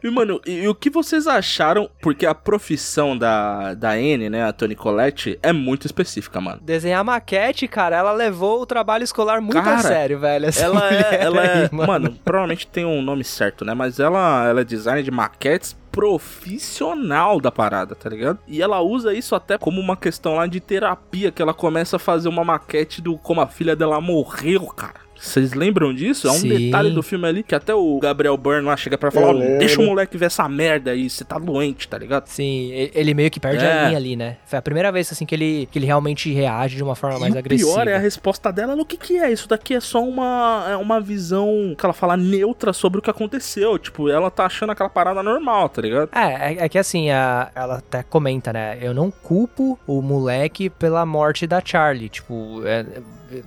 [0.04, 1.90] E, mano, e, e o que vocês acharam?
[2.02, 6.60] Porque a profissão da, da Anne, né, a Toni Collette, é muito específica, mano.
[6.62, 10.50] Desenhar maquete, cara, ela levou o trabalho escolar muito Cara, a sério, velho.
[10.58, 12.16] Ela é, ela é, aí, mano.
[12.24, 13.74] provavelmente tem um nome certo, né?
[13.74, 18.40] Mas ela, ela é designer de maquetes profissional da parada, tá ligado?
[18.46, 22.00] E ela usa isso até como uma questão lá de terapia, que ela começa a
[22.00, 25.05] fazer uma maquete do como a filha dela morreu, cara.
[25.18, 26.28] Vocês lembram disso?
[26.28, 26.50] É um Sim.
[26.50, 29.40] detalhe do filme ali que até o Gabriel Byrne lá chega pra falar: Eu "Ó,
[29.40, 29.60] lembro.
[29.60, 32.28] deixa o moleque ver essa merda aí, você tá doente, tá ligado?
[32.28, 33.72] Sim, ele meio que perde É.
[33.72, 34.38] a linha ali, né?
[34.46, 37.34] Foi a primeira vez, assim, que ele, que ele realmente reage de uma forma mais
[37.34, 37.72] e o agressiva.
[37.74, 39.32] pior é a resposta dela no que que é.
[39.32, 43.10] Isso daqui é só uma, é uma visão que ela fala neutra sobre o que
[43.10, 43.80] aconteceu.
[43.80, 46.10] Tipo, ela tá achando aquela parada normal, tá ligado?
[46.14, 48.78] É, é, é que assim, a- ela até comenta, né?
[48.82, 52.10] Eu não culpo o moleque pela morte da Charlie.
[52.10, 52.86] Tipo, é-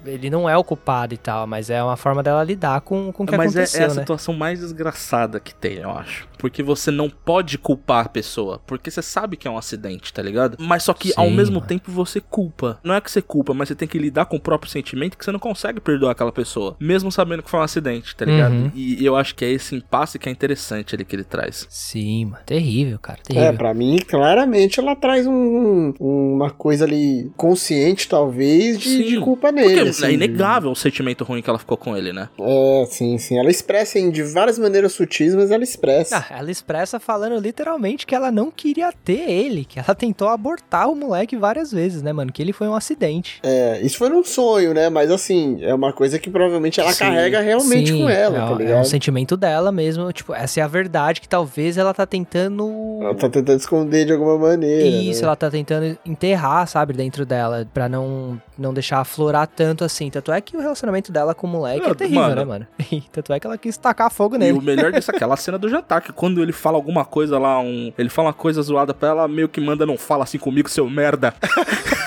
[0.06, 3.24] ele não é o culpado e tal, mas é uma forma dela lidar com, com
[3.24, 4.00] o que Mas é, aconteceu, é a né?
[4.00, 6.26] situação mais desgraçada que tem, eu acho.
[6.38, 8.60] Porque você não pode culpar a pessoa.
[8.66, 10.56] Porque você sabe que é um acidente, tá ligado?
[10.60, 11.66] Mas só que ao Sim, mesmo mano.
[11.66, 12.78] tempo você culpa.
[12.84, 15.24] Não é que você culpa, mas você tem que lidar com o próprio sentimento que
[15.24, 16.76] você não consegue perdoar aquela pessoa.
[16.78, 18.52] Mesmo sabendo que foi um acidente, tá ligado?
[18.52, 18.70] Uhum.
[18.74, 21.66] E, eu acho que é esse impasse que é interessante ali que ele traz.
[21.68, 22.38] Sim, mano.
[22.46, 23.18] Terrível, cara.
[23.28, 23.54] É, Terrível.
[23.54, 29.50] pra mim, claramente, ela traz um, um- uma coisa ali consciente, talvez, de, de culpa
[29.84, 30.04] Porque nele.
[30.04, 32.28] é assim, inegável o sentimento ruim que ela ficou com ele, né?
[32.38, 33.38] É, sim, sim.
[33.38, 36.18] Ela expressa em de várias maneiras sutis, mas ela expressa.
[36.30, 40.88] Ah, ela expressa falando literalmente que ela não queria ter ele, que ela tentou abortar
[40.88, 42.32] o moleque várias vezes, né, mano?
[42.32, 43.40] Que ele foi um acidente.
[43.42, 44.88] É, isso foi num sonho, né?
[44.88, 48.40] Mas assim, é uma coisa que provavelmente ela Sim, carrega realmente Sim, com ela, é,
[48.40, 48.84] tá é um ligado?
[48.84, 50.12] sentimento dela mesmo.
[50.12, 52.98] Tipo, essa é a verdade que talvez ela tá tentando.
[53.02, 54.86] Ela tá tentando esconder de alguma maneira.
[54.86, 55.26] Isso, né?
[55.26, 60.10] ela tá tentando enterrar, sabe, dentro dela, pra não, não deixar aflorar tanto assim.
[60.10, 62.34] Tanto é que o relacionamento dela com o moleque é terrível, mano.
[62.36, 62.66] né, mano?
[62.92, 64.58] E tanto é que ela quis tacar fogo E nele.
[64.58, 67.58] o melhor disso é aquela cena do jantar, que quando ele fala alguma coisa lá,
[67.60, 70.68] um, ele fala uma coisa zoada pra ela, meio que manda, não fala assim comigo,
[70.68, 71.34] seu merda.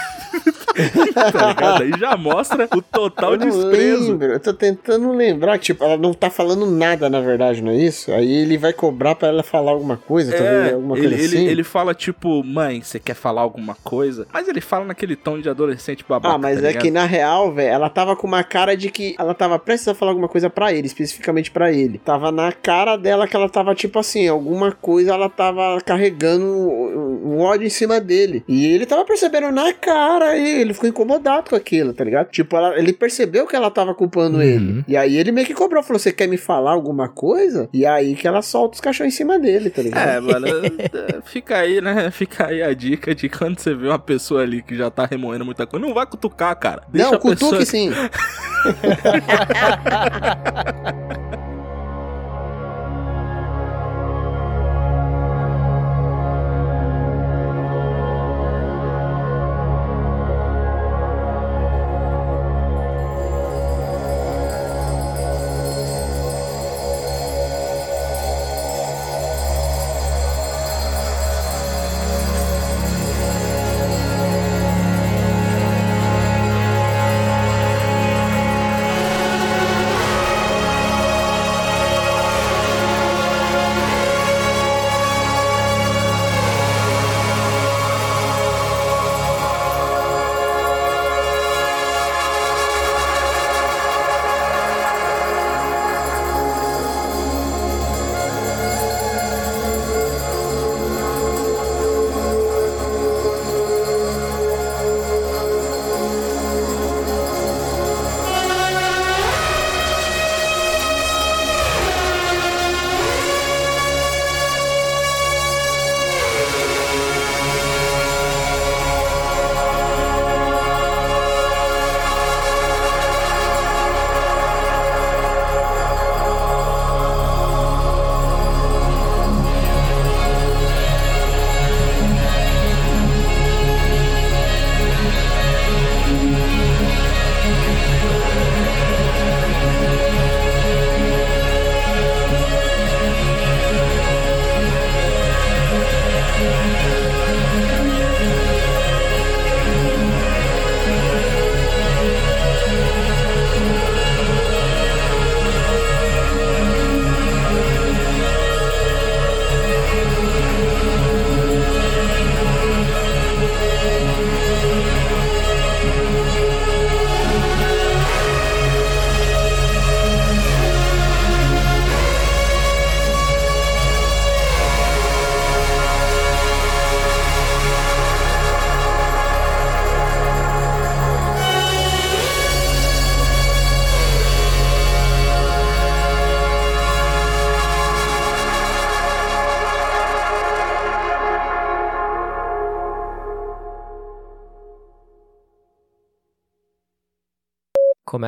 [1.31, 1.83] tá ligado?
[1.83, 4.11] Aí já mostra o total eu desprezo.
[4.11, 7.75] lembro, eu tô tentando lembrar, tipo, ela não tá falando nada, na verdade, não é
[7.77, 8.11] isso?
[8.11, 11.37] Aí ele vai cobrar pra ela falar alguma coisa, talvez É, alguma ele, coisa ele,
[11.37, 11.47] assim.
[11.47, 14.27] ele fala tipo, mãe, você quer falar alguma coisa?
[14.33, 16.35] Mas ele fala naquele tom de adolescente babaca.
[16.35, 19.15] Ah, mas tá é que na real, velho, ela tava com uma cara de que
[19.19, 21.97] ela tava prestes a falar alguma coisa pra ele, especificamente pra ele.
[21.99, 27.11] Tava na cara dela que ela tava tipo assim, alguma coisa ela tava carregando um
[27.31, 28.43] um ódio em cima dele.
[28.47, 32.29] E ele tava percebendo na cara e ele ficou incomodado com aquilo, tá ligado?
[32.29, 34.43] Tipo, ela- ele percebeu que ela tava culpando Uhum.
[34.43, 34.85] ele.
[34.87, 37.69] E aí ele meio que cobrou, falou: Você quer me falar alguma coisa?
[37.73, 40.07] E aí que ela solta os cachorros em cima dele, tá ligado?
[40.09, 42.09] É, mano, é, fica aí, né?
[42.11, 45.45] Fica aí a dica de quando você vê uma pessoa ali que já tá remoendo
[45.45, 46.83] muita coisa, não vai cutucar, cara.
[46.89, 47.51] Deixa não, a pessoa...
[47.57, 47.65] cutuque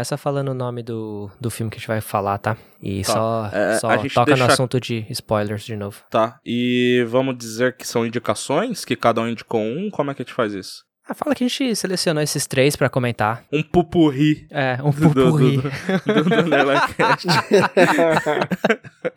[0.04, 2.58] Começa falando o nome do, do filme que a gente vai falar, tá?
[2.82, 3.14] E Tá.
[3.14, 6.02] só, É, só toca deixa- no assunto de spoilers de novo.
[6.10, 6.40] Tá.
[6.46, 9.90] E vamos dizer que são indicações, que cada um indicou um.
[9.90, 10.84] Como é que a gente faz isso?
[11.08, 13.46] Ah, fala que a gente selecionou esses três pra comentar.
[13.52, 14.46] Um pupurri.
[14.52, 15.58] É, um do- do- pupurri.
[15.58, 17.28] Do, do, do Nelecast.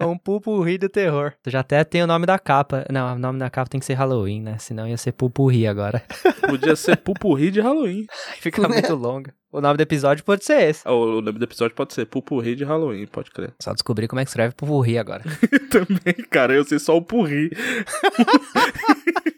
[0.00, 1.32] um pupurri do terror.
[1.42, 2.84] Tu já até tem o nome da capa.
[2.92, 4.56] Não, o nome da capa tem que ser Halloween, né?
[4.58, 6.02] Senão ia ser pupurri agora.
[6.48, 8.06] Podia ser pupurri de Halloween.
[8.40, 9.30] Fica muito longo.
[9.56, 10.86] O nome do episódio pode ser esse.
[10.86, 13.54] O, o nome do episódio pode ser Pupurri de Halloween, pode crer.
[13.58, 15.24] Só descobrir como é que escreve pupurri agora.
[15.72, 17.50] Também, cara, eu sei só o purri.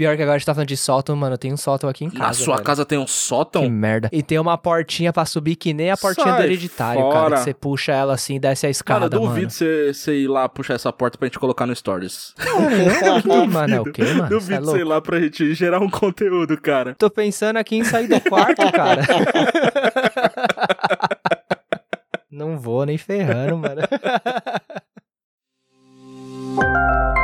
[0.00, 1.36] Pior que agora a gente tá falando de sótão, mano.
[1.36, 2.24] Tem um sótão aqui em casa.
[2.24, 2.64] Na sua velho.
[2.64, 3.64] casa tem um sótão?
[3.64, 4.08] Que merda.
[4.10, 7.12] E tem uma portinha pra subir que nem a portinha do Sai hereditário, cara.
[7.12, 7.36] fora.
[7.36, 10.26] Que você puxa ela assim e desce a escada, Cara, eu duvido você você ir
[10.26, 12.34] lá puxar essa porta pra gente colocar no Stories.
[12.40, 14.24] Ih, mano, é o quê, mano?
[14.24, 14.76] É Duvido louco.
[14.78, 16.94] sei lá pra gente gerar um conteúdo, cara.
[16.94, 19.02] Tô pensando aqui em sair do quarto, cara.
[22.32, 23.82] Não vou nem ferrando, mano.